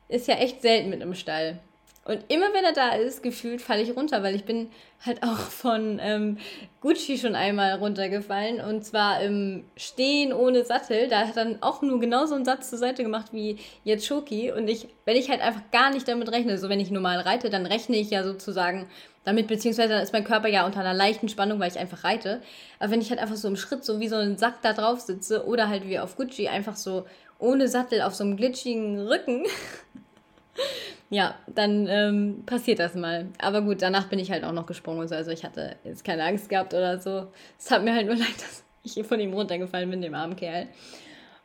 ist 0.10 0.28
ja 0.28 0.36
echt 0.36 0.62
selten 0.62 0.90
mit 0.90 1.02
im 1.02 1.16
Stall. 1.16 1.60
Und 2.08 2.24
immer 2.28 2.54
wenn 2.54 2.64
er 2.64 2.72
da 2.72 2.90
ist, 2.90 3.24
gefühlt 3.24 3.62
falle 3.62 3.82
ich 3.82 3.96
runter, 3.96 4.22
weil 4.22 4.36
ich 4.36 4.46
bin 4.46 4.70
halt 5.04 5.24
auch 5.24 5.38
von 5.50 6.00
ähm, 6.02 6.38
Gucci 6.80 7.18
schon 7.18 7.34
einmal 7.34 7.74
runtergefallen. 7.74 8.62
Und 8.62 8.86
zwar 8.86 9.22
im 9.22 9.66
Stehen 9.76 10.32
ohne 10.32 10.64
Sattel. 10.64 11.08
Da 11.08 11.28
hat 11.28 11.36
dann 11.36 11.58
auch 11.62 11.82
nur 11.82 12.00
genau 12.00 12.28
so 12.28 12.36
einen 12.36 12.46
Satz 12.46 12.70
zur 12.70 12.78
Seite 12.78 13.02
gemacht 13.02 13.34
wie 13.34 13.58
jetzt 13.84 14.06
Schoki. 14.06 14.52
Und 14.52 14.68
ich, 14.68 14.88
wenn 15.06 15.18
ich 15.18 15.32
halt 15.32 15.42
einfach 15.42 15.62
gar 15.72 15.90
nicht 15.90 16.08
damit 16.08 16.32
rechne, 16.32 16.60
so 16.60 16.70
wenn 16.70 16.80
ich 16.80 16.92
normal 16.92 17.20
reite, 17.22 17.50
dann 17.50 17.66
rechne 17.66 17.98
ich 17.98 18.12
ja 18.12 18.24
sozusagen 18.24 18.88
damit, 19.24 19.48
beziehungsweise 19.48 19.90
dann 19.90 20.04
ist 20.04 20.14
mein 20.14 20.24
Körper 20.24 20.48
ja 20.48 20.68
unter 20.68 20.82
einer 20.82 20.94
leichten 20.94 21.28
Spannung, 21.28 21.60
weil 21.60 21.72
ich 21.72 21.80
einfach 21.80 22.04
reite. 22.04 22.40
Aber 22.78 22.92
wenn 22.92 23.02
ich 23.02 23.10
halt 23.10 23.20
einfach 23.20 23.36
so 23.36 23.48
im 23.48 23.56
Schritt 23.56 23.84
so 23.84 24.00
wie 24.00 24.10
so 24.10 24.16
ein 24.16 24.38
Sack 24.38 24.62
da 24.62 24.74
drauf 24.74 25.00
sitze 25.00 25.48
oder 25.48 25.70
halt 25.70 25.90
wie 25.90 25.98
auf 25.98 26.16
Gucci 26.18 26.48
einfach 26.48 26.76
so 26.76 27.08
ohne 27.40 27.68
Sattel 27.68 28.04
auf 28.04 28.14
so 28.14 28.24
einem 28.24 28.38
glitschigen 28.38 29.00
Rücken, 29.00 29.46
ja, 31.10 31.36
dann 31.48 31.88
ähm, 31.88 32.44
passiert 32.46 32.80
das 32.80 32.96
mal. 32.96 33.28
Aber 33.40 33.62
gut, 33.62 33.82
danach 33.82 34.08
bin 34.08 34.20
ich 34.20 34.32
halt 34.32 34.44
auch 34.44 34.52
noch 34.52 34.66
gesprungen. 34.66 35.12
Also 35.12 35.32
ich 35.32 35.44
hatte 35.44 35.76
jetzt 35.84 36.04
keine 36.04 36.24
Angst 36.24 36.50
gehabt 36.50 36.74
oder 36.74 37.00
so. 37.00 37.28
Es 37.60 37.70
hat 37.72 37.84
mir 37.84 37.94
halt 37.94 38.08
nur 38.08 38.16
leid, 38.18 38.36
dass 38.38 38.64
ich 38.84 39.06
von 39.06 39.20
ihm 39.20 39.34
runtergefallen 39.34 39.90
bin, 39.90 40.02
dem 40.02 40.16
armen 40.16 40.36
Kerl. 40.36 40.68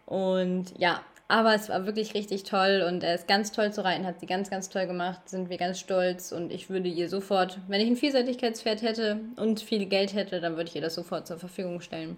Und 0.06 0.78
ja, 0.78 1.02
aber 1.28 1.54
es 1.54 1.68
war 1.68 1.86
wirklich 1.86 2.14
richtig 2.14 2.42
toll 2.42 2.84
und 2.86 3.04
er 3.04 3.14
ist 3.14 3.28
ganz 3.28 3.52
toll 3.52 3.72
zu 3.72 3.84
reiten, 3.84 4.04
hat 4.04 4.18
sie 4.18 4.26
ganz, 4.26 4.50
ganz 4.50 4.68
toll 4.68 4.88
gemacht, 4.88 5.28
sind 5.28 5.48
wir 5.48 5.58
ganz 5.58 5.78
stolz 5.78 6.32
und 6.32 6.50
ich 6.50 6.68
würde 6.70 6.88
ihr 6.88 7.08
sofort, 7.08 7.58
wenn 7.68 7.80
ich 7.80 7.86
ein 7.86 7.94
Vielseitigkeitspferd 7.94 8.82
hätte 8.82 9.20
und 9.36 9.60
viel 9.60 9.86
Geld 9.86 10.12
hätte, 10.12 10.40
dann 10.40 10.56
würde 10.56 10.68
ich 10.68 10.74
ihr 10.74 10.82
das 10.82 10.96
sofort 10.96 11.28
zur 11.28 11.38
Verfügung 11.38 11.80
stellen. 11.80 12.16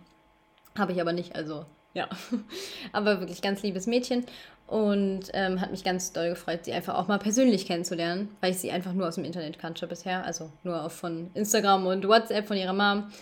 Habe 0.78 0.92
ich 0.92 1.00
aber 1.02 1.12
nicht, 1.12 1.36
also 1.36 1.66
ja. 1.92 2.08
aber 2.92 3.20
wirklich 3.20 3.42
ganz 3.42 3.62
liebes 3.62 3.86
Mädchen 3.86 4.24
und 4.72 5.24
ähm, 5.34 5.60
hat 5.60 5.70
mich 5.70 5.84
ganz 5.84 6.14
doll 6.14 6.30
gefreut, 6.30 6.64
sie 6.64 6.72
einfach 6.72 6.94
auch 6.94 7.06
mal 7.06 7.18
persönlich 7.18 7.66
kennenzulernen, 7.66 8.34
weil 8.40 8.52
ich 8.52 8.58
sie 8.58 8.70
einfach 8.70 8.94
nur 8.94 9.06
aus 9.06 9.16
dem 9.16 9.24
Internet 9.24 9.58
kannte 9.58 9.86
bisher, 9.86 10.24
also 10.24 10.50
nur 10.62 10.88
von 10.88 11.30
Instagram 11.34 11.84
und 11.86 12.08
WhatsApp 12.08 12.48
von 12.48 12.56
ihrer 12.56 12.72
Mom. 12.72 13.12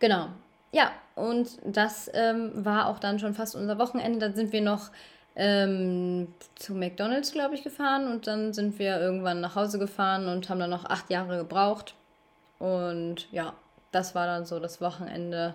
Genau. 0.00 0.26
Ja, 0.72 0.90
und 1.14 1.48
das 1.64 2.10
ähm, 2.12 2.50
war 2.56 2.88
auch 2.88 2.98
dann 2.98 3.20
schon 3.20 3.34
fast 3.34 3.54
unser 3.54 3.78
Wochenende. 3.78 4.18
Dann 4.18 4.34
sind 4.34 4.52
wir 4.52 4.62
noch 4.62 4.90
ähm, 5.36 6.26
zu 6.56 6.74
McDonald's, 6.74 7.30
glaube 7.30 7.54
ich, 7.54 7.62
gefahren 7.62 8.10
und 8.10 8.26
dann 8.26 8.52
sind 8.52 8.80
wir 8.80 8.98
irgendwann 8.98 9.40
nach 9.40 9.54
Hause 9.54 9.78
gefahren 9.78 10.26
und 10.26 10.50
haben 10.50 10.58
dann 10.58 10.70
noch 10.70 10.86
acht 10.86 11.08
Jahre 11.08 11.36
gebraucht. 11.36 11.94
Und 12.58 13.30
ja, 13.30 13.52
das 13.92 14.16
war 14.16 14.26
dann 14.26 14.44
so 14.44 14.58
das 14.58 14.80
Wochenende. 14.80 15.54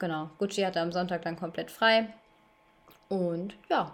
Genau, 0.00 0.30
Gucci 0.38 0.62
hatte 0.62 0.80
am 0.80 0.90
Sonntag 0.90 1.22
dann 1.22 1.36
komplett 1.36 1.70
frei. 1.70 2.08
Und 3.08 3.54
ja, 3.70 3.92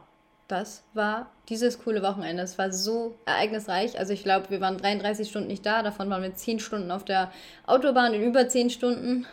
das 0.51 0.83
war 0.95 1.31
dieses 1.49 1.83
coole 1.83 2.03
Wochenende. 2.03 2.43
Es 2.43 2.59
war 2.59 2.73
so 2.73 3.17
ereignisreich. 3.27 3.99
Also 3.99 4.13
ich 4.13 4.23
glaube, 4.23 4.51
wir 4.51 4.61
waren 4.61 4.79
33 4.79 5.29
Stunden 5.29 5.49
nicht 5.49 5.65
da. 5.65 5.83
Davon 5.83 6.11
waren 6.11 6.23
wir 6.23 6.35
10 6.35 6.61
Stunden 6.61 6.91
auf 6.91 7.05
der 7.05 7.31
Autobahn 7.67 8.15
in 8.15 8.23
über 8.23 8.49
10 8.49 8.71
Stunden. 8.71 9.27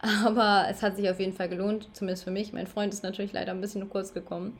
Aber 0.00 0.66
es 0.70 0.82
hat 0.82 0.96
sich 0.96 1.10
auf 1.10 1.18
jeden 1.18 1.32
Fall 1.32 1.48
gelohnt, 1.48 1.88
zumindest 1.92 2.24
für 2.24 2.30
mich. 2.30 2.52
Mein 2.52 2.66
Freund 2.66 2.92
ist 2.92 3.02
natürlich 3.02 3.32
leider 3.32 3.52
ein 3.52 3.60
bisschen 3.60 3.88
kurz 3.88 4.14
gekommen. 4.14 4.58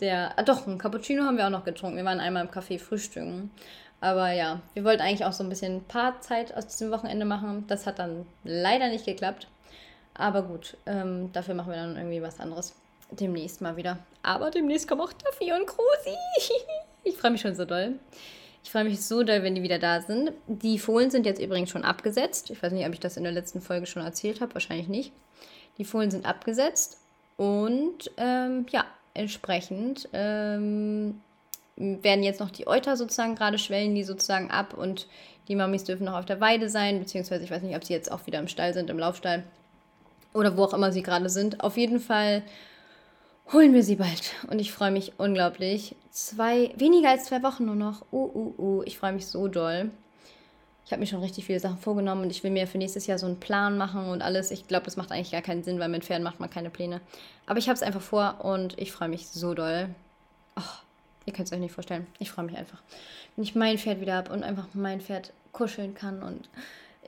Der, 0.00 0.38
ah 0.38 0.42
doch, 0.42 0.66
ein 0.66 0.78
Cappuccino 0.78 1.24
haben 1.24 1.38
wir 1.38 1.46
auch 1.46 1.50
noch 1.50 1.64
getrunken. 1.64 1.96
Wir 1.96 2.04
waren 2.04 2.20
einmal 2.20 2.44
im 2.44 2.50
Café 2.50 2.78
frühstücken. 2.78 3.50
Aber 4.00 4.30
ja, 4.32 4.60
wir 4.74 4.84
wollten 4.84 5.02
eigentlich 5.02 5.24
auch 5.24 5.32
so 5.32 5.42
ein 5.42 5.48
bisschen 5.48 5.84
Paarzeit 5.84 6.54
aus 6.54 6.66
diesem 6.66 6.90
Wochenende 6.90 7.24
machen. 7.24 7.64
Das 7.66 7.86
hat 7.86 7.98
dann 7.98 8.26
leider 8.44 8.88
nicht 8.88 9.06
geklappt. 9.06 9.48
Aber 10.14 10.42
gut, 10.42 10.76
ähm, 10.86 11.32
dafür 11.32 11.54
machen 11.54 11.72
wir 11.72 11.76
dann 11.76 11.96
irgendwie 11.96 12.22
was 12.22 12.40
anderes 12.40 12.74
demnächst 13.10 13.60
mal 13.60 13.76
wieder. 13.76 13.98
Aber 14.22 14.50
demnächst 14.50 14.88
kommen 14.88 15.00
auch 15.00 15.12
Duffy 15.12 15.52
und 15.52 15.66
Krusi. 15.66 16.16
ich 17.04 17.16
freue 17.16 17.30
mich 17.30 17.40
schon 17.40 17.54
so 17.54 17.64
doll. 17.64 17.94
Ich 18.64 18.70
freue 18.70 18.84
mich 18.84 19.00
so 19.00 19.22
doll, 19.22 19.42
wenn 19.42 19.54
die 19.54 19.62
wieder 19.62 19.78
da 19.78 20.00
sind. 20.00 20.32
Die 20.48 20.78
Fohlen 20.78 21.10
sind 21.10 21.24
jetzt 21.24 21.40
übrigens 21.40 21.70
schon 21.70 21.84
abgesetzt. 21.84 22.50
Ich 22.50 22.62
weiß 22.62 22.72
nicht, 22.72 22.86
ob 22.86 22.92
ich 22.92 23.00
das 23.00 23.16
in 23.16 23.22
der 23.22 23.32
letzten 23.32 23.60
Folge 23.60 23.86
schon 23.86 24.02
erzählt 24.02 24.40
habe. 24.40 24.54
Wahrscheinlich 24.54 24.88
nicht. 24.88 25.12
Die 25.78 25.84
Fohlen 25.84 26.10
sind 26.10 26.26
abgesetzt. 26.26 26.98
Und 27.36 28.10
ähm, 28.16 28.66
ja, 28.70 28.84
entsprechend 29.14 30.08
ähm, 30.12 31.20
werden 31.76 32.24
jetzt 32.24 32.40
noch 32.40 32.50
die 32.50 32.66
Euter 32.66 32.96
sozusagen 32.96 33.34
gerade 33.34 33.58
schwellen 33.58 33.94
die 33.94 34.04
sozusagen 34.04 34.50
ab 34.50 34.74
und 34.74 35.06
die 35.48 35.54
Mamis 35.54 35.84
dürfen 35.84 36.04
noch 36.04 36.14
auf 36.14 36.24
der 36.24 36.40
Weide 36.40 36.68
sein, 36.68 36.98
beziehungsweise 36.98 37.44
ich 37.44 37.50
weiß 37.50 37.62
nicht, 37.62 37.76
ob 37.76 37.84
sie 37.84 37.92
jetzt 37.92 38.10
auch 38.10 38.26
wieder 38.26 38.38
im 38.38 38.48
Stall 38.48 38.74
sind, 38.74 38.90
im 38.90 38.98
Laufstall 38.98 39.44
oder 40.32 40.56
wo 40.56 40.64
auch 40.64 40.74
immer 40.74 40.92
sie 40.92 41.02
gerade 41.02 41.28
sind. 41.28 41.62
Auf 41.62 41.76
jeden 41.76 42.00
Fall 42.00 42.42
holen 43.52 43.74
wir 43.74 43.82
sie 43.82 43.96
bald. 43.96 44.34
Und 44.50 44.58
ich 44.58 44.72
freue 44.72 44.90
mich 44.90 45.12
unglaublich. 45.18 45.94
Zwei, 46.10 46.72
weniger 46.76 47.10
als 47.10 47.26
zwei 47.26 47.42
Wochen 47.42 47.66
nur 47.66 47.74
noch. 47.74 48.02
Uh, 48.12 48.30
uh, 48.34 48.54
uh. 48.58 48.82
Ich 48.84 48.98
freue 48.98 49.12
mich 49.12 49.26
so 49.26 49.48
doll. 49.48 49.90
Ich 50.84 50.92
habe 50.92 51.00
mir 51.00 51.06
schon 51.06 51.20
richtig 51.20 51.46
viele 51.46 51.58
Sachen 51.58 51.78
vorgenommen 51.78 52.22
und 52.22 52.30
ich 52.30 52.44
will 52.44 52.52
mir 52.52 52.68
für 52.68 52.78
nächstes 52.78 53.08
Jahr 53.08 53.18
so 53.18 53.26
einen 53.26 53.40
Plan 53.40 53.76
machen 53.76 54.06
und 54.08 54.22
alles. 54.22 54.52
Ich 54.52 54.68
glaube, 54.68 54.84
das 54.84 54.96
macht 54.96 55.10
eigentlich 55.10 55.32
gar 55.32 55.42
keinen 55.42 55.64
Sinn, 55.64 55.80
weil 55.80 55.88
mit 55.88 56.04
Pferden 56.04 56.22
macht 56.22 56.38
man 56.38 56.48
keine 56.48 56.70
Pläne. 56.70 57.00
Aber 57.46 57.58
ich 57.58 57.68
habe 57.68 57.74
es 57.74 57.82
einfach 57.82 58.00
vor 58.00 58.44
und 58.44 58.78
ich 58.78 58.92
freue 58.92 59.08
mich 59.08 59.26
so 59.26 59.54
doll. 59.54 59.88
Oh, 60.56 60.62
ihr 61.24 61.32
könnt 61.32 61.48
es 61.48 61.52
euch 61.52 61.58
nicht 61.58 61.74
vorstellen. 61.74 62.06
Ich 62.20 62.30
freue 62.30 62.44
mich 62.44 62.56
einfach. 62.56 62.80
Wenn 63.34 63.42
ich 63.42 63.56
mein 63.56 63.78
Pferd 63.78 64.00
wieder 64.00 64.14
habe 64.14 64.32
und 64.32 64.44
einfach 64.44 64.68
mein 64.74 65.00
Pferd 65.00 65.32
kuscheln 65.50 65.94
kann 65.94 66.22
und 66.22 66.48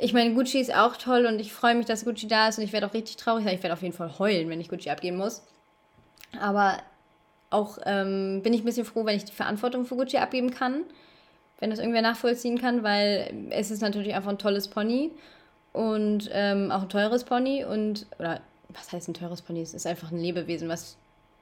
ich 0.00 0.12
meine, 0.12 0.34
Gucci 0.34 0.58
ist 0.58 0.74
auch 0.74 0.96
toll 0.96 1.26
und 1.26 1.40
ich 1.40 1.52
freue 1.52 1.74
mich, 1.74 1.86
dass 1.86 2.04
Gucci 2.04 2.28
da 2.28 2.48
ist 2.48 2.58
und 2.58 2.64
ich 2.64 2.72
werde 2.72 2.86
auch 2.86 2.94
richtig 2.94 3.16
traurig 3.16 3.44
sein. 3.44 3.54
Ich 3.54 3.62
werde 3.62 3.74
auf 3.74 3.82
jeden 3.82 3.94
Fall 3.94 4.18
heulen, 4.18 4.48
wenn 4.48 4.60
ich 4.60 4.68
Gucci 4.68 4.90
abgeben 4.90 5.16
muss. 5.16 5.42
Aber 6.38 6.78
auch 7.50 7.78
ähm, 7.86 8.42
bin 8.42 8.52
ich 8.52 8.62
ein 8.62 8.64
bisschen 8.64 8.84
froh, 8.84 9.04
wenn 9.04 9.16
ich 9.16 9.24
die 9.24 9.32
Verantwortung 9.32 9.84
für 9.86 9.96
Gucci 9.96 10.18
abgeben 10.18 10.50
kann, 10.50 10.82
wenn 11.60 11.70
das 11.70 11.78
irgendwer 11.78 12.02
nachvollziehen 12.02 12.58
kann, 12.58 12.82
weil 12.82 13.48
es 13.50 13.70
ist 13.70 13.80
natürlich 13.80 14.14
einfach 14.14 14.30
ein 14.30 14.38
tolles 14.38 14.68
Pony 14.68 15.10
und 15.72 16.28
ähm, 16.32 16.70
auch 16.70 16.82
ein 16.82 16.88
teures 16.88 17.24
Pony 17.24 17.64
und, 17.64 18.06
oder 18.18 18.40
was 18.68 18.92
heißt 18.92 19.08
ein 19.08 19.14
teures 19.14 19.42
Pony? 19.42 19.62
Es 19.62 19.74
ist 19.74 19.86
einfach 19.86 20.12
ein 20.12 20.18
Lebewesen, 20.18 20.68
was 20.68 20.96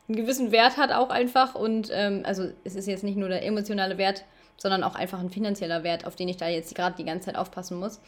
einen 0.08 0.16
gewissen 0.16 0.52
Wert 0.52 0.76
hat 0.76 0.92
auch 0.92 1.10
einfach 1.10 1.54
und 1.54 1.90
ähm, 1.92 2.22
also 2.24 2.48
es 2.62 2.76
ist 2.76 2.86
jetzt 2.86 3.02
nicht 3.02 3.16
nur 3.16 3.28
der 3.28 3.44
emotionale 3.44 3.98
Wert, 3.98 4.24
sondern 4.56 4.84
auch 4.84 4.94
einfach 4.94 5.18
ein 5.18 5.30
finanzieller 5.30 5.82
Wert, 5.82 6.06
auf 6.06 6.16
den 6.16 6.28
ich 6.28 6.36
da 6.36 6.48
jetzt 6.48 6.74
gerade 6.74 6.96
die 6.96 7.04
ganze 7.04 7.26
Zeit 7.26 7.36
aufpassen 7.36 7.78
muss. 7.78 8.00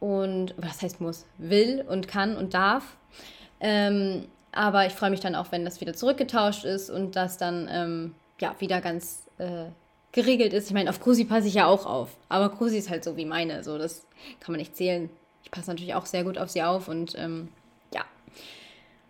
Und 0.00 0.54
was 0.58 0.82
heißt 0.82 1.00
muss? 1.00 1.24
Will 1.38 1.84
und 1.88 2.08
kann 2.08 2.36
und 2.36 2.52
darf. 2.52 2.96
Ähm, 3.60 4.26
aber 4.54 4.86
ich 4.86 4.92
freue 4.92 5.10
mich 5.10 5.20
dann 5.20 5.34
auch, 5.34 5.50
wenn 5.50 5.64
das 5.64 5.80
wieder 5.80 5.94
zurückgetauscht 5.94 6.64
ist 6.64 6.90
und 6.90 7.16
das 7.16 7.38
dann 7.38 7.68
ähm, 7.70 8.14
ja, 8.40 8.54
wieder 8.58 8.80
ganz 8.80 9.26
äh, 9.38 9.66
geregelt 10.12 10.52
ist. 10.52 10.68
Ich 10.68 10.74
meine, 10.74 10.90
auf 10.90 11.00
Krusi 11.00 11.24
passe 11.24 11.48
ich 11.48 11.54
ja 11.54 11.66
auch 11.66 11.86
auf. 11.86 12.16
Aber 12.28 12.50
Krusi 12.50 12.78
ist 12.78 12.88
halt 12.88 13.04
so 13.04 13.16
wie 13.16 13.24
meine. 13.24 13.64
So, 13.64 13.78
das 13.78 14.06
kann 14.40 14.52
man 14.52 14.58
nicht 14.58 14.76
zählen. 14.76 15.10
Ich 15.42 15.50
passe 15.50 15.70
natürlich 15.70 15.94
auch 15.94 16.06
sehr 16.06 16.24
gut 16.24 16.38
auf 16.38 16.48
sie 16.50 16.62
auf 16.62 16.88
und 16.88 17.18
ähm, 17.18 17.48
ja. 17.92 18.02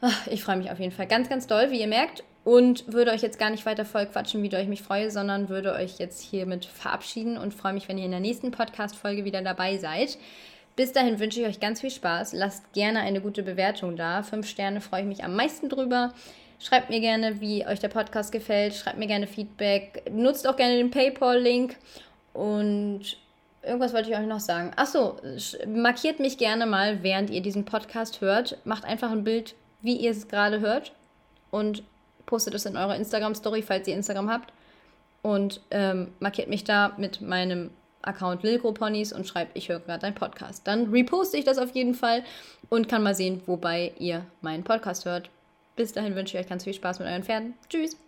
Ach, 0.00 0.26
ich 0.26 0.42
freue 0.42 0.56
mich 0.56 0.70
auf 0.70 0.80
jeden 0.80 0.92
Fall 0.92 1.06
ganz, 1.06 1.28
ganz 1.28 1.46
doll, 1.46 1.70
wie 1.70 1.80
ihr 1.80 1.86
merkt. 1.86 2.24
Und 2.42 2.92
würde 2.92 3.10
euch 3.10 3.22
jetzt 3.22 3.38
gar 3.38 3.48
nicht 3.48 3.64
weiter 3.64 3.86
voll 3.86 4.04
quatschen, 4.04 4.42
wie 4.42 4.50
doll 4.50 4.60
ich 4.60 4.68
mich 4.68 4.82
freue, 4.82 5.10
sondern 5.10 5.48
würde 5.48 5.72
euch 5.72 5.98
jetzt 5.98 6.20
hiermit 6.20 6.66
verabschieden 6.66 7.38
und 7.38 7.54
freue 7.54 7.72
mich, 7.72 7.88
wenn 7.88 7.96
ihr 7.96 8.04
in 8.04 8.10
der 8.10 8.20
nächsten 8.20 8.50
Podcast-Folge 8.50 9.24
wieder 9.24 9.40
dabei 9.40 9.78
seid. 9.78 10.18
Bis 10.76 10.92
dahin 10.92 11.20
wünsche 11.20 11.40
ich 11.40 11.46
euch 11.46 11.60
ganz 11.60 11.80
viel 11.80 11.90
Spaß. 11.90 12.32
Lasst 12.32 12.72
gerne 12.72 13.00
eine 13.00 13.20
gute 13.20 13.44
Bewertung 13.44 13.96
da. 13.96 14.22
Fünf 14.22 14.48
Sterne 14.48 14.80
freue 14.80 15.02
ich 15.02 15.06
mich 15.06 15.22
am 15.22 15.36
meisten 15.36 15.68
drüber. 15.68 16.12
Schreibt 16.58 16.90
mir 16.90 17.00
gerne, 17.00 17.40
wie 17.40 17.66
euch 17.66 17.78
der 17.78 17.88
Podcast 17.88 18.32
gefällt. 18.32 18.74
Schreibt 18.74 18.98
mir 18.98 19.06
gerne 19.06 19.26
Feedback. 19.26 20.10
Nutzt 20.10 20.48
auch 20.48 20.56
gerne 20.56 20.76
den 20.76 20.90
PayPal-Link. 20.90 21.76
Und 22.32 23.18
irgendwas 23.62 23.92
wollte 23.92 24.10
ich 24.10 24.16
euch 24.16 24.26
noch 24.26 24.40
sagen. 24.40 24.72
Achso, 24.74 25.16
markiert 25.66 26.18
mich 26.18 26.38
gerne 26.38 26.66
mal, 26.66 27.02
während 27.04 27.30
ihr 27.30 27.42
diesen 27.42 27.64
Podcast 27.64 28.20
hört. 28.20 28.58
Macht 28.64 28.84
einfach 28.84 29.12
ein 29.12 29.24
Bild, 29.24 29.54
wie 29.82 29.96
ihr 29.96 30.10
es 30.10 30.26
gerade 30.26 30.60
hört. 30.60 30.92
Und 31.52 31.84
postet 32.26 32.54
es 32.54 32.66
in 32.66 32.76
eurer 32.76 32.96
Instagram-Story, 32.96 33.62
falls 33.62 33.86
ihr 33.86 33.94
Instagram 33.94 34.28
habt. 34.28 34.52
Und 35.22 35.60
ähm, 35.70 36.12
markiert 36.18 36.48
mich 36.48 36.64
da 36.64 36.94
mit 36.96 37.20
meinem 37.20 37.70
Account 38.06 38.42
Lilko 38.42 38.72
Ponys 38.72 39.12
und 39.12 39.26
schreibt, 39.26 39.56
ich 39.56 39.68
höre 39.68 39.80
gerade 39.80 40.00
deinen 40.00 40.14
Podcast. 40.14 40.66
Dann 40.66 40.90
reposte 40.90 41.36
ich 41.36 41.44
das 41.44 41.58
auf 41.58 41.74
jeden 41.74 41.94
Fall 41.94 42.24
und 42.68 42.88
kann 42.88 43.02
mal 43.02 43.14
sehen, 43.14 43.42
wobei 43.46 43.92
ihr 43.98 44.24
meinen 44.40 44.64
Podcast 44.64 45.04
hört. 45.04 45.30
Bis 45.76 45.92
dahin 45.92 46.14
wünsche 46.14 46.36
ich 46.36 46.44
euch 46.44 46.48
ganz 46.48 46.64
viel 46.64 46.74
Spaß 46.74 46.98
mit 47.00 47.08
euren 47.08 47.24
Pferden. 47.24 47.54
Tschüss! 47.68 48.03